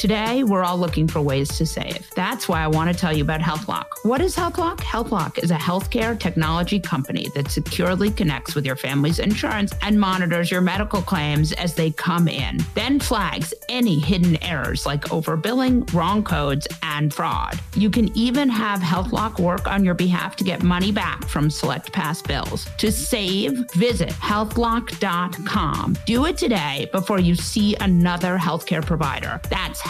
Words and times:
Today, 0.00 0.44
we're 0.44 0.64
all 0.64 0.78
looking 0.78 1.06
for 1.06 1.20
ways 1.20 1.50
to 1.58 1.66
save. 1.66 2.08
That's 2.14 2.48
why 2.48 2.62
I 2.62 2.68
want 2.68 2.90
to 2.90 2.98
tell 2.98 3.14
you 3.14 3.22
about 3.22 3.40
HealthLock. 3.40 3.84
What 4.02 4.22
is 4.22 4.34
HealthLock? 4.34 4.78
HealthLock 4.78 5.36
is 5.36 5.50
a 5.50 5.56
healthcare 5.56 6.18
technology 6.18 6.80
company 6.80 7.28
that 7.34 7.50
securely 7.50 8.10
connects 8.10 8.54
with 8.54 8.64
your 8.64 8.76
family's 8.76 9.18
insurance 9.18 9.74
and 9.82 10.00
monitors 10.00 10.50
your 10.50 10.62
medical 10.62 11.02
claims 11.02 11.52
as 11.52 11.74
they 11.74 11.90
come 11.90 12.28
in, 12.28 12.60
then 12.74 12.98
flags 12.98 13.52
any 13.68 13.98
hidden 13.98 14.42
errors 14.42 14.86
like 14.86 15.02
overbilling, 15.08 15.92
wrong 15.92 16.24
codes, 16.24 16.66
and 16.82 17.12
fraud. 17.12 17.60
You 17.76 17.90
can 17.90 18.08
even 18.16 18.48
have 18.48 18.80
HealthLock 18.80 19.38
work 19.38 19.66
on 19.66 19.84
your 19.84 19.92
behalf 19.92 20.34
to 20.36 20.44
get 20.44 20.62
money 20.62 20.92
back 20.92 21.28
from 21.28 21.50
select 21.50 21.92
past 21.92 22.26
bills. 22.26 22.66
To 22.78 22.90
save, 22.90 23.70
visit 23.72 24.08
healthlock.com. 24.08 25.98
Do 26.06 26.24
it 26.24 26.38
today 26.38 26.88
before 26.90 27.20
you 27.20 27.34
see 27.34 27.76
another 27.80 28.38
healthcare 28.38 28.82
provider. 28.82 29.42
That's 29.50 29.89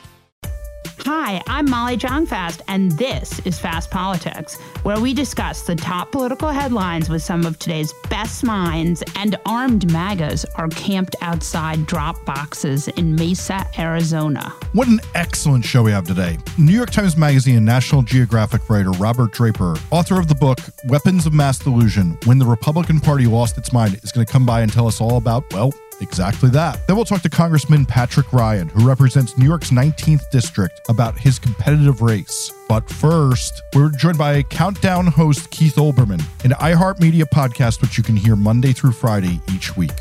Hi, 1.05 1.41
I'm 1.47 1.67
Molly 1.67 1.97
Jong-Fast, 1.97 2.61
and 2.67 2.91
this 2.91 3.39
is 3.39 3.57
Fast 3.57 3.89
Politics, 3.89 4.59
where 4.83 4.99
we 4.99 5.15
discuss 5.15 5.63
the 5.63 5.75
top 5.75 6.11
political 6.11 6.49
headlines 6.49 7.09
with 7.09 7.23
some 7.23 7.43
of 7.43 7.57
today's 7.57 7.91
best 8.07 8.43
minds. 8.43 9.03
And 9.15 9.35
armed 9.47 9.91
MAGAs 9.91 10.45
are 10.57 10.67
camped 10.67 11.15
outside 11.21 11.87
drop 11.87 12.23
boxes 12.23 12.87
in 12.89 13.15
Mesa, 13.15 13.67
Arizona. 13.79 14.53
What 14.73 14.89
an 14.89 15.01
excellent 15.15 15.65
show 15.65 15.81
we 15.81 15.91
have 15.91 16.05
today. 16.05 16.37
New 16.59 16.73
York 16.73 16.91
Times 16.91 17.17
Magazine 17.17 17.57
and 17.57 17.65
National 17.65 18.03
Geographic 18.03 18.69
writer 18.69 18.91
Robert 18.91 19.31
Draper, 19.31 19.77
author 19.89 20.19
of 20.19 20.27
the 20.27 20.35
book 20.35 20.59
Weapons 20.85 21.25
of 21.25 21.33
Mass 21.33 21.57
Delusion 21.57 22.15
When 22.25 22.37
the 22.37 22.45
Republican 22.45 22.99
Party 22.99 23.25
Lost 23.25 23.57
Its 23.57 23.73
Mind, 23.73 23.99
is 24.03 24.11
going 24.11 24.25
to 24.25 24.31
come 24.31 24.45
by 24.45 24.61
and 24.61 24.71
tell 24.71 24.87
us 24.87 25.01
all 25.01 25.17
about, 25.17 25.51
well, 25.51 25.73
Exactly 26.01 26.49
that. 26.49 26.85
Then 26.87 26.95
we'll 26.95 27.05
talk 27.05 27.21
to 27.21 27.29
Congressman 27.29 27.85
Patrick 27.85 28.33
Ryan, 28.33 28.67
who 28.69 28.87
represents 28.87 29.37
New 29.37 29.45
York's 29.45 29.69
19th 29.69 30.29
district, 30.31 30.81
about 30.89 31.17
his 31.17 31.37
competitive 31.37 32.01
race. 32.01 32.51
But 32.67 32.89
first, 32.89 33.61
we're 33.75 33.91
joined 33.91 34.17
by 34.17 34.41
Countdown 34.43 35.07
host 35.07 35.51
Keith 35.51 35.75
Olbermann, 35.75 36.21
an 36.43 36.51
iHeartMedia 36.51 37.25
podcast, 37.25 37.81
which 37.81 37.97
you 37.97 38.03
can 38.03 38.15
hear 38.15 38.35
Monday 38.35 38.73
through 38.73 38.93
Friday 38.93 39.39
each 39.53 39.77
week. 39.77 39.93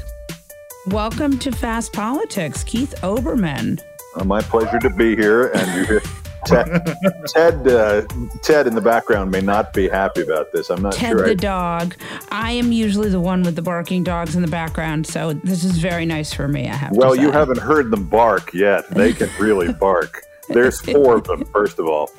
Welcome 0.87 1.39
to 1.41 1.53
Fast 1.53 1.93
Politics, 1.93 2.65
Keith 2.65 2.95
Olbermann. 3.03 3.81
Uh, 4.17 4.25
my 4.25 4.41
pleasure 4.41 4.79
to 4.79 4.91
be 4.91 5.15
here, 5.15 5.49
and 5.49 5.79
you 5.79 5.85
hear 5.85 6.03
Ted, 6.47 6.97
Ted, 7.27 7.69
uh, 7.69 8.03
Ted 8.43 8.67
in 8.67 8.75
the 8.75 8.81
background 8.81 9.31
may 9.31 9.41
not 9.41 9.73
be 9.73 9.89
happy 9.89 10.23
about 10.23 10.53
this. 10.53 10.71
I'm 10.71 10.83
not 10.83 10.93
Ted 10.95 11.13
sure. 11.19 11.25
the 11.27 11.33
I- 11.33 11.35
dog. 11.35 11.97
I 12.31 12.53
am 12.53 12.73
usually 12.73 13.09
the 13.11 13.21
one 13.21 13.43
with 13.43 13.57
the 13.57 13.63
barking 13.63 14.03
dogs 14.05 14.35
in 14.35 14.43
the 14.43 14.49
background, 14.49 15.07
so 15.07 15.33
this 15.33 15.65
is 15.65 15.79
very 15.79 16.07
nice 16.07 16.33
for 16.33 16.49
me. 16.49 16.69
I 16.69 16.75
have 16.75 16.97
well, 16.97 17.15
you 17.15 17.31
haven't 17.31 17.59
heard 17.59 17.91
them 17.91 18.09
bark 18.09 18.53
yet. 18.55 18.89
They 18.91 19.13
can 19.13 19.29
really 19.39 19.73
bark. 19.81 20.23
There's 20.49 20.81
four 20.81 21.15
of 21.19 21.25
them, 21.25 21.45
first 21.45 21.79
of 21.79 21.87
all. 21.87 22.11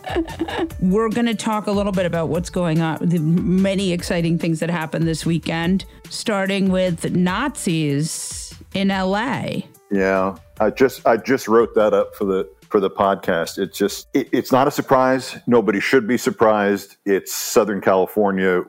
We're 0.79 1.09
going 1.09 1.25
to 1.25 1.35
talk 1.35 1.67
a 1.67 1.71
little 1.71 1.91
bit 1.91 2.05
about 2.05 2.29
what's 2.29 2.49
going 2.49 2.79
on, 2.81 2.99
the 3.01 3.19
many 3.19 3.91
exciting 3.91 4.37
things 4.37 4.61
that 4.61 4.69
happened 4.69 5.05
this 5.05 5.25
weekend, 5.25 5.83
starting 6.09 6.71
with 6.71 7.13
Nazis 7.13 8.53
in 8.73 8.87
LA. 8.87 9.63
Yeah, 9.91 10.37
I 10.61 10.69
just 10.69 11.05
I 11.05 11.17
just 11.17 11.49
wrote 11.49 11.75
that 11.75 11.93
up 11.93 12.15
for 12.15 12.23
the 12.23 12.49
for 12.71 12.79
the 12.79 12.89
podcast. 12.89 13.57
It's 13.57 13.77
just 13.77 14.07
it, 14.13 14.29
it's 14.31 14.51
not 14.51 14.67
a 14.67 14.71
surprise. 14.71 15.37
Nobody 15.45 15.79
should 15.79 16.07
be 16.07 16.17
surprised. 16.17 16.95
It's 17.05 17.33
Southern 17.33 17.81
California, 17.81 18.61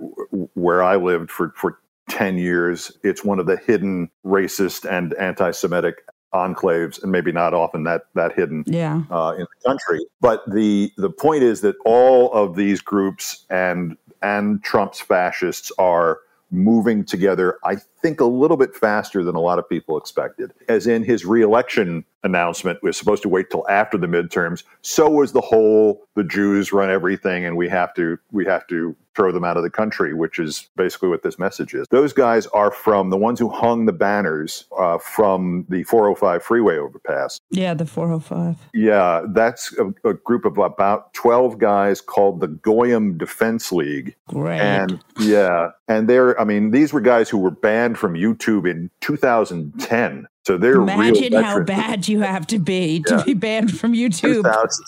where 0.55 0.83
I 0.83 0.97
lived 0.97 1.31
for 1.31 1.53
for 1.57 1.79
ten 2.11 2.37
years. 2.37 2.93
It's 3.05 3.25
one 3.25 3.39
of 3.39 3.47
the 3.47 3.57
hidden 3.57 4.11
racist 4.27 4.85
and 4.91 5.15
anti-Semitic 5.15 6.03
enclaves, 6.35 7.03
and 7.03 7.13
maybe 7.13 7.31
not 7.31 7.55
often 7.55 7.85
that 7.85 8.03
that 8.15 8.33
hidden 8.35 8.65
Yeah. 8.67 9.03
uh, 9.11 9.35
in 9.39 9.43
the 9.47 9.69
country. 9.69 10.05
But 10.21 10.43
the 10.51 10.93
the 10.97 11.11
point 11.11 11.43
is 11.45 11.61
that 11.61 11.77
all 11.85 12.33
of 12.33 12.57
these 12.57 12.81
groups 12.81 13.47
and 13.51 13.97
and 14.23 14.63
Trump's 14.63 15.01
fascists 15.01 15.71
are 15.79 16.19
moving 16.51 17.05
together. 17.05 17.59
I 17.65 17.77
think 18.03 18.21
a 18.21 18.27
little 18.27 18.57
bit 18.57 18.75
faster 18.75 19.25
than 19.25 19.35
a 19.35 19.41
lot 19.41 19.59
of 19.59 19.69
people 19.69 19.97
expected. 19.97 20.53
As 20.69 20.87
in 20.87 21.05
his 21.05 21.25
reelection 21.25 22.05
announcement 22.25 22.83
was 22.83 22.97
supposed 22.97 23.23
to 23.23 23.29
wait 23.29 23.51
till 23.51 23.69
after 23.69 23.99
the 23.99 24.07
midterms. 24.07 24.63
So 24.83 25.09
was 25.09 25.33
the 25.33 25.41
whole 25.41 26.07
the 26.15 26.25
Jews 26.25 26.73
run 26.73 26.91
everything 26.91 27.45
and 27.45 27.57
we 27.57 27.69
have 27.69 27.95
to 27.95 28.19
we 28.31 28.45
have 28.47 28.67
to 28.69 28.95
throw 29.15 29.31
them 29.31 29.45
out 29.45 29.57
of 29.57 29.63
the 29.63 29.71
country, 29.71 30.15
which 30.15 30.39
is 30.39 30.69
basically 30.77 31.09
what 31.09 31.23
this 31.23 31.39
message 31.39 31.75
is. 31.75 31.87
Those 31.91 32.13
guys 32.13 32.47
are 32.49 32.71
from 32.71 33.11
the 33.11 33.17
ones 33.17 33.39
who 33.39 33.49
hung 33.51 33.85
the 33.85 33.93
banners 33.93 34.65
uh, 34.79 34.99
from 34.99 35.67
the 35.69 35.85
405 35.85 36.43
freeway 36.43 36.79
overpass. 36.79 37.39
Yeah, 37.51 37.75
the 37.75 37.85
405. 37.85 38.57
Yeah, 38.73 39.27
that's 39.29 39.77
a, 39.79 39.93
a 40.09 40.15
group 40.15 40.45
of 40.45 40.57
about 40.59 41.13
12 41.15 41.59
guys 41.59 42.01
called 42.01 42.41
the 42.41 42.49
Goyim 42.49 43.19
Defense 43.19 43.71
League. 43.71 44.17
Great. 44.29 44.61
And 44.61 45.03
yeah, 45.21 45.71
and 45.89 46.09
they're, 46.09 46.41
I 46.41 46.45
mean, 46.45 46.71
these 46.71 46.93
were 46.93 47.01
guys 47.01 47.29
who 47.29 47.39
were 47.39 47.51
banned 47.51 47.92
from 47.97 48.15
YouTube 48.15 48.69
in 48.71 48.91
2010. 49.01 50.27
So 50.45 50.57
they're 50.57 50.75
Imagine 50.75 51.35
how 51.35 51.61
bad 51.63 52.09
you 52.09 52.21
have 52.21 52.47
to 52.49 52.59
be 52.59 53.01
to 53.07 53.17
Yeah. 53.19 53.25
be 53.25 53.35
banned 53.35 53.79
from 53.79 53.93
YouTube 53.93 54.45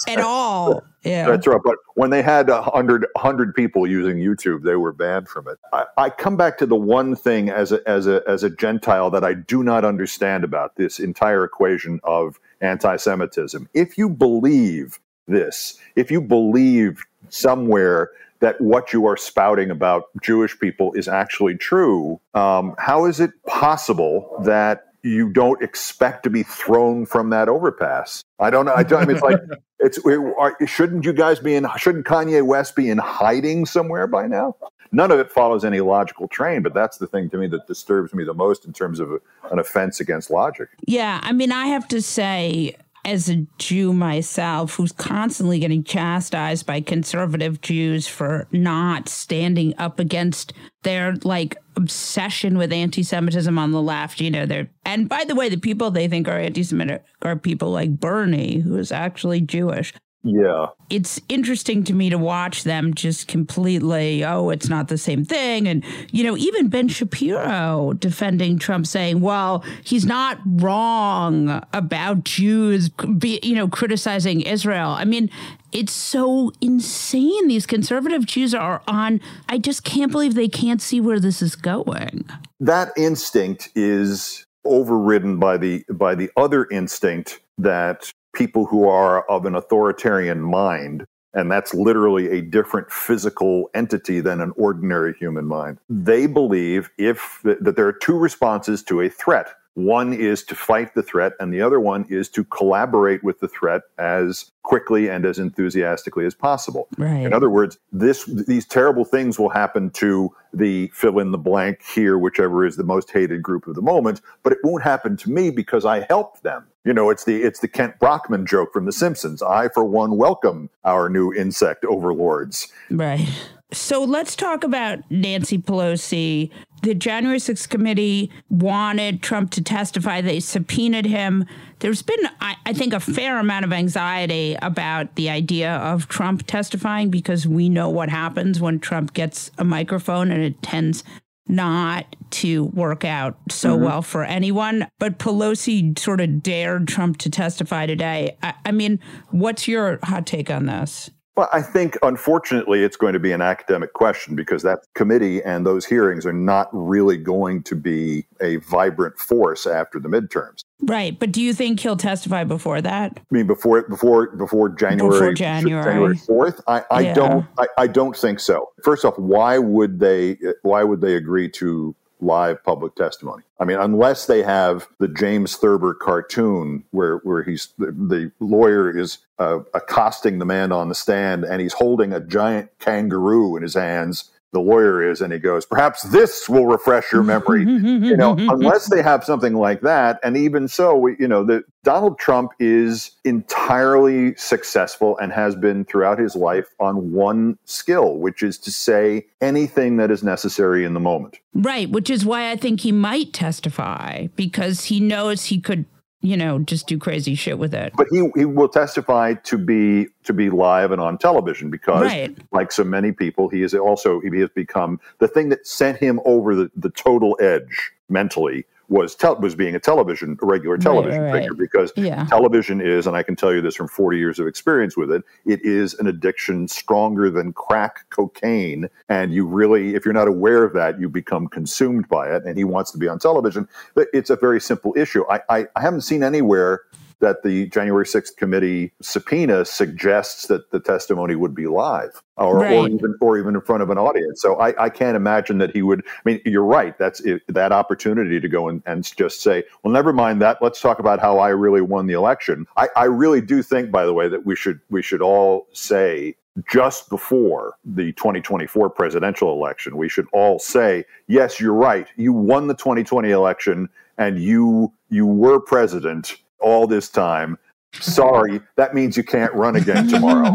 at 0.08 0.20
all. 0.20 0.82
Yeah. 1.04 1.28
That's 1.28 1.46
right. 1.46 1.60
But 1.62 1.76
when 1.94 2.10
they 2.10 2.22
had 2.22 2.48
a 2.48 2.60
hundred 2.62 3.06
hundred 3.16 3.54
people 3.54 3.86
using 3.86 4.16
YouTube, 4.16 4.62
they 4.64 4.74
were 4.74 4.92
banned 4.92 5.28
from 5.28 5.46
it. 5.46 5.58
I, 5.72 5.84
I 5.96 6.10
come 6.10 6.36
back 6.36 6.58
to 6.58 6.66
the 6.66 6.74
one 6.74 7.14
thing 7.14 7.50
as 7.50 7.70
a 7.70 7.88
as 7.88 8.08
a 8.08 8.22
as 8.26 8.42
a 8.42 8.50
Gentile 8.50 9.10
that 9.10 9.22
I 9.22 9.34
do 9.34 9.62
not 9.62 9.84
understand 9.84 10.42
about 10.42 10.74
this 10.76 10.98
entire 10.98 11.44
equation 11.44 12.00
of 12.02 12.40
anti-Semitism. 12.60 13.68
If 13.74 13.96
you 13.96 14.08
believe 14.08 14.98
this, 15.28 15.78
if 15.94 16.10
you 16.10 16.20
believe 16.20 17.04
somewhere 17.28 18.10
that 18.44 18.60
what 18.60 18.92
you 18.92 19.06
are 19.06 19.16
spouting 19.16 19.70
about 19.70 20.10
Jewish 20.22 20.58
people 20.58 20.92
is 20.92 21.08
actually 21.08 21.56
true, 21.56 22.20
um, 22.34 22.74
how 22.76 23.06
is 23.06 23.18
it 23.18 23.30
possible 23.46 24.36
that 24.44 24.84
you 25.02 25.30
don't 25.30 25.62
expect 25.62 26.24
to 26.24 26.30
be 26.30 26.42
thrown 26.42 27.06
from 27.06 27.30
that 27.30 27.48
overpass? 27.48 28.22
I 28.38 28.50
don't 28.50 28.66
know. 28.66 28.74
I, 28.74 28.82
don't, 28.82 29.02
I 29.02 29.06
mean, 29.06 29.16
it's 29.16 29.24
like 29.24 29.40
it's 29.80 29.98
are, 30.04 30.54
shouldn't 30.66 31.06
you 31.06 31.14
guys 31.14 31.38
be 31.38 31.54
in? 31.54 31.66
Shouldn't 31.78 32.04
Kanye 32.04 32.44
West 32.44 32.76
be 32.76 32.90
in 32.90 32.98
hiding 32.98 33.64
somewhere 33.64 34.06
by 34.06 34.26
now? 34.26 34.56
None 34.92 35.10
of 35.10 35.18
it 35.18 35.32
follows 35.32 35.64
any 35.64 35.80
logical 35.80 36.28
train, 36.28 36.62
but 36.62 36.74
that's 36.74 36.98
the 36.98 37.06
thing 37.06 37.30
to 37.30 37.38
me 37.38 37.46
that 37.46 37.66
disturbs 37.66 38.12
me 38.12 38.24
the 38.24 38.34
most 38.34 38.66
in 38.66 38.74
terms 38.74 39.00
of 39.00 39.10
a, 39.10 39.18
an 39.52 39.58
offense 39.58 40.00
against 40.00 40.30
logic. 40.30 40.68
Yeah, 40.86 41.18
I 41.22 41.32
mean, 41.32 41.50
I 41.50 41.68
have 41.68 41.88
to 41.88 42.02
say, 42.02 42.76
as 43.04 43.28
a 43.28 43.46
Jew 43.58 43.92
myself, 43.92 44.74
who's 44.74 44.92
constantly 44.92 45.58
getting 45.58 45.84
chastised 45.84 46.66
by 46.66 46.80
conservative 46.80 47.60
Jews 47.60 48.06
for 48.06 48.46
not 48.52 49.08
standing 49.08 49.74
up 49.78 49.98
against 49.98 50.52
their 50.82 51.16
like 51.24 51.56
obsession 51.76 52.56
with 52.56 52.72
anti-Semitism 52.72 53.58
on 53.58 53.72
the 53.72 53.82
left, 53.82 54.20
you 54.20 54.30
know, 54.30 54.46
they're 54.46 54.70
and 54.84 55.08
by 55.08 55.24
the 55.24 55.34
way, 55.34 55.48
the 55.48 55.56
people 55.56 55.90
they 55.90 56.08
think 56.08 56.28
are 56.28 56.38
anti-Semitic 56.38 57.04
are 57.22 57.36
people 57.36 57.70
like 57.70 57.98
Bernie, 57.98 58.60
who 58.60 58.76
is 58.76 58.92
actually 58.92 59.40
Jewish. 59.40 59.92
Yeah. 60.24 60.68
It's 60.88 61.20
interesting 61.28 61.84
to 61.84 61.92
me 61.92 62.08
to 62.08 62.16
watch 62.16 62.64
them 62.64 62.94
just 62.94 63.28
completely, 63.28 64.24
oh, 64.24 64.48
it's 64.48 64.70
not 64.70 64.88
the 64.88 64.96
same 64.96 65.22
thing. 65.22 65.68
And, 65.68 65.84
you 66.12 66.24
know, 66.24 66.34
even 66.36 66.68
Ben 66.68 66.88
Shapiro 66.88 67.92
defending 67.98 68.58
Trump 68.58 68.86
saying, 68.86 69.20
well, 69.20 69.62
he's 69.84 70.06
not 70.06 70.38
wrong 70.46 71.62
about 71.74 72.24
Jews, 72.24 72.88
be, 72.88 73.38
you 73.42 73.54
know, 73.54 73.68
criticizing 73.68 74.40
Israel. 74.40 74.90
I 74.90 75.04
mean, 75.04 75.28
it's 75.72 75.92
so 75.92 76.52
insane. 76.62 77.46
These 77.48 77.66
conservative 77.66 78.24
Jews 78.24 78.54
are 78.54 78.82
on, 78.88 79.20
I 79.50 79.58
just 79.58 79.84
can't 79.84 80.10
believe 80.10 80.34
they 80.34 80.48
can't 80.48 80.80
see 80.80 81.02
where 81.02 81.20
this 81.20 81.42
is 81.42 81.54
going. 81.54 82.24
That 82.60 82.92
instinct 82.96 83.68
is 83.74 84.46
overridden 84.64 85.38
by 85.38 85.58
the 85.58 85.84
by 85.92 86.14
the 86.14 86.30
other 86.38 86.66
instinct 86.70 87.40
that 87.58 88.10
people 88.34 88.66
who 88.66 88.88
are 88.88 89.28
of 89.30 89.46
an 89.46 89.54
authoritarian 89.54 90.40
mind 90.40 91.06
and 91.34 91.50
that's 91.50 91.74
literally 91.74 92.30
a 92.30 92.40
different 92.40 92.90
physical 92.90 93.68
entity 93.74 94.20
than 94.20 94.40
an 94.40 94.52
ordinary 94.56 95.14
human 95.14 95.44
mind. 95.44 95.78
They 95.90 96.26
believe 96.26 96.90
if 96.96 97.40
that 97.42 97.74
there 97.76 97.86
are 97.86 97.92
two 97.92 98.16
responses 98.16 98.82
to 98.84 99.00
a 99.00 99.08
threat. 99.08 99.48
One 99.74 100.12
is 100.12 100.44
to 100.44 100.54
fight 100.54 100.94
the 100.94 101.02
threat, 101.02 101.32
and 101.40 101.52
the 101.52 101.60
other 101.60 101.80
one 101.80 102.06
is 102.08 102.28
to 102.30 102.44
collaborate 102.44 103.24
with 103.24 103.40
the 103.40 103.48
threat 103.48 103.82
as 103.98 104.52
quickly 104.62 105.08
and 105.08 105.26
as 105.26 105.38
enthusiastically 105.38 106.24
as 106.26 106.34
possible. 106.34 106.86
Right. 106.96 107.24
In 107.24 107.32
other 107.32 107.50
words, 107.50 107.76
this 107.92 108.24
these 108.24 108.66
terrible 108.66 109.04
things 109.04 109.38
will 109.38 109.48
happen 109.48 109.90
to 109.90 110.34
the 110.52 110.88
fill 110.94 111.18
in 111.18 111.32
the 111.32 111.38
blank 111.38 111.82
here, 111.82 112.16
whichever 112.18 112.64
is 112.64 112.76
the 112.76 112.84
most 112.84 113.10
hated 113.10 113.42
group 113.42 113.66
of 113.66 113.74
the 113.74 113.82
moment, 113.82 114.20
but 114.44 114.52
it 114.52 114.58
won't 114.62 114.84
happen 114.84 115.16
to 115.18 115.30
me 115.30 115.50
because 115.50 115.84
I 115.84 116.06
helped 116.08 116.44
them. 116.44 116.64
You 116.84 116.92
know, 116.92 117.10
it's 117.10 117.24
the 117.24 117.42
it's 117.42 117.58
the 117.58 117.68
Kent 117.68 117.98
Brockman 117.98 118.46
joke 118.46 118.72
from 118.72 118.84
The 118.84 118.92
Simpsons. 118.92 119.42
I, 119.42 119.68
for 119.68 119.84
one, 119.84 120.16
welcome 120.16 120.70
our 120.84 121.08
new 121.08 121.32
insect 121.32 121.84
overlords. 121.84 122.68
Right. 122.90 123.28
So 123.72 124.04
let's 124.04 124.36
talk 124.36 124.62
about 124.62 125.00
Nancy 125.10 125.58
Pelosi. 125.58 126.50
The 126.84 126.94
January 126.94 127.38
6th 127.38 127.70
committee 127.70 128.30
wanted 128.50 129.22
Trump 129.22 129.50
to 129.52 129.62
testify. 129.62 130.20
They 130.20 130.38
subpoenaed 130.38 131.06
him. 131.06 131.46
There's 131.78 132.02
been, 132.02 132.20
I, 132.42 132.56
I, 132.66 132.74
think, 132.74 132.92
a 132.92 133.00
fair 133.00 133.38
amount 133.38 133.64
of 133.64 133.72
anxiety 133.72 134.54
about 134.60 135.14
the 135.14 135.30
idea 135.30 135.76
of 135.76 136.08
Trump 136.08 136.46
testifying 136.46 137.08
because 137.08 137.48
we 137.48 137.70
know 137.70 137.88
what 137.88 138.10
happens 138.10 138.60
when 138.60 138.80
Trump 138.80 139.14
gets 139.14 139.50
a 139.56 139.64
microphone 139.64 140.30
and 140.30 140.42
it 140.42 140.60
tends 140.60 141.04
not 141.48 142.16
to 142.32 142.64
work 142.64 143.02
out 143.02 143.38
so 143.48 143.74
mm-hmm. 143.74 143.84
well 143.86 144.02
for 144.02 144.22
anyone. 144.22 144.86
But 144.98 145.18
Pelosi 145.18 145.98
sort 145.98 146.20
of 146.20 146.42
dared 146.42 146.86
Trump 146.86 147.16
to 147.18 147.30
testify 147.30 147.86
today. 147.86 148.36
I, 148.42 148.52
I 148.66 148.72
mean, 148.72 149.00
what's 149.30 149.66
your 149.66 150.00
hot 150.02 150.26
take 150.26 150.50
on 150.50 150.66
this? 150.66 151.10
Well, 151.36 151.48
I 151.52 151.62
think 151.62 151.98
unfortunately 152.02 152.84
it's 152.84 152.96
going 152.96 153.14
to 153.14 153.18
be 153.18 153.32
an 153.32 153.42
academic 153.42 153.92
question 153.92 154.36
because 154.36 154.62
that 154.62 154.80
committee 154.94 155.42
and 155.42 155.66
those 155.66 155.84
hearings 155.84 156.24
are 156.24 156.32
not 156.32 156.68
really 156.72 157.16
going 157.16 157.64
to 157.64 157.74
be 157.74 158.26
a 158.40 158.56
vibrant 158.56 159.18
force 159.18 159.66
after 159.66 159.98
the 159.98 160.08
midterms. 160.08 160.62
Right, 160.82 161.18
but 161.18 161.32
do 161.32 161.42
you 161.42 161.52
think 161.52 161.80
he'll 161.80 161.96
testify 161.96 162.44
before 162.44 162.80
that? 162.82 163.18
I 163.18 163.34
mean, 163.34 163.46
before 163.46 163.82
before 163.88 164.36
before 164.36 164.68
January 164.68 165.10
before 165.10 165.32
January 165.32 166.16
fourth? 166.18 166.60
I, 166.68 166.84
I 166.90 167.00
yeah. 167.00 167.14
don't 167.14 167.46
I, 167.58 167.66
I 167.78 167.86
don't 167.88 168.16
think 168.16 168.38
so. 168.38 168.70
First 168.82 169.04
off, 169.04 169.18
why 169.18 169.58
would 169.58 169.98
they 169.98 170.36
why 170.62 170.84
would 170.84 171.00
they 171.00 171.14
agree 171.16 171.48
to 171.50 171.96
live 172.20 172.62
public 172.64 172.94
testimony. 172.94 173.42
I 173.58 173.64
mean, 173.64 173.78
unless 173.78 174.26
they 174.26 174.42
have 174.42 174.88
the 174.98 175.08
James 175.08 175.56
Thurber 175.56 175.94
cartoon 175.94 176.84
where 176.90 177.18
where 177.18 177.42
he's 177.42 177.68
the, 177.78 177.92
the 177.92 178.32
lawyer 178.40 178.96
is 178.96 179.18
uh, 179.38 179.60
accosting 179.72 180.38
the 180.38 180.44
man 180.44 180.72
on 180.72 180.88
the 180.88 180.94
stand 180.94 181.44
and 181.44 181.60
he's 181.60 181.72
holding 181.72 182.12
a 182.12 182.20
giant 182.20 182.70
kangaroo 182.78 183.56
in 183.56 183.62
his 183.62 183.74
hands 183.74 184.30
the 184.54 184.60
lawyer 184.60 185.02
is 185.02 185.20
and 185.20 185.32
he 185.32 185.38
goes 185.38 185.66
perhaps 185.66 186.02
this 186.04 186.48
will 186.48 186.66
refresh 186.66 187.12
your 187.12 187.22
memory. 187.22 187.64
You 187.74 188.16
know 188.16 188.36
unless 188.38 188.88
they 188.88 189.02
have 189.02 189.24
something 189.24 189.54
like 189.54 189.80
that 189.80 190.20
and 190.22 190.36
even 190.36 190.68
so 190.68 190.96
we, 190.96 191.16
you 191.18 191.26
know 191.26 191.44
that 191.44 191.64
donald 191.82 192.18
trump 192.18 192.52
is 192.60 193.10
entirely 193.24 194.34
successful 194.36 195.18
and 195.18 195.32
has 195.32 195.56
been 195.56 195.84
throughout 195.84 196.18
his 196.18 196.36
life 196.36 196.66
on 196.78 197.12
one 197.12 197.58
skill 197.64 198.16
which 198.18 198.42
is 198.42 198.58
to 198.58 198.70
say 198.70 199.26
anything 199.40 199.96
that 199.96 200.10
is 200.10 200.22
necessary 200.22 200.84
in 200.84 200.94
the 200.94 201.00
moment. 201.00 201.38
Right 201.54 201.90
which 201.90 202.08
is 202.08 202.24
why 202.24 202.50
i 202.50 202.56
think 202.56 202.80
he 202.80 202.92
might 202.92 203.32
testify 203.32 204.28
because 204.36 204.84
he 204.84 205.00
knows 205.00 205.46
he 205.46 205.60
could 205.60 205.84
you 206.24 206.38
know, 206.38 206.58
just 206.60 206.86
do 206.86 206.96
crazy 206.98 207.34
shit 207.34 207.58
with 207.58 207.74
it. 207.74 207.92
But 207.96 208.06
he, 208.10 208.30
he 208.34 208.46
will 208.46 208.68
testify 208.68 209.34
to 209.34 209.58
be 209.58 210.06
to 210.24 210.32
be 210.32 210.48
live 210.48 210.90
and 210.90 211.00
on 211.00 211.18
television 211.18 211.70
because, 211.70 212.02
right. 212.02 212.36
like 212.50 212.72
so 212.72 212.82
many 212.82 213.12
people, 213.12 213.50
he 213.50 213.62
is 213.62 213.74
also 213.74 214.20
he 214.20 214.40
has 214.40 214.48
become 214.48 214.98
the 215.18 215.28
thing 215.28 215.50
that 215.50 215.66
sent 215.66 215.98
him 215.98 216.20
over 216.24 216.54
the, 216.54 216.70
the 216.74 216.88
total 216.88 217.36
edge 217.40 217.92
mentally 218.08 218.64
was 218.88 219.14
te- 219.14 219.34
was 219.40 219.54
being 219.54 219.74
a 219.74 219.80
television, 219.80 220.38
a 220.42 220.46
regular 220.46 220.76
television 220.76 221.22
right, 221.22 221.32
right, 221.32 221.42
figure, 221.42 221.54
because 221.54 221.92
yeah. 221.96 222.24
television 222.26 222.80
is, 222.80 223.06
and 223.06 223.16
I 223.16 223.22
can 223.22 223.36
tell 223.36 223.52
you 223.52 223.60
this 223.60 223.74
from 223.74 223.88
40 223.88 224.18
years 224.18 224.38
of 224.38 224.46
experience 224.46 224.96
with 224.96 225.10
it, 225.10 225.22
it 225.46 225.64
is 225.64 225.94
an 225.94 226.06
addiction 226.06 226.68
stronger 226.68 227.30
than 227.30 227.52
crack 227.52 228.08
cocaine. 228.10 228.88
And 229.08 229.32
you 229.32 229.46
really, 229.46 229.94
if 229.94 230.04
you're 230.04 230.14
not 230.14 230.28
aware 230.28 230.64
of 230.64 230.72
that, 230.74 231.00
you 231.00 231.08
become 231.08 231.48
consumed 231.48 232.08
by 232.08 232.34
it. 232.34 232.44
And 232.44 232.58
he 232.58 232.64
wants 232.64 232.90
to 232.92 232.98
be 232.98 233.08
on 233.08 233.18
television. 233.18 233.68
But 233.94 234.08
it's 234.12 234.30
a 234.30 234.36
very 234.36 234.60
simple 234.60 234.92
issue. 234.96 235.24
I, 235.30 235.40
I, 235.48 235.66
I 235.76 235.80
haven't 235.80 236.02
seen 236.02 236.22
anywhere 236.22 236.82
that 237.20 237.42
the 237.42 237.66
January 237.68 238.04
6th 238.04 238.36
committee 238.36 238.92
subpoena 239.00 239.64
suggests 239.64 240.46
that 240.46 240.70
the 240.70 240.80
testimony 240.80 241.34
would 241.34 241.54
be 241.54 241.66
live 241.66 242.22
or, 242.36 242.58
right. 242.58 242.72
or 242.72 242.88
even 242.88 243.14
or 243.20 243.38
even 243.38 243.54
in 243.54 243.60
front 243.60 243.82
of 243.82 243.90
an 243.90 243.98
audience. 243.98 244.42
So 244.42 244.56
I, 244.60 244.84
I, 244.84 244.90
can't 244.90 245.16
imagine 245.16 245.58
that 245.58 245.70
he 245.72 245.82
would. 245.82 246.04
I 246.06 246.20
mean, 246.24 246.40
you're 246.44 246.64
right. 246.64 246.98
That's 246.98 247.20
it, 247.20 247.42
that 247.48 247.72
opportunity 247.72 248.40
to 248.40 248.48
go 248.48 248.68
and, 248.68 248.82
and 248.86 249.04
just 249.16 249.42
say, 249.42 249.64
well, 249.82 249.92
never 249.92 250.12
mind 250.12 250.42
that. 250.42 250.58
Let's 250.60 250.80
talk 250.80 250.98
about 250.98 251.20
how 251.20 251.38
I 251.38 251.48
really 251.50 251.80
won 251.80 252.06
the 252.06 252.14
election. 252.14 252.66
I, 252.76 252.88
I 252.96 253.04
really 253.04 253.40
do 253.40 253.62
think, 253.62 253.90
by 253.90 254.04
the 254.04 254.12
way, 254.12 254.28
that 254.28 254.44
we 254.44 254.56
should 254.56 254.80
we 254.90 255.02
should 255.02 255.22
all 255.22 255.66
say 255.72 256.36
just 256.70 257.08
before 257.08 257.74
the 257.84 258.12
2024 258.12 258.90
presidential 258.90 259.52
election, 259.52 259.96
we 259.96 260.08
should 260.08 260.26
all 260.32 260.58
say, 260.58 261.04
yes, 261.26 261.58
you're 261.58 261.74
right. 261.74 262.06
You 262.16 262.32
won 262.32 262.68
the 262.68 262.74
2020 262.74 263.30
election 263.30 263.88
and 264.18 264.38
you 264.38 264.92
you 265.10 265.26
were 265.26 265.60
president 265.60 266.36
all 266.60 266.86
this 266.86 267.08
time. 267.08 267.58
Sorry, 268.00 268.60
that 268.76 268.92
means 268.92 269.16
you 269.16 269.22
can't 269.22 269.54
run 269.54 269.76
again 269.76 270.08
tomorrow. 270.08 270.52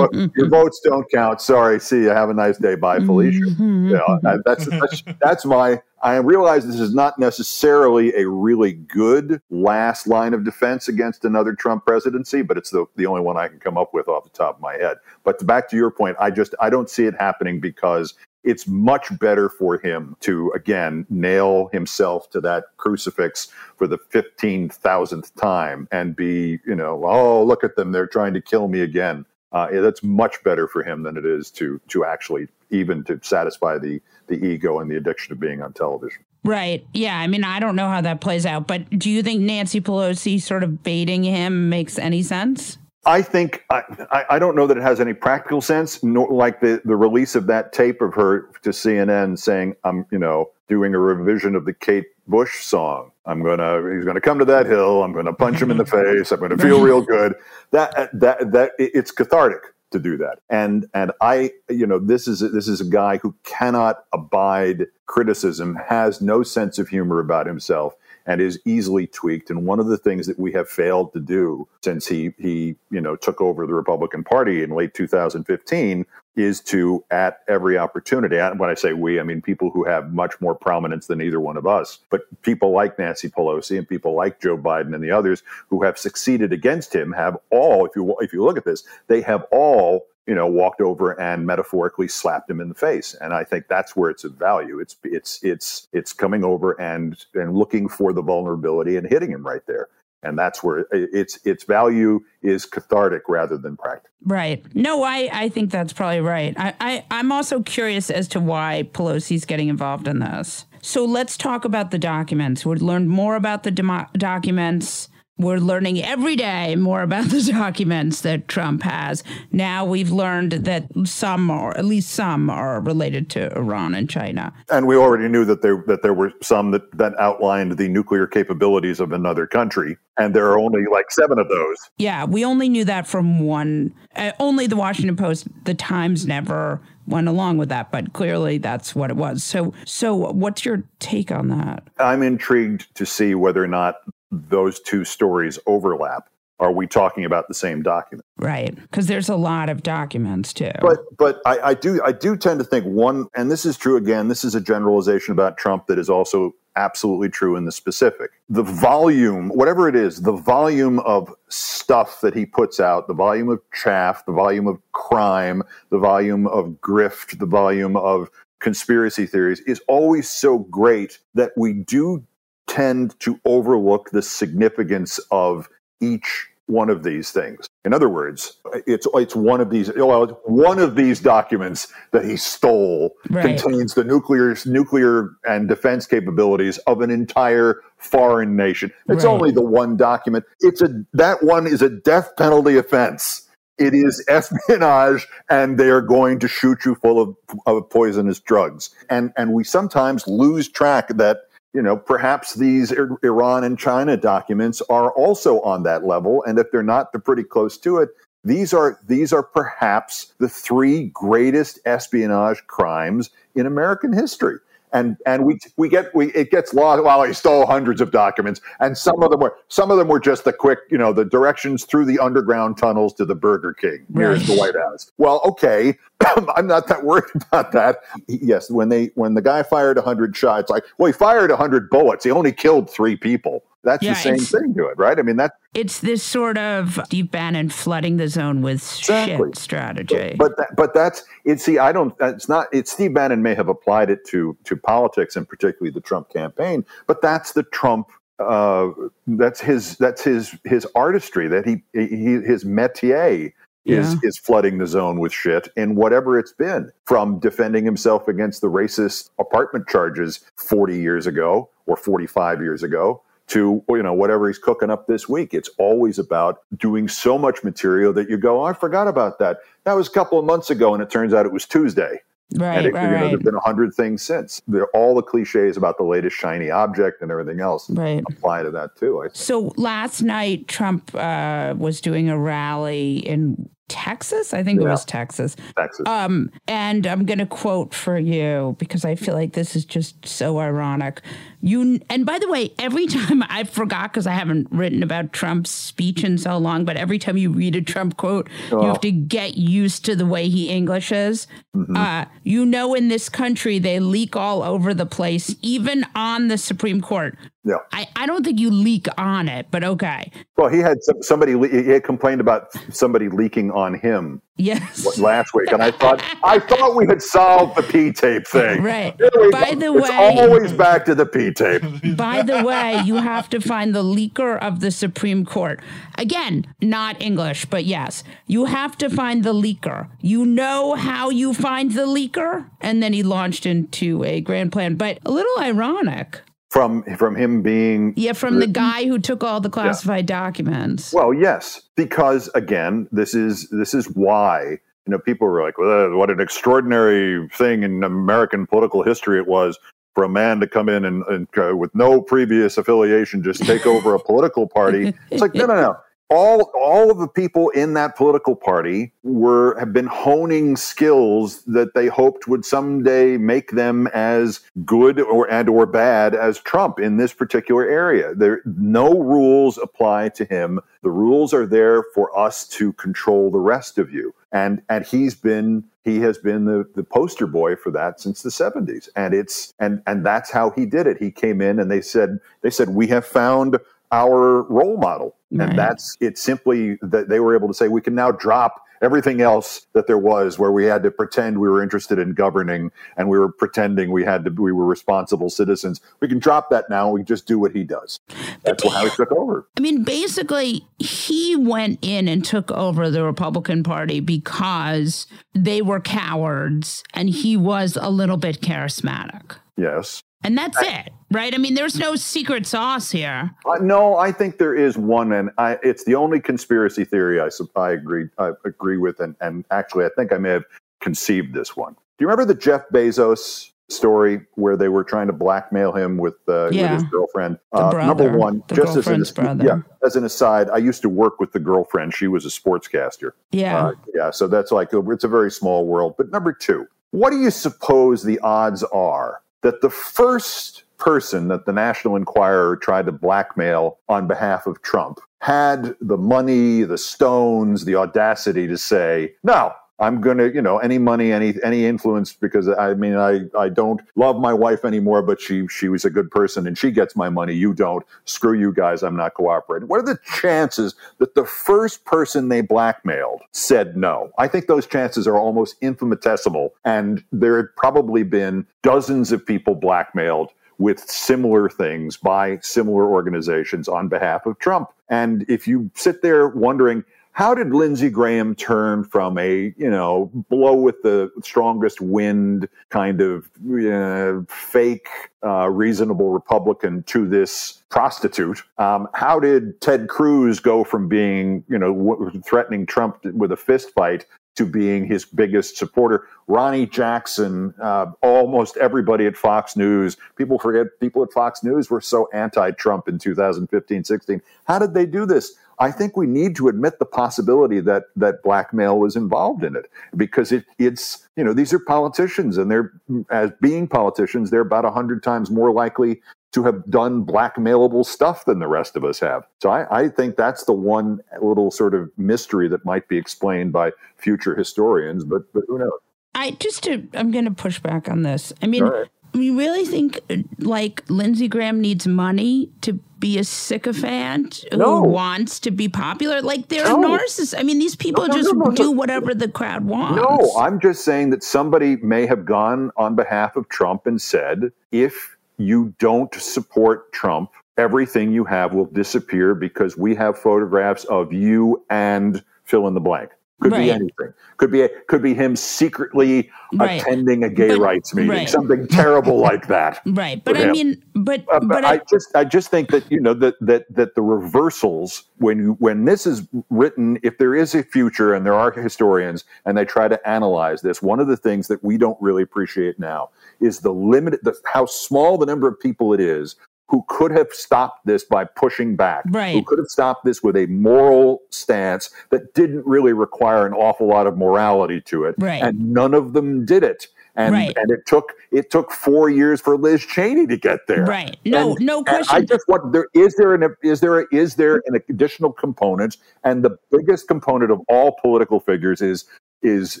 Your 0.36 0.48
votes 0.48 0.80
don't 0.84 1.04
count. 1.10 1.40
Sorry. 1.40 1.80
See 1.80 2.02
you. 2.02 2.10
Have 2.10 2.30
a 2.30 2.34
nice 2.34 2.58
day. 2.58 2.76
Bye, 2.76 3.00
Felicia. 3.00 3.44
Yeah, 3.58 4.18
that's, 4.44 4.66
that's 4.66 5.02
that's 5.20 5.44
my. 5.44 5.82
I 6.00 6.14
realize 6.18 6.64
this 6.64 6.78
is 6.78 6.94
not 6.94 7.18
necessarily 7.18 8.14
a 8.14 8.28
really 8.28 8.74
good 8.74 9.42
last 9.50 10.06
line 10.06 10.32
of 10.32 10.44
defense 10.44 10.86
against 10.86 11.24
another 11.24 11.54
Trump 11.54 11.84
presidency, 11.84 12.42
but 12.42 12.56
it's 12.56 12.70
the 12.70 12.86
the 12.94 13.06
only 13.06 13.20
one 13.20 13.36
I 13.36 13.48
can 13.48 13.58
come 13.58 13.76
up 13.76 13.92
with 13.92 14.06
off 14.06 14.22
the 14.22 14.30
top 14.30 14.56
of 14.56 14.62
my 14.62 14.74
head. 14.74 14.98
But 15.24 15.44
back 15.44 15.68
to 15.70 15.76
your 15.76 15.90
point, 15.90 16.16
I 16.20 16.30
just 16.30 16.54
I 16.60 16.70
don't 16.70 16.88
see 16.88 17.06
it 17.06 17.14
happening 17.18 17.58
because 17.58 18.14
it's 18.44 18.66
much 18.66 19.16
better 19.18 19.48
for 19.48 19.78
him 19.78 20.16
to 20.20 20.50
again 20.54 21.06
nail 21.10 21.68
himself 21.72 22.30
to 22.30 22.40
that 22.40 22.64
crucifix 22.76 23.48
for 23.76 23.86
the 23.86 23.98
15,000th 23.98 25.34
time 25.34 25.88
and 25.90 26.16
be, 26.16 26.58
you 26.66 26.74
know, 26.74 27.04
oh, 27.04 27.42
look 27.42 27.64
at 27.64 27.76
them, 27.76 27.92
they're 27.92 28.06
trying 28.06 28.34
to 28.34 28.40
kill 28.40 28.68
me 28.68 28.80
again. 28.80 29.24
Uh, 29.50 29.80
that's 29.80 30.02
much 30.02 30.42
better 30.44 30.68
for 30.68 30.82
him 30.82 31.02
than 31.02 31.16
it 31.16 31.24
is 31.24 31.50
to 31.50 31.80
to 31.88 32.04
actually 32.04 32.46
even 32.70 33.02
to 33.02 33.18
satisfy 33.22 33.78
the 33.78 34.00
the 34.26 34.34
ego 34.44 34.78
and 34.78 34.90
the 34.90 34.96
addiction 34.96 35.32
of 35.32 35.40
being 35.40 35.62
on 35.62 35.72
television. 35.72 36.22
Right. 36.44 36.86
Yeah. 36.94 37.18
I 37.18 37.26
mean, 37.26 37.44
I 37.44 37.58
don't 37.58 37.74
know 37.74 37.88
how 37.88 38.00
that 38.02 38.20
plays 38.20 38.46
out, 38.46 38.66
but 38.66 38.88
do 38.90 39.10
you 39.10 39.22
think 39.22 39.40
Nancy 39.40 39.80
Pelosi 39.80 40.40
sort 40.40 40.62
of 40.62 40.82
baiting 40.82 41.24
him 41.24 41.68
makes 41.68 41.98
any 41.98 42.22
sense? 42.22 42.78
I 43.06 43.22
think 43.22 43.64
I, 43.70 44.24
I 44.28 44.38
don't 44.38 44.56
know 44.56 44.66
that 44.66 44.76
it 44.76 44.82
has 44.82 45.00
any 45.00 45.14
practical 45.14 45.60
sense, 45.60 46.02
nor 46.02 46.30
like 46.30 46.60
the, 46.60 46.82
the 46.84 46.96
release 46.96 47.34
of 47.34 47.46
that 47.46 47.72
tape 47.72 48.02
of 48.02 48.14
her 48.14 48.50
to 48.62 48.70
CNN 48.70 49.38
saying, 49.38 49.76
"I'm 49.84 50.04
you 50.10 50.18
know 50.18 50.50
doing 50.68 50.94
a 50.94 50.98
revision 50.98 51.54
of 51.54 51.64
the 51.64 51.72
Kate 51.72 52.06
Bush 52.26 52.64
song. 52.64 53.12
I'm 53.24 53.42
gonna 53.42 53.94
he's 53.94 54.04
gonna 54.04 54.20
come 54.20 54.38
to 54.40 54.44
that 54.46 54.66
hill. 54.66 55.02
I'm 55.02 55.12
gonna 55.12 55.32
punch 55.32 55.62
him 55.62 55.70
in 55.70 55.76
the 55.76 55.84
mm-hmm. 55.84 56.18
face. 56.18 56.32
I'm 56.32 56.40
gonna 56.40 56.58
feel 56.58 56.80
real 56.80 57.00
good." 57.02 57.34
That 57.70 58.10
that 58.18 58.52
that 58.52 58.72
it's 58.78 59.10
cathartic 59.10 59.62
to 59.90 59.98
do 59.98 60.16
that. 60.18 60.40
And 60.50 60.86
and 60.92 61.12
I 61.20 61.52
you 61.68 61.86
know 61.86 61.98
this 61.98 62.28
is 62.28 62.40
this 62.40 62.68
is 62.68 62.80
a 62.80 62.84
guy 62.84 63.18
who 63.18 63.34
cannot 63.44 64.04
abide 64.12 64.86
criticism, 65.06 65.76
has 65.76 66.20
no 66.20 66.42
sense 66.42 66.78
of 66.78 66.88
humor 66.88 67.20
about 67.20 67.46
himself 67.46 67.94
and 68.28 68.42
is 68.42 68.60
easily 68.66 69.06
tweaked. 69.06 69.50
And 69.50 69.66
one 69.66 69.80
of 69.80 69.86
the 69.86 69.96
things 69.96 70.26
that 70.26 70.38
we 70.38 70.52
have 70.52 70.68
failed 70.68 71.12
to 71.14 71.20
do 71.20 71.66
since 71.82 72.06
he 72.06 72.32
he 72.38 72.76
you 72.90 73.00
know 73.00 73.16
took 73.16 73.40
over 73.40 73.66
the 73.66 73.74
Republican 73.74 74.22
Party 74.22 74.62
in 74.62 74.70
late 74.70 74.94
2015 74.94 76.06
is 76.36 76.60
to 76.60 77.04
at 77.10 77.40
every 77.48 77.76
opportunity 77.76 78.36
when 78.58 78.70
i 78.70 78.74
say 78.74 78.92
we 78.92 79.18
i 79.18 79.24
mean 79.24 79.42
people 79.42 79.70
who 79.70 79.82
have 79.82 80.12
much 80.12 80.40
more 80.40 80.54
prominence 80.54 81.08
than 81.08 81.20
either 81.20 81.40
one 81.40 81.56
of 81.56 81.66
us 81.66 81.98
but 82.10 82.22
people 82.42 82.70
like 82.70 82.96
nancy 82.96 83.28
pelosi 83.28 83.76
and 83.76 83.88
people 83.88 84.14
like 84.14 84.40
joe 84.40 84.56
biden 84.56 84.94
and 84.94 85.02
the 85.02 85.10
others 85.10 85.42
who 85.68 85.82
have 85.82 85.98
succeeded 85.98 86.52
against 86.52 86.94
him 86.94 87.10
have 87.10 87.36
all 87.50 87.84
if 87.86 87.96
you 87.96 88.14
if 88.20 88.32
you 88.32 88.44
look 88.44 88.56
at 88.56 88.64
this 88.64 88.84
they 89.08 89.20
have 89.20 89.44
all 89.50 90.06
you 90.28 90.34
know, 90.34 90.46
walked 90.46 90.82
over 90.82 91.18
and 91.18 91.46
metaphorically 91.46 92.06
slapped 92.06 92.50
him 92.50 92.60
in 92.60 92.68
the 92.68 92.74
face. 92.74 93.14
And 93.22 93.32
I 93.32 93.44
think 93.44 93.66
that's 93.66 93.96
where 93.96 94.10
it's 94.10 94.24
of 94.24 94.34
value. 94.34 94.78
It's 94.78 94.94
it's 95.02 95.42
it's 95.42 95.88
it's 95.94 96.12
coming 96.12 96.44
over 96.44 96.78
and 96.78 97.16
and 97.34 97.56
looking 97.56 97.88
for 97.88 98.12
the 98.12 98.20
vulnerability 98.20 98.98
and 98.98 99.08
hitting 99.08 99.30
him 99.30 99.44
right 99.44 99.62
there. 99.66 99.88
And 100.22 100.38
that's 100.38 100.62
where 100.62 100.86
its 100.92 101.38
its 101.46 101.64
value 101.64 102.20
is 102.42 102.66
cathartic 102.66 103.22
rather 103.26 103.56
than 103.56 103.78
practical. 103.78 104.10
Right. 104.24 104.62
No, 104.74 105.02
I, 105.02 105.30
I 105.32 105.48
think 105.48 105.70
that's 105.70 105.92
probably 105.94 106.20
right. 106.20 106.54
I, 106.58 106.74
I, 106.80 107.04
I'm 107.10 107.32
also 107.32 107.62
curious 107.62 108.10
as 108.10 108.28
to 108.28 108.40
why 108.40 108.88
Pelosi's 108.92 109.46
getting 109.46 109.68
involved 109.68 110.08
in 110.08 110.18
this. 110.18 110.66
So 110.82 111.04
let's 111.04 111.36
talk 111.36 111.64
about 111.64 111.90
the 111.90 111.98
documents. 111.98 112.66
We've 112.66 112.82
learned 112.82 113.08
more 113.08 113.36
about 113.36 113.62
the 113.62 113.70
documents 114.18 115.08
we're 115.38 115.58
learning 115.58 116.02
every 116.02 116.36
day 116.36 116.74
more 116.76 117.02
about 117.02 117.26
the 117.26 117.42
documents 117.52 118.20
that 118.22 118.48
Trump 118.48 118.82
has. 118.82 119.22
Now 119.52 119.84
we've 119.84 120.10
learned 120.10 120.52
that 120.52 120.86
some, 121.04 121.50
or 121.50 121.76
at 121.76 121.84
least 121.84 122.10
some, 122.10 122.50
are 122.50 122.80
related 122.80 123.30
to 123.30 123.56
Iran 123.56 123.94
and 123.94 124.10
China. 124.10 124.52
And 124.70 124.86
we 124.86 124.96
already 124.96 125.28
knew 125.28 125.44
that 125.44 125.62
there 125.62 125.82
that 125.86 126.02
there 126.02 126.14
were 126.14 126.32
some 126.42 126.72
that, 126.72 126.96
that 126.98 127.18
outlined 127.18 127.78
the 127.78 127.88
nuclear 127.88 128.26
capabilities 128.26 129.00
of 129.00 129.12
another 129.12 129.46
country, 129.46 129.96
and 130.18 130.34
there 130.34 130.46
are 130.46 130.58
only 130.58 130.84
like 130.90 131.10
seven 131.10 131.38
of 131.38 131.48
those. 131.48 131.76
Yeah, 131.98 132.24
we 132.24 132.44
only 132.44 132.68
knew 132.68 132.84
that 132.84 133.06
from 133.06 133.40
one. 133.40 133.94
Uh, 134.16 134.32
only 134.40 134.66
the 134.66 134.76
Washington 134.76 135.16
Post, 135.16 135.46
the 135.64 135.74
Times 135.74 136.26
never 136.26 136.80
went 137.06 137.28
along 137.28 137.56
with 137.56 137.68
that, 137.70 137.90
but 137.90 138.12
clearly 138.12 138.58
that's 138.58 138.94
what 138.94 139.10
it 139.10 139.16
was. 139.16 139.42
So, 139.42 139.72
so 139.86 140.14
what's 140.14 140.64
your 140.64 140.84
take 140.98 141.32
on 141.32 141.48
that? 141.48 141.82
I'm 141.98 142.22
intrigued 142.22 142.94
to 142.96 143.06
see 143.06 143.34
whether 143.34 143.62
or 143.62 143.68
not 143.68 143.96
those 144.30 144.80
two 144.80 145.04
stories 145.04 145.58
overlap 145.66 146.28
are 146.60 146.72
we 146.72 146.86
talking 146.86 147.24
about 147.24 147.46
the 147.48 147.54
same 147.54 147.82
document? 147.82 148.24
Right 148.36 148.74
because 148.74 149.06
there's 149.06 149.28
a 149.28 149.36
lot 149.36 149.68
of 149.68 149.82
documents 149.82 150.52
too. 150.52 150.70
But 150.80 150.98
but 151.16 151.40
I, 151.46 151.58
I, 151.60 151.74
do 151.74 152.00
i 152.04 152.12
do 152.12 152.36
tend 152.36 152.58
to 152.60 152.64
think 152.64 152.84
one 152.84 153.26
and 153.34 153.50
this 153.50 153.64
is 153.64 153.76
true 153.76 153.96
again 153.96 154.28
this 154.28 154.44
is 154.44 154.54
a 154.54 154.60
generalization 154.60 155.32
about 155.32 155.56
trump 155.56 155.86
that 155.86 155.98
is 155.98 156.10
also 156.10 156.52
absolutely 156.76 157.28
true 157.28 157.56
in 157.56 157.64
the 157.64 157.72
specific. 157.72 158.30
The 158.48 158.62
volume 158.62 159.48
whatever 159.50 159.88
it 159.88 159.96
is 159.96 160.22
the 160.22 160.32
volume 160.32 161.00
of 161.00 161.32
stuff 161.48 162.20
that 162.20 162.34
he 162.34 162.46
puts 162.46 162.80
out 162.80 163.08
the 163.08 163.14
volume 163.14 163.48
of 163.48 163.60
chaff 163.72 164.24
the 164.26 164.32
volume 164.32 164.66
of 164.66 164.80
crime 164.92 165.62
the 165.90 165.98
volume 165.98 166.46
of 166.48 166.76
grift 166.80 167.38
the 167.38 167.46
volume 167.46 167.96
of 167.96 168.30
conspiracy 168.60 169.26
theories 169.26 169.60
is 169.60 169.80
always 169.86 170.28
so 170.28 170.58
great 170.58 171.18
that 171.34 171.52
we 171.56 171.72
do 171.72 172.24
tend 172.68 173.18
to 173.20 173.40
overlook 173.44 174.10
the 174.10 174.22
significance 174.22 175.18
of 175.30 175.68
each 176.00 176.48
one 176.68 176.90
of 176.90 177.02
these 177.02 177.30
things. 177.30 177.66
In 177.84 177.94
other 177.94 178.08
words, 178.08 178.60
it's 178.86 179.06
it's 179.14 179.34
one 179.34 179.60
of 179.60 179.70
these 179.70 179.90
well, 179.96 180.26
one 180.44 180.78
of 180.78 180.94
these 180.94 181.18
documents 181.18 181.88
that 182.12 182.24
he 182.24 182.36
stole 182.36 183.16
right. 183.30 183.42
contains 183.42 183.94
the 183.94 184.04
nuclear 184.04 184.54
nuclear 184.66 185.30
and 185.48 185.66
defense 185.66 186.06
capabilities 186.06 186.76
of 186.86 187.00
an 187.00 187.10
entire 187.10 187.80
foreign 187.96 188.54
nation. 188.54 188.92
It's 189.08 189.24
right. 189.24 189.30
only 189.30 189.50
the 189.50 189.62
one 189.62 189.96
document. 189.96 190.44
It's 190.60 190.82
a 190.82 191.04
that 191.14 191.42
one 191.42 191.66
is 191.66 191.80
a 191.80 191.88
death 191.88 192.36
penalty 192.36 192.76
offense. 192.76 193.48
It 193.78 193.94
is 193.94 194.22
espionage, 194.28 195.26
and 195.48 195.78
they 195.78 195.88
are 195.88 196.02
going 196.02 196.38
to 196.40 196.48
shoot 196.48 196.84
you 196.84 196.96
full 196.96 197.22
of, 197.22 197.36
of 197.64 197.88
poisonous 197.88 198.40
drugs. 198.40 198.90
And 199.08 199.32
and 199.38 199.54
we 199.54 199.64
sometimes 199.64 200.26
lose 200.28 200.68
track 200.68 201.08
that 201.08 201.47
you 201.74 201.82
know, 201.82 201.96
perhaps 201.96 202.54
these 202.54 202.92
Iran 202.92 203.64
and 203.64 203.78
China 203.78 204.16
documents 204.16 204.80
are 204.88 205.12
also 205.12 205.60
on 205.60 205.82
that 205.82 206.04
level, 206.04 206.42
and 206.44 206.58
if 206.58 206.70
they're 206.70 206.82
not, 206.82 207.12
they're 207.12 207.20
pretty 207.20 207.44
close 207.44 207.76
to 207.78 207.98
it. 207.98 208.10
These 208.44 208.72
are 208.72 209.00
these 209.06 209.32
are 209.32 209.42
perhaps 209.42 210.32
the 210.38 210.48
three 210.48 211.08
greatest 211.08 211.80
espionage 211.84 212.66
crimes 212.66 213.30
in 213.54 213.66
American 213.66 214.12
history 214.12 214.58
and 214.92 215.16
and 215.26 215.44
we 215.44 215.58
we 215.76 215.88
get 215.88 216.14
we 216.14 216.32
it 216.32 216.50
gets 216.50 216.74
lost. 216.74 217.02
Well, 217.02 217.22
he 217.22 217.32
stole 217.32 217.66
hundreds 217.66 218.00
of 218.00 218.10
documents, 218.10 218.60
and 218.80 218.96
some 218.96 219.22
of 219.22 219.30
them 219.30 219.40
were 219.40 219.56
some 219.68 219.90
of 219.90 219.98
them 219.98 220.08
were 220.08 220.20
just 220.20 220.44
the 220.44 220.52
quick, 220.52 220.80
you 220.90 220.98
know, 220.98 221.12
the 221.12 221.24
directions 221.24 221.84
through 221.84 222.04
the 222.06 222.18
underground 222.18 222.78
tunnels 222.78 223.14
to 223.14 223.24
the 223.24 223.34
Burger 223.34 223.72
King. 223.72 224.06
Here's 224.14 224.46
the 224.46 224.54
White 224.54 224.76
House. 224.76 225.12
Well, 225.18 225.40
okay, 225.44 225.96
I'm 226.56 226.66
not 226.66 226.86
that 226.88 227.04
worried 227.04 227.24
about 227.34 227.72
that. 227.72 227.98
Yes, 228.26 228.70
when 228.70 228.88
they 228.88 229.10
when 229.14 229.34
the 229.34 229.42
guy 229.42 229.62
fired 229.62 229.98
hundred 229.98 230.36
shots, 230.36 230.70
like 230.70 230.84
well, 230.98 231.06
he 231.06 231.12
fired 231.12 231.50
hundred 231.50 231.90
bullets. 231.90 232.24
He 232.24 232.30
only 232.30 232.52
killed 232.52 232.90
three 232.90 233.16
people. 233.16 233.64
That's 233.84 234.02
yeah, 234.02 234.12
the 234.12 234.20
same 234.20 234.38
thing 234.38 234.74
to 234.74 234.86
it, 234.88 234.98
right? 234.98 235.18
I 235.18 235.22
mean, 235.22 235.36
that 235.36 235.52
it's 235.78 236.00
this 236.00 236.24
sort 236.24 236.58
of 236.58 236.98
Steve 237.04 237.30
Bannon 237.30 237.68
flooding 237.68 238.16
the 238.16 238.26
zone 238.26 238.62
with 238.62 238.82
exactly. 238.98 239.36
shit 239.36 239.56
strategy. 239.56 240.34
But 240.36 240.56
that, 240.56 240.74
but 240.76 240.92
that's 240.92 241.22
it. 241.44 241.60
See, 241.60 241.78
I 241.78 241.92
don't. 241.92 242.14
It's 242.20 242.48
not. 242.48 242.66
It's 242.72 242.90
Steve 242.90 243.14
Bannon 243.14 243.42
may 243.42 243.54
have 243.54 243.68
applied 243.68 244.10
it 244.10 244.26
to 244.26 244.56
to 244.64 244.76
politics 244.76 245.36
and 245.36 245.48
particularly 245.48 245.92
the 245.92 246.00
Trump 246.00 246.30
campaign, 246.30 246.84
but 247.06 247.22
that's 247.22 247.52
the 247.52 247.62
Trump. 247.62 248.08
Uh, 248.40 248.90
that's 249.28 249.60
his. 249.60 249.96
That's 249.98 250.22
his 250.22 250.56
his 250.64 250.84
artistry. 250.96 251.46
That 251.46 251.64
he, 251.64 251.82
he 251.92 252.40
his 252.40 252.64
métier 252.64 253.52
is 253.84 254.14
yeah. 254.14 254.20
is 254.24 254.36
flooding 254.36 254.78
the 254.78 254.86
zone 254.86 255.20
with 255.20 255.32
shit 255.32 255.68
and 255.76 255.96
whatever 255.96 256.38
it's 256.38 256.52
been 256.52 256.90
from 257.04 257.38
defending 257.38 257.84
himself 257.84 258.26
against 258.26 258.60
the 258.60 258.66
racist 258.66 259.30
apartment 259.38 259.86
charges 259.88 260.40
40 260.56 260.98
years 260.98 261.26
ago 261.26 261.70
or 261.86 261.96
45 261.96 262.60
years 262.60 262.82
ago 262.82 263.22
to 263.48 263.82
you 263.88 264.02
know 264.02 264.12
whatever 264.12 264.46
he's 264.46 264.58
cooking 264.58 264.90
up 264.90 265.06
this 265.06 265.28
week. 265.28 265.54
It's 265.54 265.70
always 265.78 266.18
about 266.18 266.60
doing 266.76 267.08
so 267.08 267.38
much 267.38 267.64
material 267.64 268.12
that 268.12 268.28
you 268.28 268.36
go, 268.36 268.62
oh, 268.62 268.64
I 268.64 268.72
forgot 268.72 269.08
about 269.08 269.38
that. 269.38 269.58
That 269.84 269.94
was 269.94 270.08
a 270.08 270.12
couple 270.12 270.38
of 270.38 270.44
months 270.44 270.70
ago, 270.70 270.94
and 270.94 271.02
it 271.02 271.10
turns 271.10 271.34
out 271.34 271.46
it 271.46 271.52
was 271.52 271.66
Tuesday. 271.66 272.20
Right, 272.56 272.78
and 272.78 272.86
it, 272.86 272.94
right, 272.94 273.02
you 273.02 273.08
know, 273.08 273.14
right. 273.14 273.28
There've 273.28 273.42
been 273.42 273.54
a 273.54 273.60
hundred 273.60 273.92
things 273.94 274.22
since. 274.22 274.62
They're 274.66 274.88
all 274.88 275.14
the 275.14 275.22
cliches 275.22 275.76
about 275.76 275.98
the 275.98 276.04
latest 276.04 276.36
shiny 276.36 276.70
object 276.70 277.20
and 277.20 277.30
everything 277.30 277.60
else 277.60 277.90
right. 277.90 278.24
apply 278.30 278.62
to 278.62 278.70
that 278.70 278.96
too. 278.96 279.28
So 279.34 279.72
last 279.76 280.22
night, 280.22 280.66
Trump 280.66 281.14
uh, 281.14 281.74
was 281.76 282.00
doing 282.00 282.30
a 282.30 282.38
rally 282.38 283.18
in 283.18 283.68
Texas. 283.88 284.54
I 284.54 284.62
think 284.62 284.80
yeah. 284.80 284.88
it 284.88 284.90
was 284.90 285.04
Texas. 285.04 285.56
Texas. 285.76 286.06
Um, 286.06 286.50
and 286.66 287.06
I'm 287.06 287.24
going 287.24 287.38
to 287.38 287.46
quote 287.46 287.94
for 287.94 288.18
you 288.18 288.76
because 288.78 289.04
I 289.04 289.14
feel 289.14 289.34
like 289.34 289.54
this 289.54 289.74
is 289.74 289.84
just 289.84 290.26
so 290.26 290.58
ironic. 290.58 291.22
You 291.60 292.00
and 292.08 292.24
by 292.24 292.38
the 292.38 292.48
way, 292.48 292.72
every 292.78 293.06
time 293.06 293.42
I 293.48 293.64
forgot 293.64 294.12
because 294.12 294.26
I 294.26 294.32
haven't 294.32 294.68
written 294.70 295.02
about 295.02 295.32
Trump's 295.32 295.70
speech 295.70 296.22
in 296.22 296.38
so 296.38 296.56
long, 296.58 296.84
but 296.84 296.96
every 296.96 297.18
time 297.18 297.36
you 297.36 297.50
read 297.50 297.74
a 297.74 297.82
Trump 297.82 298.16
quote, 298.16 298.48
oh. 298.70 298.82
you 298.82 298.86
have 298.88 299.00
to 299.00 299.10
get 299.10 299.56
used 299.56 300.04
to 300.04 300.14
the 300.14 300.26
way 300.26 300.48
he 300.48 300.68
Englishes. 300.68 301.46
Mm-hmm. 301.74 301.96
Uh, 301.96 302.26
you 302.44 302.64
know, 302.64 302.94
in 302.94 303.08
this 303.08 303.28
country, 303.28 303.78
they 303.78 304.00
leak 304.00 304.36
all 304.36 304.62
over 304.62 304.94
the 304.94 305.06
place, 305.06 305.54
even 305.62 306.04
on 306.14 306.48
the 306.48 306.58
Supreme 306.58 307.00
Court. 307.00 307.36
Yeah. 307.68 307.76
I, 307.92 308.08
I 308.16 308.26
don't 308.26 308.44
think 308.44 308.58
you 308.58 308.70
leak 308.70 309.08
on 309.18 309.46
it, 309.46 309.66
but 309.70 309.84
okay. 309.84 310.32
Well, 310.56 310.68
he 310.68 310.78
had 310.78 311.02
some, 311.02 311.22
somebody 311.22 311.52
he 311.68 311.90
had 311.90 312.02
complained 312.02 312.40
about 312.40 312.72
somebody 312.90 313.28
leaking 313.28 313.70
on 313.72 313.92
him. 313.92 314.40
Yes. 314.56 315.18
Last 315.18 315.54
week, 315.54 315.70
and 315.70 315.80
I 315.82 315.92
thought 315.92 316.20
I 316.42 316.58
thought 316.58 316.96
we 316.96 317.06
had 317.06 317.22
solved 317.22 317.76
the 317.76 317.82
P 317.84 318.10
tape 318.10 318.44
thing. 318.44 318.82
Right. 318.82 319.16
By 319.52 319.74
go. 319.74 319.78
the 319.78 319.98
it's 319.98 320.08
way, 320.08 320.16
always 320.16 320.72
back 320.72 321.04
to 321.04 321.14
the 321.14 321.26
P 321.26 321.52
tape. 321.52 321.82
By 322.16 322.42
the 322.42 322.64
way, 322.64 323.00
you 323.04 323.16
have 323.16 323.48
to 323.50 323.60
find 323.60 323.94
the 323.94 324.02
leaker 324.02 324.58
of 324.58 324.80
the 324.80 324.90
Supreme 324.90 325.44
Court. 325.44 325.80
Again, 326.16 326.66
not 326.82 327.22
English, 327.22 327.66
but 327.66 327.84
yes, 327.84 328.24
you 328.48 328.64
have 328.64 328.98
to 328.98 329.08
find 329.08 329.44
the 329.44 329.54
leaker. 329.54 330.08
You 330.20 330.44
know 330.44 330.94
how 330.94 331.30
you 331.30 331.54
find 331.54 331.92
the 331.92 332.06
leaker, 332.06 332.68
and 332.80 333.00
then 333.00 333.12
he 333.12 333.22
launched 333.22 333.64
into 333.64 334.24
a 334.24 334.40
grand 334.40 334.72
plan, 334.72 334.96
but 334.96 335.18
a 335.24 335.30
little 335.30 335.60
ironic 335.60 336.40
from 336.70 337.02
from 337.16 337.34
him 337.34 337.62
being 337.62 338.12
yeah 338.16 338.32
from 338.32 338.60
the, 338.60 338.66
guy 338.66 339.06
who 339.06 339.18
took 339.18 339.42
all 339.42 339.60
the 339.60 339.70
classified 339.70 340.28
yeah. 340.28 340.40
documents. 340.40 341.12
Well 341.12 341.32
yes 341.32 341.82
because 341.96 342.48
again 342.54 343.08
this 343.10 343.34
is 343.34 343.68
this 343.70 343.94
is 343.94 344.06
why 344.10 344.78
you 345.06 345.10
know 345.12 345.18
people 345.18 345.48
were 345.48 345.62
like 345.62 345.78
well, 345.78 346.14
what 346.16 346.30
an 346.30 346.40
extraordinary 346.40 347.48
thing 347.54 347.82
in 347.82 348.04
american 348.04 348.66
political 348.66 349.02
history 349.02 349.38
it 349.38 349.46
was 349.46 349.78
for 350.18 350.24
a 350.24 350.28
man 350.28 350.58
to 350.58 350.66
come 350.66 350.88
in 350.88 351.04
and, 351.04 351.22
and 351.28 351.46
uh, 351.56 351.76
with 351.76 351.94
no 351.94 352.20
previous 352.20 352.76
affiliation 352.76 353.40
just 353.40 353.64
take 353.64 353.86
over 353.86 354.16
a 354.16 354.18
political 354.18 354.66
party. 354.66 355.14
It's 355.30 355.40
like 355.40 355.54
no 355.54 355.64
no 355.66 355.74
no 355.76 355.96
all 356.30 356.70
all 356.74 357.10
of 357.10 357.18
the 357.18 357.28
people 357.28 357.70
in 357.70 357.94
that 357.94 358.16
political 358.16 358.54
party 358.54 359.12
were 359.22 359.78
have 359.78 359.92
been 359.92 360.06
honing 360.06 360.76
skills 360.76 361.62
that 361.64 361.94
they 361.94 362.06
hoped 362.06 362.46
would 362.46 362.64
someday 362.64 363.36
make 363.38 363.70
them 363.70 364.06
as 364.08 364.60
good 364.84 365.20
or 365.20 365.50
and 365.50 365.68
or 365.68 365.86
bad 365.86 366.34
as 366.34 366.58
Trump 366.60 366.98
in 366.98 367.16
this 367.16 367.32
particular 367.32 367.88
area. 367.88 368.34
There 368.34 368.60
no 368.66 369.18
rules 369.18 369.78
apply 369.78 370.30
to 370.30 370.44
him. 370.44 370.80
The 371.02 371.10
rules 371.10 371.54
are 371.54 371.66
there 371.66 372.04
for 372.14 372.36
us 372.38 372.66
to 372.68 372.92
control 372.94 373.50
the 373.50 373.58
rest 373.60 373.98
of 373.98 374.12
you. 374.12 374.34
And 374.52 374.82
and 374.88 375.06
he's 375.06 375.34
been 375.34 375.84
he 376.04 376.20
has 376.20 376.38
been 376.38 376.64
the, 376.64 376.88
the 376.94 377.04
poster 377.04 377.46
boy 377.46 377.76
for 377.76 377.90
that 377.90 378.18
since 378.18 378.42
the 378.42 378.48
70s 378.48 379.08
and 379.14 379.34
it's 379.34 379.74
and 379.78 380.02
and 380.06 380.24
that's 380.24 380.50
how 380.50 380.70
he 380.70 380.86
did 380.86 381.06
it 381.06 381.18
he 381.18 381.30
came 381.30 381.60
in 381.60 381.78
and 381.78 381.90
they 381.90 382.00
said 382.00 382.38
they 382.62 382.70
said 382.70 382.88
we 382.90 383.06
have 383.08 383.26
found 383.26 383.78
our 384.10 384.62
role 384.64 384.96
model 384.96 385.38
Right. 385.50 385.70
And 385.70 385.78
that's 385.78 386.16
it 386.20 386.36
simply 386.36 386.98
that 387.00 387.28
they 387.28 387.40
were 387.40 387.54
able 387.54 387.68
to 387.68 387.74
say 387.74 387.88
we 387.88 388.02
can 388.02 388.14
now 388.14 388.30
drop 388.30 388.84
everything 389.00 389.40
else 389.40 389.86
that 389.94 390.08
there 390.08 390.18
was 390.18 390.58
where 390.58 390.72
we 390.72 390.84
had 390.84 391.04
to 391.04 391.10
pretend 391.10 391.60
we 391.60 391.68
were 391.68 391.82
interested 391.82 392.18
in 392.18 392.34
governing 392.34 392.90
and 393.16 393.28
we 393.28 393.38
were 393.38 393.50
pretending 393.50 394.10
we 394.10 394.24
had 394.24 394.44
to 394.44 394.50
we 394.50 394.72
were 394.72 394.84
responsible 394.84 395.48
citizens. 395.48 396.00
We 396.20 396.28
can 396.28 396.38
drop 396.38 396.68
that 396.70 396.90
now 396.90 397.06
and 397.06 397.14
we 397.14 397.22
just 397.22 397.46
do 397.46 397.58
what 397.58 397.72
he 397.72 397.84
does. 397.84 398.20
That's 398.64 398.86
how 398.92 399.04
he 399.04 399.10
took 399.10 399.32
over. 399.32 399.66
I 399.78 399.80
mean, 399.80 400.02
basically 400.02 400.84
he 400.98 401.56
went 401.56 401.98
in 402.02 402.28
and 402.28 402.44
took 402.44 402.70
over 402.72 403.08
the 403.08 403.24
Republican 403.24 403.82
Party 403.84 404.20
because 404.20 405.26
they 405.54 405.80
were 405.80 406.00
cowards 406.00 407.02
and 407.14 407.30
he 407.30 407.56
was 407.56 407.96
a 407.98 408.10
little 408.10 408.36
bit 408.36 408.60
charismatic. 408.60 409.56
Yes. 409.78 410.22
And 410.42 410.56
that's 410.56 410.76
I, 410.78 411.00
it, 411.00 411.12
right? 411.32 411.52
I 411.52 411.58
mean, 411.58 411.74
there's 411.74 411.98
no 411.98 412.14
secret 412.14 412.66
sauce 412.66 413.10
here. 413.10 413.50
Uh, 413.66 413.78
no, 413.80 414.16
I 414.16 414.30
think 414.32 414.58
there 414.58 414.74
is 414.74 414.96
one, 414.96 415.32
and 415.32 415.50
I, 415.58 415.78
it's 415.82 416.04
the 416.04 416.14
only 416.14 416.40
conspiracy 416.40 417.04
theory 417.04 417.40
I, 417.40 417.48
I 417.76 417.90
agree 417.90 418.26
I 418.38 418.52
agree 418.64 418.98
with, 418.98 419.20
and, 419.20 419.34
and 419.40 419.64
actually, 419.70 420.04
I 420.04 420.10
think 420.16 420.32
I 420.32 420.38
may 420.38 420.50
have 420.50 420.64
conceived 421.00 421.54
this 421.54 421.76
one. 421.76 421.94
Do 421.94 422.24
you 422.24 422.28
remember 422.28 422.52
the 422.52 422.58
Jeff 422.58 422.82
Bezos 422.92 423.70
story 423.90 424.40
where 424.54 424.76
they 424.76 424.88
were 424.88 425.02
trying 425.02 425.26
to 425.26 425.32
blackmail 425.32 425.92
him 425.92 426.18
with, 426.18 426.36
uh, 426.46 426.70
yeah. 426.70 426.92
with 426.92 427.02
his 427.02 427.10
girlfriend? 427.10 427.58
Uh, 427.72 427.90
number 427.90 428.36
one, 428.36 428.62
just 428.72 428.96
as 428.96 429.06
an, 429.08 429.24
brother. 429.34 429.64
yeah, 429.64 430.06
as 430.06 430.14
an 430.14 430.24
aside, 430.24 430.70
I 430.70 430.78
used 430.78 431.02
to 431.02 431.08
work 431.08 431.40
with 431.40 431.52
the 431.52 431.60
girlfriend. 431.60 432.14
She 432.14 432.28
was 432.28 432.46
a 432.46 432.48
sportscaster. 432.48 433.32
Yeah, 433.50 433.86
uh, 433.86 433.92
yeah. 434.14 434.30
So 434.30 434.46
that's 434.46 434.70
like 434.70 434.90
it's 434.92 435.24
a 435.24 435.28
very 435.28 435.50
small 435.50 435.84
world. 435.84 436.14
But 436.16 436.30
number 436.30 436.52
two, 436.52 436.86
what 437.10 437.30
do 437.30 437.40
you 437.40 437.50
suppose 437.50 438.22
the 438.22 438.38
odds 438.40 438.84
are? 438.84 439.42
That 439.62 439.80
the 439.80 439.90
first 439.90 440.84
person 440.98 441.48
that 441.48 441.64
the 441.64 441.72
National 441.72 442.16
Enquirer 442.16 442.76
tried 442.76 443.06
to 443.06 443.12
blackmail 443.12 443.98
on 444.08 444.26
behalf 444.26 444.66
of 444.66 444.82
Trump 444.82 445.20
had 445.40 445.94
the 446.00 446.16
money, 446.18 446.82
the 446.82 446.98
stones, 446.98 447.84
the 447.84 447.94
audacity 447.94 448.66
to 448.66 448.76
say, 448.76 449.32
no, 449.44 449.72
I'm 450.00 450.20
to, 450.38 450.52
you 450.52 450.62
know, 450.62 450.78
any 450.78 450.98
money, 450.98 451.32
any 451.32 451.54
any 451.64 451.84
influence 451.86 452.32
because 452.32 452.68
I 452.68 452.94
mean 452.94 453.16
I 453.16 453.42
I 453.58 453.68
don't 453.68 454.00
love 454.16 454.38
my 454.40 454.52
wife 454.52 454.84
anymore, 454.84 455.22
but 455.22 455.40
she 455.40 455.66
she 455.68 455.88
was 455.88 456.04
a 456.04 456.10
good 456.10 456.30
person 456.30 456.66
and 456.66 456.78
she 456.78 456.90
gets 456.90 457.16
my 457.16 457.28
money, 457.28 457.54
you 457.54 457.74
don't. 457.74 458.04
Screw 458.24 458.58
you 458.58 458.72
guys, 458.72 459.02
I'm 459.02 459.16
not 459.16 459.34
cooperating. 459.34 459.88
What 459.88 460.00
are 460.00 460.04
the 460.04 460.18
chances 460.24 460.94
that 461.18 461.34
the 461.34 461.44
first 461.44 462.04
person 462.04 462.48
they 462.48 462.60
blackmailed 462.60 463.42
said 463.52 463.96
no? 463.96 464.30
I 464.38 464.46
think 464.46 464.66
those 464.66 464.86
chances 464.86 465.26
are 465.26 465.36
almost 465.36 465.76
infinitesimal 465.80 466.74
and 466.84 467.24
there 467.32 467.56
had 467.56 467.74
probably 467.76 468.22
been 468.22 468.66
dozens 468.82 469.32
of 469.32 469.44
people 469.44 469.74
blackmailed 469.74 470.52
with 470.78 471.00
similar 471.10 471.68
things 471.68 472.16
by 472.16 472.58
similar 472.62 473.04
organizations 473.06 473.88
on 473.88 474.08
behalf 474.08 474.46
of 474.46 474.58
Trump. 474.60 474.90
And 475.08 475.44
if 475.48 475.66
you 475.66 475.90
sit 475.94 476.22
there 476.22 476.48
wondering 476.48 477.04
how 477.38 477.54
did 477.54 477.72
Lindsey 477.72 478.10
Graham 478.10 478.56
turn 478.56 479.04
from 479.04 479.38
a 479.38 479.72
you 479.76 479.88
know 479.88 480.28
blow 480.50 480.74
with 480.74 481.02
the 481.02 481.30
strongest 481.40 482.00
wind 482.00 482.68
kind 482.88 483.20
of 483.20 483.48
uh, 483.64 484.42
fake 484.48 485.06
uh, 485.46 485.68
reasonable 485.68 486.32
Republican 486.32 487.04
to 487.04 487.28
this 487.28 487.84
prostitute? 487.90 488.64
Um, 488.78 489.06
how 489.14 489.38
did 489.38 489.80
Ted 489.80 490.08
Cruz 490.08 490.58
go 490.58 490.82
from 490.82 491.06
being 491.06 491.62
you 491.68 491.78
know 491.78 491.94
w- 491.94 492.42
threatening 492.44 492.86
Trump 492.86 493.24
with 493.26 493.52
a 493.52 493.56
fist 493.56 493.92
fight 493.94 494.26
to 494.56 494.66
being 494.66 495.06
his 495.06 495.24
biggest 495.24 495.76
supporter. 495.76 496.26
Ronny 496.48 496.84
Jackson, 496.84 497.72
uh, 497.80 498.06
almost 498.22 498.76
everybody 498.78 499.24
at 499.24 499.36
Fox 499.36 499.76
News, 499.76 500.16
people 500.34 500.58
forget 500.58 500.88
people 500.98 501.22
at 501.22 501.30
Fox 501.30 501.62
News 501.62 501.88
were 501.88 502.00
so 502.00 502.28
anti 502.32 502.72
Trump 502.72 503.06
in 503.06 503.20
2015 503.20 504.02
16. 504.02 504.42
How 504.64 504.80
did 504.80 504.94
they 504.94 505.06
do 505.06 505.24
this? 505.24 505.54
I 505.80 505.90
think 505.90 506.16
we 506.16 506.26
need 506.26 506.56
to 506.56 506.68
admit 506.68 506.98
the 506.98 507.04
possibility 507.04 507.80
that 507.80 508.04
that 508.16 508.42
blackmail 508.42 508.98
was 508.98 509.16
involved 509.16 509.62
in 509.64 509.76
it 509.76 509.90
because 510.16 510.52
it, 510.52 510.64
it's 510.78 511.26
you 511.36 511.44
know 511.44 511.52
these 511.52 511.72
are 511.72 511.78
politicians 511.78 512.58
and 512.58 512.70
they're 512.70 512.92
as 513.30 513.50
being 513.60 513.86
politicians 513.86 514.50
they're 514.50 514.60
about 514.60 514.84
a 514.84 514.90
hundred 514.90 515.22
times 515.22 515.50
more 515.50 515.72
likely 515.72 516.20
to 516.52 516.64
have 516.64 516.84
done 516.86 517.24
blackmailable 517.24 518.04
stuff 518.04 518.44
than 518.44 518.58
the 518.58 518.66
rest 518.66 518.96
of 518.96 519.04
us 519.04 519.20
have. 519.20 519.46
So 519.60 519.68
I, 519.68 520.04
I, 520.04 520.08
think 520.08 520.36
that's 520.36 520.64
the 520.64 520.72
one 520.72 521.20
little 521.42 521.70
sort 521.70 521.94
of 521.94 522.10
mystery 522.16 522.68
that 522.68 522.86
might 522.86 523.06
be 523.06 523.18
explained 523.18 523.72
by 523.72 523.92
future 524.16 524.54
historians, 524.54 525.24
but 525.24 525.52
but 525.52 525.64
who 525.68 525.78
knows? 525.78 525.90
I 526.34 526.52
just 526.52 526.84
to 526.84 527.06
I'm 527.14 527.30
going 527.30 527.44
to 527.44 527.50
push 527.50 527.80
back 527.80 528.08
on 528.08 528.22
this. 528.22 528.52
I 528.62 528.66
mean, 528.66 528.84
right. 528.84 529.08
we 529.34 529.50
really 529.50 529.84
think 529.84 530.20
uh, 530.30 530.36
like 530.58 531.02
Lindsey 531.08 531.48
Graham 531.48 531.80
needs 531.80 532.06
money 532.06 532.70
to 532.80 532.98
be 533.18 533.38
a 533.38 533.44
sycophant 533.44 534.64
no. 534.72 535.02
who 535.02 535.08
wants 535.08 535.60
to 535.60 535.70
be 535.70 535.88
popular. 535.88 536.40
Like 536.42 536.68
they're 536.68 536.84
no. 536.84 537.18
narcissists. 537.18 537.54
I 537.58 537.62
mean, 537.62 537.78
these 537.78 537.96
people 537.96 538.26
no, 538.26 538.34
just 538.34 538.76
do 538.76 538.90
whatever 538.90 539.34
the 539.34 539.48
crowd 539.48 539.84
wants. 539.84 540.16
No, 540.16 540.56
I'm 540.56 540.80
just 540.80 541.04
saying 541.04 541.30
that 541.30 541.42
somebody 541.42 541.96
may 541.96 542.26
have 542.26 542.44
gone 542.44 542.90
on 542.96 543.16
behalf 543.16 543.56
of 543.56 543.68
Trump 543.68 544.06
and 544.06 544.20
said, 544.20 544.72
if 544.92 545.36
you 545.56 545.94
don't 545.98 546.32
support 546.34 547.12
Trump, 547.12 547.50
everything 547.76 548.32
you 548.32 548.44
have 548.44 548.74
will 548.74 548.86
disappear 548.86 549.54
because 549.54 549.96
we 549.96 550.14
have 550.14 550.38
photographs 550.38 551.04
of 551.04 551.32
you 551.32 551.84
and 551.90 552.44
fill 552.64 552.86
in 552.86 552.94
the 552.94 553.00
blank. 553.00 553.30
Could 553.60 553.72
right. 553.72 553.84
be 553.84 553.90
anything. 553.90 554.34
Could 554.56 554.70
be 554.70 554.82
a, 554.82 554.88
could 555.08 555.20
be 555.20 555.34
him 555.34 555.56
secretly 555.56 556.48
right. 556.74 557.02
attending 557.02 557.42
a 557.42 557.50
gay 557.50 557.70
but, 557.70 557.80
rights 557.80 558.14
meeting, 558.14 558.30
right. 558.30 558.48
something 558.48 558.86
terrible 558.86 559.38
like 559.38 559.66
that. 559.68 560.00
Right, 560.06 560.42
but 560.44 560.56
I 560.56 560.70
mean, 560.70 561.02
but 561.14 561.40
uh, 561.40 561.58
but, 561.60 561.68
but 561.68 561.84
I, 561.84 561.94
I, 561.94 562.00
just 562.08 562.36
I 562.36 562.44
just 562.44 562.70
think 562.70 562.90
that 562.90 563.10
you 563.10 563.20
know 563.20 563.34
that 563.34 563.56
that 563.60 563.92
that 563.92 564.14
the 564.14 564.22
reversals 564.22 565.24
when 565.38 565.58
you 565.58 565.72
when 565.80 566.04
this 566.04 566.24
is 566.24 566.46
written, 566.70 567.18
if 567.24 567.38
there 567.38 567.54
is 567.54 567.74
a 567.74 567.82
future 567.82 568.34
and 568.34 568.46
there 568.46 568.54
are 568.54 568.70
historians 568.70 569.44
and 569.64 569.76
they 569.76 569.84
try 569.84 570.06
to 570.06 570.28
analyze 570.28 570.82
this, 570.82 571.02
one 571.02 571.18
of 571.18 571.26
the 571.26 571.36
things 571.36 571.66
that 571.66 571.82
we 571.82 571.98
don't 571.98 572.20
really 572.20 572.44
appreciate 572.44 572.98
now 573.00 573.30
is 573.60 573.80
the 573.80 573.92
limit, 573.92 574.42
the, 574.44 574.54
how 574.72 574.86
small 574.86 575.36
the 575.36 575.46
number 575.46 575.66
of 575.66 575.80
people 575.80 576.14
it 576.14 576.20
is 576.20 576.54
who 576.88 577.04
could 577.08 577.30
have 577.30 577.48
stopped 577.52 578.04
this 578.06 578.24
by 578.24 578.44
pushing 578.44 578.96
back, 578.96 579.24
right. 579.28 579.54
who 579.54 579.62
could 579.62 579.78
have 579.78 579.88
stopped 579.88 580.24
this 580.24 580.42
with 580.42 580.56
a 580.56 580.66
moral 580.66 581.42
stance 581.50 582.10
that 582.30 582.54
didn't 582.54 582.84
really 582.86 583.12
require 583.12 583.66
an 583.66 583.74
awful 583.74 584.06
lot 584.06 584.26
of 584.26 584.36
morality 584.36 585.00
to 585.02 585.24
it, 585.24 585.34
right. 585.38 585.62
and 585.62 585.92
none 585.92 586.14
of 586.14 586.32
them 586.32 586.64
did 586.64 586.82
it. 586.82 587.08
And, 587.36 587.52
right. 587.52 587.76
and 587.76 587.88
it 587.92 588.00
took 588.04 588.32
it 588.50 588.68
took 588.68 588.90
four 588.90 589.30
years 589.30 589.60
for 589.60 589.78
Liz 589.78 590.04
Cheney 590.04 590.44
to 590.48 590.56
get 590.56 590.88
there. 590.88 591.04
Right. 591.04 591.36
No, 591.44 591.76
and, 591.76 591.86
no 591.86 592.02
question. 592.02 592.36
I 592.36 592.40
just 592.40 592.66
want 592.66 592.92
there 592.92 593.06
is 593.14 593.36
there 593.36 593.54
an 593.54 593.76
is 593.84 594.00
there 594.00 594.22
a, 594.22 594.26
is 594.32 594.56
there 594.56 594.82
an 594.86 595.00
additional 595.08 595.52
component, 595.52 596.16
and 596.42 596.64
the 596.64 596.76
biggest 596.90 597.28
component 597.28 597.70
of 597.70 597.80
all 597.88 598.16
political 598.20 598.58
figures 598.58 599.00
is 599.00 599.24
is 599.62 600.00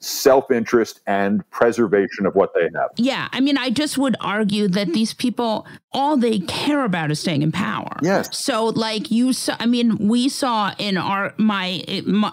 self-interest 0.00 1.00
and 1.06 1.48
preservation 1.50 2.26
of 2.26 2.34
what 2.34 2.52
they 2.54 2.68
have. 2.74 2.90
Yeah, 2.96 3.28
I 3.32 3.40
mean 3.40 3.56
I 3.56 3.70
just 3.70 3.96
would 3.96 4.16
argue 4.20 4.66
that 4.68 4.88
these 4.92 5.14
people 5.14 5.66
all 5.92 6.16
they 6.16 6.40
care 6.40 6.84
about 6.84 7.10
is 7.10 7.20
staying 7.20 7.42
in 7.42 7.52
power. 7.52 7.96
Yes. 8.02 8.36
So 8.36 8.66
like 8.66 9.10
you 9.10 9.32
saw 9.32 9.56
I 9.60 9.66
mean 9.66 10.08
we 10.08 10.28
saw 10.28 10.74
in 10.78 10.96
our 10.96 11.32
my 11.38 11.66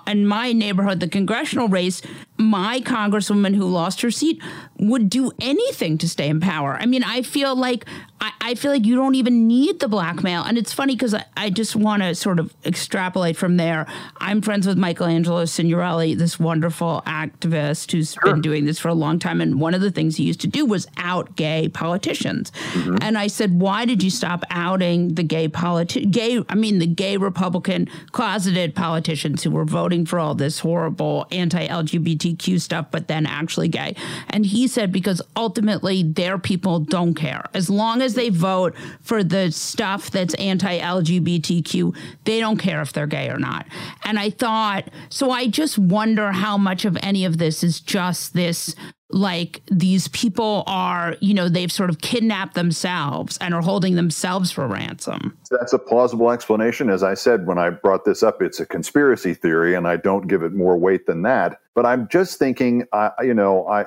in 0.07 0.25
my 0.25 0.53
neighborhood 0.53 0.99
the 0.99 1.07
congressional 1.07 1.67
race 1.67 2.01
my 2.37 2.79
congresswoman 2.81 3.55
who 3.55 3.65
lost 3.65 4.01
her 4.01 4.11
seat 4.11 4.41
would 4.79 5.09
do 5.09 5.31
anything 5.39 5.99
to 5.99 6.09
stay 6.09 6.27
in 6.27 6.39
power. 6.39 6.77
I 6.79 6.87
mean 6.87 7.03
I 7.03 7.21
feel 7.21 7.55
like 7.55 7.85
I, 8.19 8.31
I 8.41 8.55
feel 8.55 8.71
like 8.71 8.85
you 8.85 8.95
don't 8.95 9.15
even 9.15 9.47
need 9.47 9.81
the 9.81 9.87
blackmail. 9.87 10.43
And 10.43 10.57
it's 10.57 10.73
funny 10.73 10.95
because 10.95 11.13
I, 11.13 11.25
I 11.35 11.49
just 11.49 11.75
want 11.75 12.03
to 12.03 12.15
sort 12.15 12.39
of 12.39 12.55
extrapolate 12.65 13.35
from 13.35 13.57
there. 13.57 13.85
I'm 14.17 14.41
friends 14.41 14.65
with 14.65 14.77
Michelangelo 14.77 15.43
Signorile, 15.45 16.15
this 16.15 16.39
wonderful 16.39 17.02
activist 17.05 17.91
who's 17.91 18.13
sure. 18.13 18.23
been 18.23 18.41
doing 18.41 18.65
this 18.65 18.79
for 18.79 18.89
a 18.89 18.93
long 18.93 19.19
time. 19.19 19.41
And 19.41 19.59
one 19.59 19.73
of 19.73 19.81
the 19.81 19.91
things 19.91 20.17
he 20.17 20.23
used 20.23 20.41
to 20.41 20.47
do 20.47 20.65
was 20.65 20.87
out 20.97 21.35
gay 21.35 21.69
politicians. 21.69 22.51
Mm-hmm. 22.71 22.97
And 23.01 23.17
I 23.17 23.27
said, 23.27 23.59
why 23.59 23.85
did 23.85 24.03
you 24.03 24.09
stop 24.09 24.43
outing 24.49 25.15
the 25.15 25.23
gay 25.23 25.47
politi- 25.47 26.09
gay, 26.09 26.43
I 26.49 26.55
mean, 26.55 26.79
the 26.79 26.87
gay 26.87 27.17
Republican 27.17 27.89
closeted 28.11 28.75
politicians 28.75 29.43
who 29.43 29.51
were 29.51 29.65
voting 29.65 30.05
for 30.05 30.19
all 30.19 30.35
this 30.35 30.59
horrible 30.59 31.27
anti-LGBTQ 31.31 31.93
LGBTQ 31.93 32.61
stuff, 32.61 32.87
but 32.91 33.07
then 33.07 33.25
actually 33.25 33.67
gay. 33.67 33.95
And 34.29 34.45
he 34.45 34.67
said 34.67 34.91
because 34.91 35.21
ultimately 35.35 36.03
their 36.03 36.37
people 36.37 36.79
don't 36.79 37.13
care. 37.13 37.43
As 37.53 37.69
long 37.69 38.01
as 38.01 38.13
they 38.13 38.29
vote 38.29 38.75
for 39.01 39.23
the 39.23 39.51
stuff 39.51 40.11
that's 40.11 40.33
anti 40.35 40.79
LGBTQ, 40.79 41.95
they 42.25 42.39
don't 42.39 42.57
care 42.57 42.81
if 42.81 42.93
they're 42.93 43.07
gay 43.07 43.29
or 43.29 43.39
not. 43.39 43.67
And 44.03 44.19
I 44.19 44.29
thought, 44.29 44.89
so 45.09 45.31
I 45.31 45.47
just 45.47 45.77
wonder 45.77 46.31
how 46.31 46.57
much 46.57 46.85
of 46.85 46.92
any 47.01 47.25
of 47.25 47.37
this 47.37 47.63
is 47.63 47.79
just 47.79 48.33
this 48.33 48.75
like 49.13 49.61
these 49.71 50.07
people 50.09 50.63
are, 50.65 51.15
you 51.19 51.33
know, 51.33 51.47
they've 51.47 51.71
sort 51.71 51.89
of 51.89 52.01
kidnapped 52.01 52.55
themselves 52.55 53.37
and 53.39 53.53
are 53.53 53.61
holding 53.61 53.95
themselves 53.95 54.51
for 54.51 54.67
ransom. 54.67 55.37
That's 55.51 55.73
a 55.73 55.79
plausible 55.79 56.31
explanation. 56.31 56.89
As 56.89 57.03
I 57.03 57.13
said 57.13 57.45
when 57.45 57.59
I 57.59 57.69
brought 57.69 58.05
this 58.05 58.23
up, 58.23 58.41
it's 58.41 58.59
a 58.59 58.65
conspiracy 58.65 59.33
theory, 59.33 59.75
and 59.75 59.87
I 59.87 59.97
don't 59.97 60.27
give 60.27 60.41
it 60.41 60.53
more 60.53 60.77
weight 60.77 61.05
than 61.05 61.21
that. 61.23 61.59
But 61.75 61.85
I'm 61.85 62.07
just 62.07 62.37
thinking, 62.37 62.85
uh, 62.91 63.11
you 63.21 63.33
know, 63.33 63.67
I, 63.67 63.85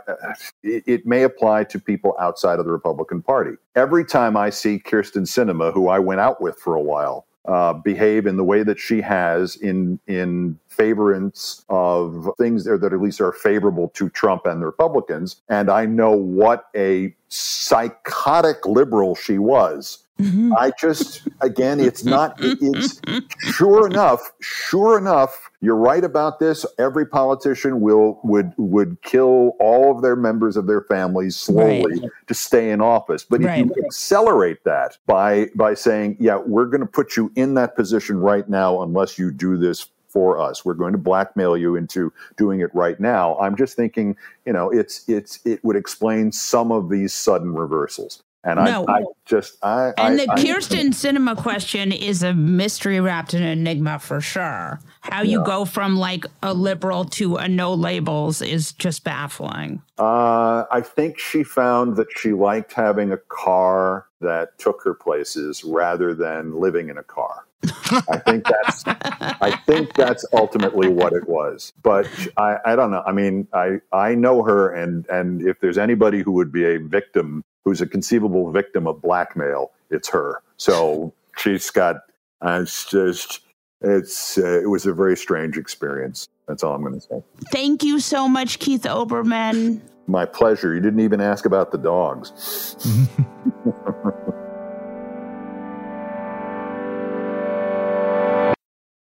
it, 0.62 0.84
it 0.86 1.06
may 1.06 1.22
apply 1.22 1.64
to 1.64 1.78
people 1.78 2.16
outside 2.18 2.58
of 2.58 2.64
the 2.64 2.72
Republican 2.72 3.22
Party. 3.22 3.56
Every 3.74 4.04
time 4.04 4.36
I 4.36 4.50
see 4.50 4.78
Kyrsten 4.78 5.22
Sinema, 5.22 5.72
who 5.72 5.88
I 5.88 5.98
went 5.98 6.20
out 6.20 6.40
with 6.40 6.58
for 6.58 6.74
a 6.74 6.80
while, 6.80 7.26
uh, 7.46 7.72
behave 7.72 8.26
in 8.26 8.36
the 8.36 8.44
way 8.44 8.62
that 8.62 8.78
she 8.78 9.00
has 9.00 9.56
in 9.56 9.98
in 10.06 10.58
favorance 10.68 11.64
of 11.68 12.28
things 12.38 12.64
there 12.64 12.78
that 12.78 12.92
at 12.92 13.00
least 13.00 13.20
are 13.20 13.32
favorable 13.32 13.88
to 13.90 14.08
Trump 14.10 14.46
and 14.46 14.60
the 14.60 14.66
Republicans. 14.66 15.42
And 15.48 15.70
I 15.70 15.86
know 15.86 16.10
what 16.10 16.66
a 16.76 17.14
psychotic 17.28 18.66
liberal 18.66 19.14
she 19.14 19.38
was. 19.38 20.05
Mm-hmm. 20.18 20.54
I 20.56 20.72
just, 20.78 21.28
again, 21.42 21.78
it's 21.78 22.04
not, 22.04 22.36
it's 22.38 23.00
sure 23.38 23.86
enough, 23.86 24.32
sure 24.40 24.96
enough, 24.96 25.50
you're 25.60 25.76
right 25.76 26.04
about 26.04 26.38
this. 26.38 26.64
Every 26.78 27.06
politician 27.06 27.80
will, 27.80 28.18
would, 28.24 28.52
would 28.56 29.02
kill 29.02 29.52
all 29.60 29.94
of 29.94 30.02
their 30.02 30.16
members 30.16 30.56
of 30.56 30.66
their 30.66 30.80
families 30.82 31.36
slowly 31.36 32.00
right. 32.00 32.10
to 32.28 32.34
stay 32.34 32.70
in 32.70 32.80
office. 32.80 33.24
But 33.24 33.42
right. 33.42 33.66
if 33.66 33.76
you 33.76 33.84
accelerate 33.84 34.64
that 34.64 34.96
by, 35.06 35.50
by 35.54 35.74
saying, 35.74 36.16
yeah, 36.18 36.36
we're 36.36 36.66
going 36.66 36.80
to 36.80 36.86
put 36.86 37.16
you 37.16 37.30
in 37.36 37.54
that 37.54 37.76
position 37.76 38.18
right 38.18 38.48
now 38.48 38.82
unless 38.82 39.18
you 39.18 39.30
do 39.30 39.58
this 39.58 39.88
for 40.08 40.40
us. 40.40 40.64
We're 40.64 40.72
going 40.72 40.92
to 40.92 40.98
blackmail 40.98 41.58
you 41.58 41.76
into 41.76 42.10
doing 42.38 42.60
it 42.60 42.74
right 42.74 42.98
now. 42.98 43.36
I'm 43.36 43.54
just 43.54 43.76
thinking, 43.76 44.16
you 44.46 44.52
know, 44.54 44.70
it's 44.70 45.06
it's 45.10 45.40
it 45.44 45.62
would 45.62 45.76
explain 45.76 46.32
some 46.32 46.72
of 46.72 46.88
these 46.88 47.12
sudden 47.12 47.52
reversals. 47.52 48.22
And 48.46 48.64
no. 48.64 48.84
I, 48.86 49.00
I, 49.00 49.04
just 49.24 49.58
I 49.64 49.92
and 49.98 50.20
I, 50.20 50.26
the 50.26 50.32
Kyrsten 50.40 50.90
Sinema 50.90 51.36
question 51.36 51.90
is 51.90 52.22
a 52.22 52.32
mystery 52.32 53.00
wrapped 53.00 53.34
in 53.34 53.42
an 53.42 53.48
enigma 53.58 53.98
for 53.98 54.20
sure. 54.20 54.78
How 55.00 55.22
you 55.22 55.42
go 55.42 55.64
from 55.64 55.96
like 55.96 56.26
a 56.44 56.54
liberal 56.54 57.06
to 57.06 57.36
a 57.36 57.48
no 57.48 57.74
labels 57.74 58.40
is 58.40 58.72
just 58.72 59.02
baffling. 59.02 59.82
Uh, 59.98 60.64
I 60.70 60.80
think 60.80 61.18
she 61.18 61.42
found 61.42 61.96
that 61.96 62.06
she 62.16 62.32
liked 62.32 62.72
having 62.72 63.10
a 63.10 63.16
car 63.16 64.06
that 64.20 64.56
took 64.58 64.80
her 64.84 64.94
places 64.94 65.64
rather 65.64 66.14
than 66.14 66.54
living 66.54 66.88
in 66.88 66.98
a 66.98 67.02
car. 67.02 67.46
I 68.08 68.18
think 68.18 68.46
that's 68.46 68.84
I 68.86 69.58
think 69.66 69.94
that's 69.94 70.24
ultimately 70.32 70.88
what 70.88 71.12
it 71.12 71.28
was. 71.28 71.72
But 71.82 72.08
I, 72.36 72.58
I 72.64 72.76
don't 72.76 72.92
know. 72.92 73.02
I 73.04 73.10
mean, 73.10 73.48
I, 73.52 73.80
I 73.92 74.14
know 74.14 74.44
her 74.44 74.72
and 74.72 75.04
and 75.08 75.42
if 75.42 75.58
there's 75.58 75.78
anybody 75.78 76.22
who 76.22 76.30
would 76.32 76.52
be 76.52 76.64
a 76.64 76.78
victim 76.78 77.42
who's 77.66 77.82
a 77.82 77.86
conceivable 77.86 78.50
victim 78.50 78.86
of 78.86 79.02
blackmail, 79.02 79.72
it's 79.90 80.08
her. 80.08 80.40
So 80.56 81.12
she's 81.36 81.68
got 81.70 81.96
uh, 82.40 82.60
it's 82.62 82.88
just 82.88 83.40
it's 83.82 84.38
uh, 84.38 84.60
it 84.62 84.70
was 84.70 84.86
a 84.86 84.94
very 84.94 85.16
strange 85.16 85.58
experience. 85.58 86.28
That's 86.48 86.62
all 86.62 86.74
I'm 86.74 86.80
going 86.80 86.94
to 86.94 87.00
say. 87.00 87.22
Thank 87.50 87.82
you 87.82 88.00
so 88.00 88.28
much, 88.28 88.60
Keith 88.60 88.84
Olbermann. 88.84 89.82
My 90.06 90.24
pleasure. 90.24 90.72
You 90.72 90.80
didn't 90.80 91.00
even 91.00 91.20
ask 91.20 91.44
about 91.44 91.72
the 91.72 91.78
dogs. 91.78 92.76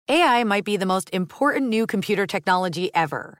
AI 0.09 0.43
might 0.43 0.65
be 0.65 0.77
the 0.77 0.85
most 0.85 1.09
important 1.13 1.69
new 1.69 1.85
computer 1.85 2.25
technology 2.25 2.93
ever. 2.95 3.39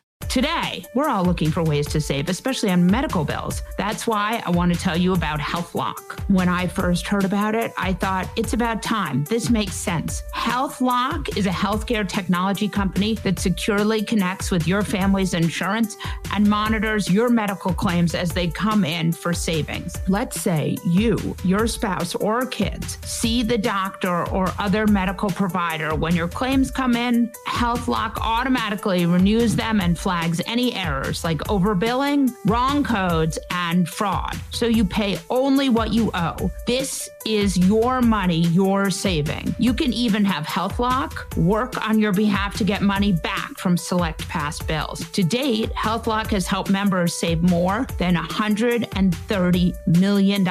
Today, 0.31 0.85
we're 0.93 1.09
all 1.09 1.25
looking 1.25 1.51
for 1.51 1.61
ways 1.61 1.87
to 1.87 1.99
save, 1.99 2.29
especially 2.29 2.69
on 2.69 2.85
medical 2.85 3.25
bills. 3.25 3.63
That's 3.77 4.07
why 4.07 4.41
I 4.45 4.49
want 4.49 4.73
to 4.73 4.79
tell 4.79 4.95
you 4.95 5.11
about 5.11 5.41
HealthLock. 5.41 6.21
When 6.29 6.47
I 6.47 6.67
first 6.67 7.05
heard 7.05 7.25
about 7.25 7.53
it, 7.53 7.73
I 7.77 7.91
thought 7.91 8.29
it's 8.37 8.53
about 8.53 8.81
time. 8.81 9.25
This 9.25 9.49
makes 9.49 9.75
sense. 9.75 10.23
HealthLock 10.33 11.37
is 11.37 11.47
a 11.47 11.49
healthcare 11.49 12.07
technology 12.07 12.69
company 12.69 13.15
that 13.15 13.39
securely 13.39 14.05
connects 14.05 14.51
with 14.51 14.69
your 14.69 14.83
family's 14.83 15.33
insurance 15.33 15.97
and 16.33 16.49
monitors 16.49 17.11
your 17.11 17.27
medical 17.27 17.73
claims 17.73 18.15
as 18.15 18.29
they 18.31 18.47
come 18.47 18.85
in 18.85 19.11
for 19.11 19.33
savings. 19.33 19.97
Let's 20.07 20.39
say 20.39 20.77
you, 20.87 21.35
your 21.43 21.67
spouse, 21.67 22.15
or 22.15 22.45
kids 22.45 22.97
see 23.05 23.43
the 23.43 23.57
doctor 23.57 24.25
or 24.29 24.49
other 24.59 24.87
medical 24.87 25.29
provider 25.29 25.93
when 25.93 26.15
your 26.15 26.29
claims 26.29 26.71
come 26.71 26.95
in, 26.95 27.33
HealthLock 27.49 28.17
automatically 28.21 29.05
renews 29.05 29.57
them 29.57 29.81
and 29.81 29.99
flags 29.99 30.20
flags 30.21 30.41
any 30.45 30.71
errors 30.75 31.23
like 31.23 31.39
overbilling, 31.49 32.31
wrong 32.45 32.83
codes, 32.83 33.39
and 33.49 33.89
fraud. 33.89 34.35
So 34.51 34.67
you 34.67 34.85
pay 34.85 35.17
only 35.31 35.69
what 35.69 35.91
you 35.91 36.11
owe. 36.13 36.51
This 36.67 37.09
is 37.25 37.57
your 37.57 38.01
money 38.01 38.39
you're 38.47 38.89
saving. 38.89 39.55
You 39.59 39.73
can 39.73 39.93
even 39.93 40.25
have 40.25 40.45
HealthLock 40.45 41.37
work 41.37 41.87
on 41.87 41.99
your 41.99 42.11
behalf 42.11 42.57
to 42.57 42.63
get 42.63 42.81
money 42.81 43.11
back 43.11 43.57
from 43.57 43.77
select 43.77 44.27
past 44.27 44.67
bills. 44.67 45.09
To 45.11 45.23
date, 45.23 45.71
HealthLock 45.71 46.27
has 46.27 46.47
helped 46.47 46.69
members 46.69 47.13
save 47.13 47.41
more 47.41 47.85
than 47.97 48.15
$130 48.15 49.87
million. 49.87 50.47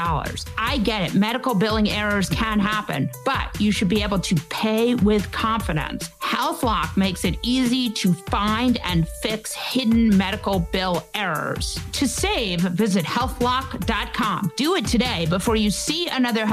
I 0.59 0.79
get 0.79 1.03
it, 1.03 1.15
medical 1.15 1.55
billing 1.55 1.91
errors 1.91 2.29
can 2.29 2.59
happen, 2.59 3.11
but 3.25 3.61
you 3.61 3.73
should 3.73 3.89
be 3.89 4.03
able 4.03 4.19
to 4.21 4.35
pay 4.49 4.95
with 4.95 5.31
confidence. 5.33 6.09
HealthLock 6.21 6.97
makes 6.97 7.25
it 7.25 7.37
easy 7.43 7.91
to 7.91 8.13
find 8.13 8.79
and 8.85 9.09
fix 9.21 9.53
hidden 9.53 10.17
medical 10.17 10.61
bill 10.61 11.05
errors. 11.15 11.79
To 11.93 12.07
save, 12.07 12.61
visit 12.61 13.05
healthlock.com. 13.05 14.53
Do 14.57 14.77
it 14.77 14.87
today 14.87 15.27
before 15.27 15.57
you 15.57 15.71
see 15.71 16.09
another 16.09 16.47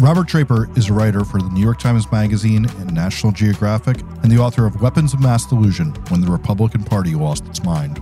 Robert 0.00 0.28
Draper 0.28 0.68
is 0.76 0.90
a 0.90 0.92
writer 0.92 1.24
for 1.24 1.42
the 1.42 1.48
New 1.48 1.60
York 1.60 1.80
Times 1.80 2.10
Magazine 2.12 2.66
and 2.78 2.94
National 2.94 3.32
Geographic 3.32 3.98
and 4.22 4.30
the 4.30 4.38
author 4.38 4.64
of 4.64 4.80
Weapons 4.80 5.12
of 5.12 5.20
Mass 5.20 5.44
Delusion 5.44 5.92
When 6.10 6.20
the 6.20 6.30
Republican 6.30 6.84
Party 6.84 7.16
Lost 7.16 7.44
Its 7.48 7.64
Mind. 7.64 8.00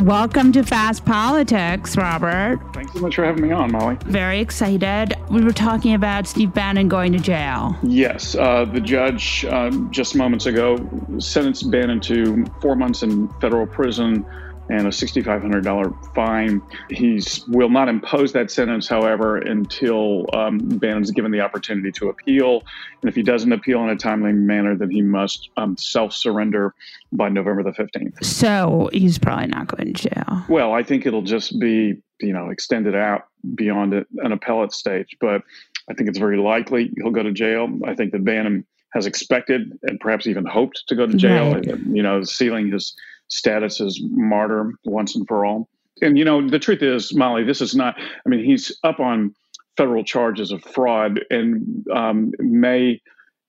Welcome 0.00 0.52
to 0.52 0.62
Fast 0.62 1.04
Politics, 1.04 1.98
Robert. 1.98 2.60
Thanks 2.72 2.94
so 2.94 3.00
much 3.00 3.16
for 3.16 3.26
having 3.26 3.42
me 3.42 3.52
on, 3.52 3.72
Molly. 3.72 3.98
Very 4.06 4.40
excited. 4.40 5.12
We 5.30 5.44
were 5.44 5.52
talking 5.52 5.92
about 5.92 6.26
Steve 6.26 6.54
Bannon 6.54 6.88
going 6.88 7.12
to 7.12 7.18
jail. 7.18 7.76
Yes, 7.82 8.34
uh, 8.34 8.64
the 8.64 8.80
judge 8.80 9.44
um, 9.50 9.90
just 9.90 10.16
moments 10.16 10.46
ago 10.46 10.78
sentenced 11.18 11.70
Bannon 11.70 12.00
to 12.00 12.46
four 12.62 12.74
months 12.74 13.02
in 13.02 13.28
federal 13.38 13.66
prison 13.66 14.24
and 14.68 14.86
a 14.86 14.90
$6,500 14.90 16.14
fine. 16.14 16.60
He 16.90 17.22
will 17.48 17.68
not 17.68 17.88
impose 17.88 18.32
that 18.32 18.50
sentence, 18.50 18.88
however, 18.88 19.36
until 19.36 20.26
um, 20.32 20.58
Bannon's 20.58 21.10
given 21.10 21.30
the 21.30 21.40
opportunity 21.40 21.92
to 21.92 22.08
appeal. 22.08 22.62
And 23.00 23.08
if 23.08 23.14
he 23.14 23.22
doesn't 23.22 23.52
appeal 23.52 23.82
in 23.84 23.90
a 23.90 23.96
timely 23.96 24.32
manner, 24.32 24.74
then 24.74 24.90
he 24.90 25.02
must 25.02 25.50
um, 25.56 25.76
self 25.76 26.12
surrender 26.12 26.74
by 27.12 27.28
November 27.28 27.62
the 27.62 27.70
15th. 27.70 28.24
So 28.24 28.90
he's 28.92 29.18
probably 29.18 29.46
not 29.46 29.68
going 29.68 29.92
to 29.94 30.08
jail. 30.08 30.44
Well, 30.48 30.72
I 30.72 30.82
think 30.82 31.06
it'll 31.06 31.22
just 31.22 31.58
be, 31.60 31.96
you 32.20 32.32
know, 32.32 32.50
extended 32.50 32.96
out 32.96 33.28
beyond 33.54 33.94
an 33.94 34.32
appellate 34.32 34.72
stage. 34.72 35.16
But 35.20 35.42
I 35.88 35.94
think 35.94 36.08
it's 36.08 36.18
very 36.18 36.38
likely 36.38 36.90
he'll 36.96 37.12
go 37.12 37.22
to 37.22 37.32
jail. 37.32 37.68
I 37.84 37.94
think 37.94 38.12
that 38.12 38.24
Bannon 38.24 38.66
has 38.92 39.06
expected 39.06 39.78
and 39.82 40.00
perhaps 40.00 40.26
even 40.26 40.44
hoped 40.44 40.84
to 40.88 40.94
go 40.94 41.06
to 41.06 41.14
jail. 41.16 41.54
Right. 41.54 41.66
You 41.66 42.02
know, 42.02 42.22
sealing 42.22 42.72
his 42.72 42.96
status 43.28 43.80
as 43.80 43.98
martyr 44.02 44.72
once 44.84 45.14
and 45.16 45.26
for 45.26 45.44
all. 45.44 45.68
And, 46.02 46.18
you 46.18 46.24
know, 46.24 46.46
the 46.46 46.58
truth 46.58 46.82
is, 46.82 47.14
Molly, 47.14 47.44
this 47.44 47.60
is 47.60 47.74
not, 47.74 47.96
I 47.98 48.28
mean, 48.28 48.44
he's 48.44 48.76
up 48.84 49.00
on 49.00 49.34
federal 49.76 50.04
charges 50.04 50.52
of 50.52 50.62
fraud 50.62 51.20
and 51.30 51.86
um, 51.94 52.32
may 52.38 53.00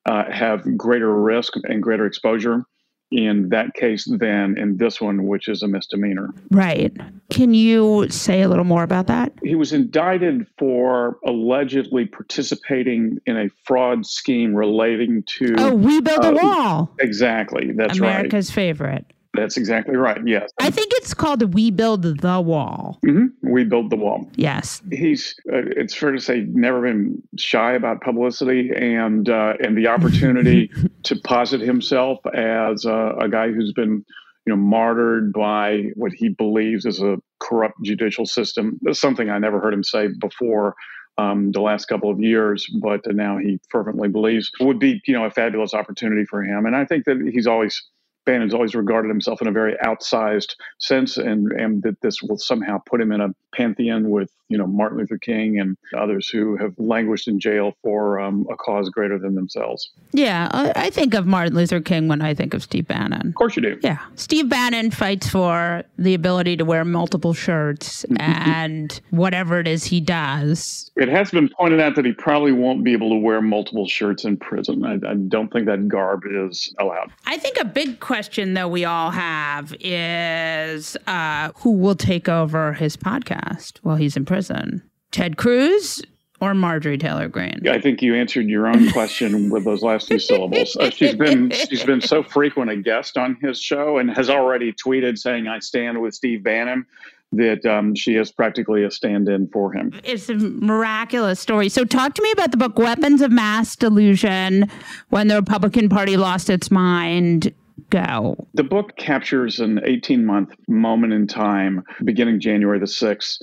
uh, 0.05 0.31
have 0.31 0.77
greater 0.77 1.13
risk 1.13 1.53
and 1.65 1.83
greater 1.83 2.05
exposure 2.05 2.63
in 3.09 3.49
that 3.49 3.73
case 3.73 4.05
than 4.19 4.57
in 4.57 4.75
this 4.77 4.99
one, 4.99 5.27
which 5.27 5.47
is 5.47 5.63
a 5.63 5.67
misdemeanor. 5.67 6.29
Right. 6.51 6.95
Can 7.29 7.53
you 7.53 8.09
say 8.09 8.41
a 8.41 8.49
little 8.49 8.65
more 8.65 8.83
about 8.83 9.07
that? 9.07 9.31
He 9.43 9.55
was 9.55 9.71
indicted 9.71 10.45
for 10.57 11.17
allegedly 11.25 12.05
participating 12.05 13.19
in 13.25 13.37
a 13.37 13.49
fraud 13.63 14.05
scheme 14.05 14.53
relating 14.53 15.23
to. 15.37 15.55
Oh, 15.57 15.73
we 15.73 16.01
build 16.01 16.25
uh, 16.25 16.31
a 16.31 16.33
wall. 16.33 16.95
Exactly. 16.99 17.71
That's 17.71 17.97
America's 17.97 18.01
right. 18.01 18.09
America's 18.09 18.51
favorite. 18.51 19.05
That's 19.33 19.57
exactly 19.57 19.95
right. 19.95 20.19
Yes. 20.25 20.49
I 20.59 20.69
think 20.69 20.91
it's 20.95 21.13
called 21.13 21.53
We 21.53 21.71
Build 21.71 22.03
the 22.03 22.41
Wall. 22.41 22.99
Mm-hmm. 23.05 23.51
We 23.51 23.63
Build 23.63 23.89
the 23.89 23.95
Wall. 23.95 24.29
Yes. 24.35 24.81
He's, 24.91 25.35
uh, 25.51 25.61
it's 25.75 25.93
fair 25.93 26.11
to 26.11 26.19
say, 26.19 26.45
never 26.49 26.81
been 26.81 27.21
shy 27.37 27.73
about 27.73 28.01
publicity 28.01 28.71
and, 28.75 29.29
uh, 29.29 29.53
and 29.59 29.77
the 29.77 29.87
opportunity 29.87 30.71
to 31.03 31.15
posit 31.23 31.61
himself 31.61 32.19
as 32.33 32.85
a, 32.85 33.13
a 33.19 33.29
guy 33.29 33.51
who's 33.51 33.73
been 33.73 34.03
you 34.45 34.55
know, 34.55 34.61
martyred 34.61 35.33
by 35.33 35.89
what 35.95 36.13
he 36.13 36.29
believes 36.29 36.85
is 36.85 37.01
a 37.01 37.17
corrupt 37.39 37.81
judicial 37.83 38.25
system. 38.25 38.79
That's 38.81 38.99
something 38.99 39.29
I 39.29 39.39
never 39.39 39.59
heard 39.59 39.73
him 39.73 39.83
say 39.83 40.07
before 40.19 40.73
um, 41.17 41.51
the 41.51 41.61
last 41.61 41.85
couple 41.85 42.09
of 42.09 42.19
years, 42.19 42.65
but 42.81 43.01
now 43.07 43.37
he 43.37 43.59
fervently 43.69 44.07
believes 44.07 44.51
would 44.59 44.79
be, 44.79 45.01
you 45.05 45.13
know, 45.13 45.25
a 45.25 45.31
fabulous 45.31 45.73
opportunity 45.73 46.25
for 46.25 46.43
him. 46.43 46.65
And 46.65 46.75
I 46.75 46.85
think 46.85 47.05
that 47.05 47.29
he's 47.33 47.47
always 47.47 47.81
Bannon's 48.27 48.53
always 48.53 48.75
regarded 48.75 49.07
himself 49.07 49.41
in 49.41 49.47
a 49.47 49.51
very 49.51 49.75
outsized 49.83 50.55
sense, 50.79 51.17
and 51.17 51.51
and 51.53 51.81
that 51.83 52.01
this 52.01 52.21
will 52.21 52.37
somehow 52.37 52.77
put 52.85 53.01
him 53.01 53.11
in 53.11 53.21
a 53.21 53.33
pantheon 53.55 54.09
with 54.09 54.29
you 54.49 54.57
know 54.57 54.67
Martin 54.67 54.99
Luther 54.99 55.17
King 55.17 55.59
and 55.59 55.77
others 55.97 56.27
who 56.27 56.57
have 56.57 56.73
languished 56.77 57.27
in 57.27 57.39
jail 57.39 57.73
for 57.81 58.19
um, 58.19 58.45
a 58.51 58.55
cause 58.57 58.89
greater 58.89 59.17
than 59.17 59.33
themselves. 59.33 59.89
Yeah, 60.11 60.49
I 60.53 60.89
think 60.89 61.13
of 61.13 61.25
Martin 61.25 61.55
Luther 61.55 61.79
King 61.79 62.09
when 62.09 62.21
I 62.21 62.33
think 62.33 62.53
of 62.53 62.61
Steve 62.63 62.87
Bannon. 62.87 63.29
Of 63.29 63.35
course 63.35 63.55
you 63.55 63.61
do. 63.61 63.79
Yeah, 63.81 63.99
Steve 64.15 64.49
Bannon 64.49 64.91
fights 64.91 65.29
for 65.29 65.83
the 65.97 66.13
ability 66.13 66.57
to 66.57 66.65
wear 66.65 66.83
multiple 66.83 67.33
shirts 67.33 68.05
and 68.19 68.99
whatever 69.09 69.59
it 69.59 69.67
is 69.67 69.85
he 69.85 70.01
does. 70.01 70.91
It 70.97 71.07
has 71.07 71.31
been 71.31 71.49
pointed 71.49 71.79
out 71.79 71.95
that 71.95 72.03
he 72.03 72.11
probably 72.11 72.51
won't 72.51 72.83
be 72.83 72.91
able 72.91 73.09
to 73.11 73.17
wear 73.17 73.41
multiple 73.41 73.87
shirts 73.87 74.25
in 74.25 74.35
prison. 74.35 74.85
I, 74.85 74.95
I 75.09 75.13
don't 75.13 75.51
think 75.51 75.65
that 75.67 75.87
garb 75.87 76.23
is 76.29 76.75
allowed. 76.77 77.11
I 77.25 77.37
think 77.37 77.57
a 77.57 77.65
big 77.65 78.01
question 78.01 78.16
though 78.55 78.67
we 78.67 78.83
all 78.83 79.11
have 79.11 79.75
is 79.79 80.97
uh, 81.07 81.51
who 81.57 81.71
will 81.71 81.95
take 81.95 82.27
over 82.27 82.73
his 82.73 82.97
podcast 82.97 83.77
while 83.83 83.95
he's 83.95 84.17
in 84.17 84.25
prison? 84.25 84.81
Ted 85.11 85.37
Cruz 85.37 86.01
or 86.41 86.53
Marjorie 86.53 86.97
Taylor 86.97 87.27
Greene? 87.27 87.67
I 87.67 87.79
think 87.79 88.01
you 88.01 88.15
answered 88.15 88.47
your 88.47 88.67
own 88.67 88.91
question 88.91 89.49
with 89.49 89.65
those 89.65 89.83
last 89.83 90.07
two 90.07 90.19
syllables. 90.19 90.75
Uh, 90.75 90.89
she's 90.89 91.15
been 91.15 91.51
she's 91.51 91.83
been 91.83 92.01
so 92.01 92.23
frequent 92.23 92.71
a 92.71 92.77
guest 92.77 93.17
on 93.17 93.37
his 93.41 93.61
show 93.61 93.97
and 93.97 94.09
has 94.11 94.29
already 94.29 94.73
tweeted 94.73 95.17
saying 95.17 95.47
I 95.47 95.59
stand 95.59 96.01
with 96.01 96.13
Steve 96.13 96.43
Bannon 96.43 96.85
that 97.33 97.65
um, 97.65 97.93
she 97.93 98.15
is 98.15 98.31
practically 98.31 98.83
a 98.83 98.91
stand-in 98.91 99.49
for 99.49 99.73
him. 99.73 99.91
It's 100.03 100.29
a 100.29 100.35
miraculous 100.35 101.39
story. 101.39 101.67
So 101.69 101.83
talk 101.83 102.13
to 102.15 102.21
me 102.21 102.31
about 102.31 102.51
the 102.51 102.57
book 102.57 102.79
Weapons 102.79 103.21
of 103.21 103.31
Mass 103.31 103.75
Delusion 103.75 104.69
when 105.09 105.27
the 105.27 105.35
Republican 105.35 105.89
Party 105.89 106.15
lost 106.15 106.49
its 106.49 106.71
mind 106.71 107.53
go? 107.89 108.47
The 108.53 108.63
book 108.63 108.95
captures 108.97 109.59
an 109.59 109.79
18 109.85 110.25
month 110.25 110.53
moment 110.67 111.13
in 111.13 111.27
time 111.27 111.83
beginning 112.03 112.39
January 112.39 112.79
the 112.79 112.85
6th 112.85 113.37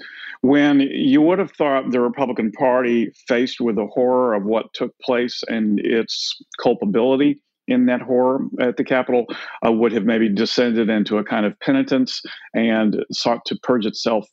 when 0.45 0.81
you 0.81 1.23
would 1.23 1.39
have 1.39 1.53
thought 1.53 1.91
the 1.91 2.03
Republican 2.03 2.53
Party, 2.53 3.11
faced 3.27 3.63
with 3.63 3.77
the 3.77 3.87
horror 3.87 4.35
of 4.35 4.45
what 4.45 4.75
took 4.75 4.93
place 4.99 5.43
and 5.49 5.81
its 5.81 6.37
culpability 6.63 7.41
in 7.67 7.87
that 7.87 8.03
horror 8.03 8.41
at 8.61 8.77
the 8.77 8.85
Capitol, 8.85 9.25
uh, 9.67 9.73
would 9.73 9.91
have 9.93 10.05
maybe 10.05 10.29
descended 10.29 10.91
into 10.91 11.17
a 11.17 11.25
kind 11.25 11.47
of 11.47 11.59
penitence 11.61 12.21
and 12.53 13.03
sought 13.11 13.43
to 13.47 13.57
purge 13.63 13.87
itself 13.87 14.29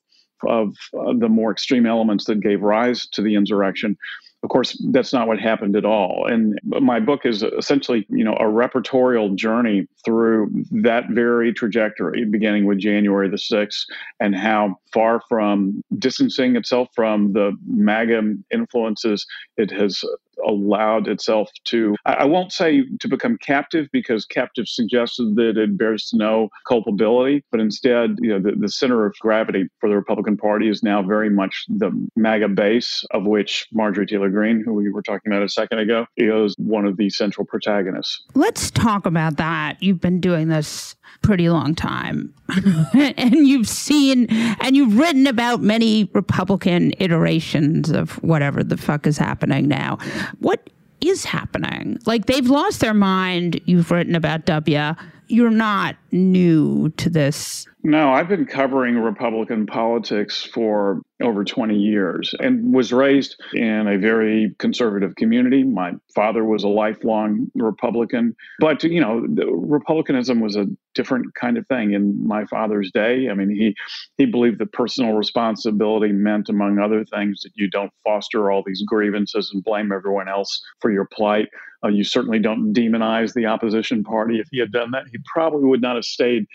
of 0.46 0.76
uh, 1.00 1.14
the 1.18 1.30
more 1.30 1.50
extreme 1.50 1.86
elements 1.86 2.26
that 2.26 2.42
gave 2.42 2.62
rise 2.62 3.08
to 3.14 3.22
the 3.22 3.36
insurrection. 3.36 3.96
Of 4.44 4.50
course, 4.50 4.76
that's 4.92 5.14
not 5.14 5.28
what 5.28 5.40
happened 5.40 5.76
at 5.76 5.86
all. 5.86 6.26
And 6.28 6.60
my 6.64 7.00
book 7.00 7.26
is 7.26 7.44
essentially, 7.44 8.08
you 8.10 8.24
know, 8.24 8.34
a 8.34 8.46
repertorial 8.46 9.36
journey 9.36 9.88
through 10.04 10.52
that 10.72 11.10
very 11.10 11.54
trajectory, 11.54 12.26
beginning 12.26 12.66
with 12.66 12.80
January 12.80 13.30
the 13.30 13.38
6th, 13.38 13.86
and 14.20 14.36
how 14.36 14.80
far 14.94 15.22
from 15.30 15.82
distancing 15.98 16.56
itself 16.56 16.90
from 16.96 17.34
the 17.34 17.52
MAGA 17.66 18.22
influences 18.52 19.26
it 19.58 19.72
has 19.72 20.04
allowed 20.46 21.08
itself 21.08 21.50
to, 21.66 21.96
I 22.06 22.26
won't 22.26 22.52
say 22.52 22.84
to 23.00 23.08
become 23.08 23.38
captive 23.38 23.88
because 23.92 24.26
captive 24.26 24.68
suggested 24.68 25.36
that 25.36 25.58
it 25.58 25.78
bears 25.78 26.12
no 26.14 26.50
culpability, 26.68 27.44
but 27.52 27.60
instead, 27.60 28.16
you 28.20 28.30
know, 28.30 28.40
the, 28.40 28.58
the 28.58 28.70
center 28.70 29.06
of 29.06 29.14
gravity 29.20 29.68
for 29.80 29.90
the 29.90 29.96
Republican 29.96 30.38
Party 30.38 30.70
is 30.70 30.84
now 30.84 31.02
very 31.02 31.30
much 31.30 31.66
the 31.70 31.92
MAGA 32.16 32.50
base, 32.50 33.04
of 33.12 33.26
which 33.26 33.68
Marjorie 33.72 34.06
Taylor 34.06 34.30
Greene, 34.30 34.64
who 34.66 34.74
we 34.74 34.90
were 34.92 35.02
talking 35.02 35.32
about 35.32 35.44
a 35.44 35.50
second 35.50 35.80
ago, 35.80 36.06
is 36.18 36.56
one 36.58 36.86
of 36.86 36.98
the 36.98 37.10
central 37.10 37.46
protagonists. 37.46 38.24
Let's 38.36 38.72
talk 38.72 39.06
about 39.06 39.38
that. 39.38 39.82
You've 39.82 40.02
been 40.02 40.20
doing 40.20 40.48
this 40.48 40.96
pretty 41.22 41.50
long 41.50 41.76
time. 41.76 42.34
and 42.94 43.48
you've 43.48 43.68
seen 43.68 44.28
and 44.30 44.76
you've 44.82 44.98
written 44.98 45.28
about 45.28 45.62
many 45.62 46.10
Republican 46.14 46.92
iterations 46.98 47.92
of 47.92 48.12
whatever 48.24 48.64
the 48.64 48.78
fuck 48.78 49.06
is 49.06 49.18
happening 49.18 49.68
now. 49.68 50.00
What 50.40 50.72
is 51.02 51.24
happening? 51.24 52.00
Like 52.08 52.26
they've 52.26 52.50
lost 52.50 52.80
their 52.80 52.96
mind. 52.96 53.62
You've 53.66 53.92
written 53.92 54.16
about 54.16 54.46
W. 54.46 54.96
you're 55.32 55.50
not 55.50 55.96
new 56.12 56.90
to 56.98 57.10
this 57.10 57.68
no, 57.84 58.14
I've 58.14 58.28
been 58.28 58.46
covering 58.46 59.00
Republican 59.00 59.66
politics 59.66 60.44
for 60.44 61.02
over 61.20 61.44
20 61.44 61.76
years 61.76 62.34
and 62.40 62.74
was 62.74 62.94
raised 62.94 63.42
in 63.54 63.88
a 63.88 63.98
very 63.98 64.56
conservative 64.60 65.16
community. 65.16 65.64
My 65.64 65.94
father 66.14 66.46
was 66.46 66.64
a 66.64 66.68
lifelong 66.68 67.52
Republican, 67.56 68.36
but 68.60 68.84
you 68.84 69.02
know, 69.02 69.26
republicanism 69.52 70.42
was 70.42 70.56
a 70.56 70.68
different 70.94 71.34
kind 71.34 71.58
of 71.58 71.66
thing 71.68 71.94
in 71.94 72.28
my 72.28 72.46
father's 72.46 72.92
day. 72.92 73.30
I 73.30 73.34
mean, 73.34 73.50
he 73.50 73.76
he 74.18 74.26
believed 74.26 74.60
that 74.60 74.74
personal 74.74 75.14
responsibility 75.14 76.12
meant 76.12 76.50
among 76.50 76.78
other 76.78 77.04
things 77.04 77.42
that 77.42 77.52
you 77.56 77.68
don't 77.68 77.94
foster 78.04 78.52
all 78.52 78.62
these 78.64 78.84
grievances 78.84 79.50
and 79.52 79.64
blame 79.64 79.92
everyone 79.92 80.30
else 80.30 80.62
for 80.82 80.92
your 80.92 81.08
plight. 81.12 81.48
Uh, 81.84 81.88
you 81.88 82.04
certainly 82.04 82.40
don't 82.40 82.74
demonize 82.74 83.34
the 83.34 83.46
opposition 83.46 84.04
party. 84.04 84.40
If 84.40 84.48
he 84.52 84.60
had 84.60 84.72
done 84.72 84.92
that, 84.92 85.06
he 85.12 85.18
probably 85.26 85.64
would 85.64 85.82
not 85.82 85.96
have 85.96 86.06
stayed 86.06 86.48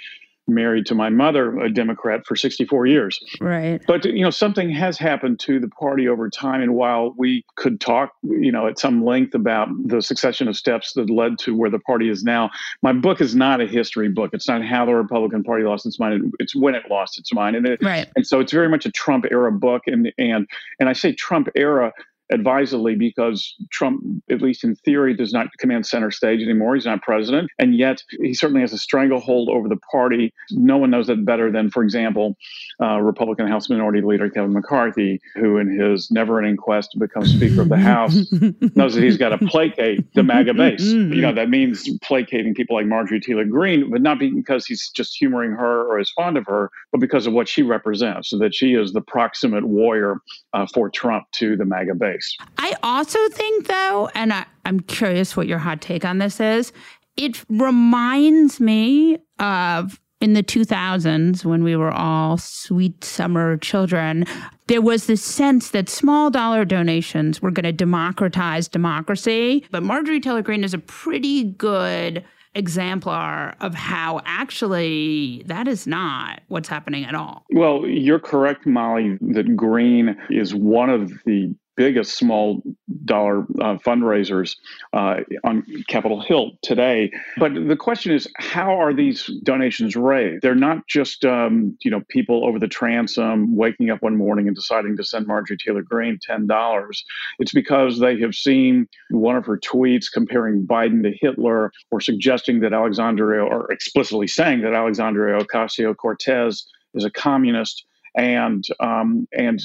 married 0.49 0.87
to 0.87 0.95
my 0.95 1.11
mother, 1.11 1.59
a 1.59 1.71
Democrat, 1.71 2.25
for 2.27 2.37
64 2.37 2.87
years. 2.87 3.21
Right. 3.41 3.83
But, 3.87 4.05
you 4.05 4.23
know, 4.23 4.31
something 4.31 4.71
has 4.71 4.99
happened 4.99 5.41
to 5.41 5.59
the 5.59 5.69
party 5.69 6.09
over 6.09 6.31
time. 6.31 6.63
And 6.63 6.75
while 6.75 7.15
we 7.17 7.45
could 7.57 7.81
talk, 7.81 8.13
you 8.23 8.53
know, 8.53 8.67
at 8.67 8.79
some 8.79 9.05
length 9.05 9.35
about 9.35 9.69
the 9.87 10.01
succession 10.01 10.49
of 10.49 10.57
steps 10.57 10.93
that 10.95 11.11
led 11.11 11.39
to 11.41 11.57
where 11.57 11.71
the 11.71 11.81
party 11.81 12.09
is 12.09 12.23
now, 12.23 12.51
my 12.83 12.93
book 12.93 13.21
is 13.21 13.35
not 13.35 13.61
a 13.61 13.67
history 13.67 14.09
book. 14.09 14.31
It's 14.33 14.49
not 14.49 14.65
how 14.65 14.87
the 14.87 14.95
Republican 14.95 15.43
Party 15.43 15.65
lost 15.65 15.87
its 15.87 15.99
mind. 15.99 16.33
It's 16.39 16.55
when 16.55 16.75
it 16.75 16.85
lost 16.89 17.19
its 17.19 17.33
mind. 17.33 17.57
And, 17.57 17.67
it, 17.67 17.83
right. 17.83 18.09
and 18.15 18.27
so 18.27 18.41
it's 18.41 18.53
very 18.53 18.69
much 18.69 18.87
a 18.87 18.93
Trump 18.93 19.27
era 19.31 19.51
book. 19.51 19.83
And, 19.87 20.13
and, 20.19 20.47
and 20.79 20.89
I 20.89 20.93
say 20.93 21.13
Trump 21.13 21.49
era 21.57 21.93
advisedly 22.33 22.95
because 22.95 23.55
Trump, 23.71 24.03
at 24.31 24.43
least 24.43 24.65
in 24.65 24.75
theory, 24.77 25.15
does 25.15 25.33
not 25.33 25.49
command 25.59 25.87
center 25.87 26.11
stage 26.11 26.43
anymore. 26.43 26.75
He's 26.75 26.87
not 26.87 27.03
president. 27.03 27.51
And 27.59 27.77
yet 27.77 28.03
he 28.21 28.35
certainly 28.35 28.61
has 28.63 28.73
a 28.73 28.79
stranglehold 28.79 29.49
over 29.49 29.69
the 29.69 29.79
party. 29.91 30.33
No 30.51 30.77
one 30.77 30.91
knows 30.91 31.07
that 31.07 31.25
better 31.25 31.51
than, 31.51 31.71
for 31.71 31.83
example, 31.83 32.37
uh, 32.81 32.99
Republican 33.01 33.47
House 33.47 33.69
Minority 33.69 34.01
Leader 34.03 34.29
Kevin 34.29 34.53
McCarthy, 34.53 35.21
who 35.35 35.59
in 35.59 35.79
his 35.79 36.11
never 36.11 36.39
ending 36.39 36.57
quest 36.57 36.93
to 36.93 36.99
become 36.99 37.25
Speaker 37.25 37.63
of 37.63 37.69
the 37.69 37.77
House 37.77 38.31
knows 38.75 38.95
that 38.95 39.03
he's 39.03 39.17
got 39.17 39.31
to 39.31 39.39
placate 39.47 40.13
the 40.15 40.23
MAGA 40.23 40.55
base. 40.55 40.83
You 40.83 41.21
know, 41.21 41.33
that 41.33 41.49
means 41.49 41.89
placating 42.03 42.55
people 42.55 42.77
like 42.77 42.87
Marjorie 42.87 43.21
Taylor 43.21 43.45
Greene, 43.45 43.91
but 43.91 44.03
not 44.03 44.19
because 44.19 44.67
he's 44.67 44.91
just 44.91 45.17
humoring 45.17 45.53
her 45.53 45.83
or 45.87 45.99
is 46.01 46.11
fond 46.11 46.37
of 46.37 46.47
her, 46.47 46.71
but 46.93 47.01
because 47.01 47.27
of 47.27 47.33
what 47.33 47.49
she 47.49 47.63
represents, 47.63 48.31
so 48.31 48.39
that 48.39 48.55
she 48.55 48.75
is 48.75 48.93
the 48.93 49.01
proximate 49.01 49.65
warrior 49.65 50.17
uh, 50.53 50.67
for 50.73 50.91
Trump 50.91 51.25
to 51.33 51.57
the 51.57 51.65
MAGA 51.65 51.95
base. 51.95 52.16
I 52.59 52.75
also 52.83 53.19
think, 53.31 53.67
though, 53.67 54.11
and 54.15 54.33
I, 54.33 54.47
I'm 54.65 54.81
curious 54.81 55.37
what 55.37 55.47
your 55.47 55.59
hot 55.59 55.81
take 55.81 56.05
on 56.05 56.19
this 56.19 56.41
is, 56.41 56.73
it 57.17 57.43
reminds 57.49 58.61
me 58.61 59.19
of 59.39 60.01
in 60.21 60.33
the 60.33 60.43
2000s 60.43 61.45
when 61.45 61.63
we 61.63 61.77
were 61.77 61.93
all 61.93 62.39
sweet 62.39 63.05
summer 63.05 63.59
children 63.59 64.25
there 64.67 64.83
was 64.83 65.07
this 65.07 65.23
sense 65.23 65.71
that 65.71 65.89
small 65.89 66.31
dollar 66.31 66.65
donations 66.65 67.41
were 67.41 67.51
going 67.51 67.65
to 67.65 67.73
democratize 67.73 68.67
democracy. 68.69 69.65
But 69.71 69.83
marjorie 69.83 70.21
taylor 70.21 70.43
greene 70.43 70.65
is 70.65 70.75
a 70.75 70.79
pretty 70.79 71.45
good 71.45 72.25
exemplar 72.55 73.55
of 73.61 73.75
how 73.75 74.23
actually 74.25 75.43
that 75.47 75.69
is 75.69 75.87
not 75.87 76.41
what's 76.49 76.69
happening 76.69 77.05
at 77.05 77.15
all. 77.15 77.45
Well 77.53 77.87
you're 77.87 78.19
correct 78.19 78.67
molly 78.67 79.19
that 79.21 79.55
greene 79.57 80.17
is 80.31 80.55
one 80.55 80.91
of 80.91 81.13
the 81.27 81.55
biggest 81.77 82.17
small 82.17 82.63
dollar 83.05 83.41
uh, 83.61 83.77
fundraisers 83.77 84.57
uh, 84.93 85.17
on 85.45 85.65
Capitol 85.89 86.21
Hill 86.21 86.53
today. 86.63 87.11
But 87.39 87.55
the 87.55 87.77
question 87.77 88.13
is, 88.13 88.29
how 88.37 88.81
are 88.81 88.93
these 88.93 89.31
donations 89.43 89.95
raised? 89.97 90.43
They're 90.43 90.55
not 90.55 90.87
just 90.87 91.25
um, 91.25 91.77
you 91.83 91.91
know 91.91 92.03
people 92.09 92.47
over 92.47 92.59
the 92.59 92.69
transom 92.69 93.57
waking 93.57 93.91
up 93.91 94.03
one 94.03 94.17
morning 94.17 94.47
and 94.47 94.57
deciding 94.57 94.97
to 94.97 95.05
send 95.05 95.27
Marjorie 95.27 95.59
Taylor 95.59 95.83
Greene 95.83 96.19
ten 96.21 96.47
dollars. 96.47 97.05
It's 97.39 97.53
because 97.53 98.01
they 98.01 98.19
have 98.21 98.35
seen 98.35 98.89
one 99.11 99.37
of 99.37 99.47
her 99.47 99.59
tweets 99.59 100.07
comparing 100.13 100.67
Biden 100.67 101.03
to 101.03 101.13
Hitler, 101.21 101.73
or 101.91 102.01
suggesting 102.01 102.61
that 102.61 102.73
Alexandria, 102.73 103.45
or 103.45 103.71
explicitly 103.71 104.27
saying 104.27 104.63
that 104.63 104.75
Alexandria 104.75 105.39
Ocasio 105.39 105.95
Cortez 105.97 106.67
is 106.95 107.05
a 107.05 107.11
communist 107.11 107.85
and 108.17 108.65
um, 108.81 109.29
and 109.33 109.61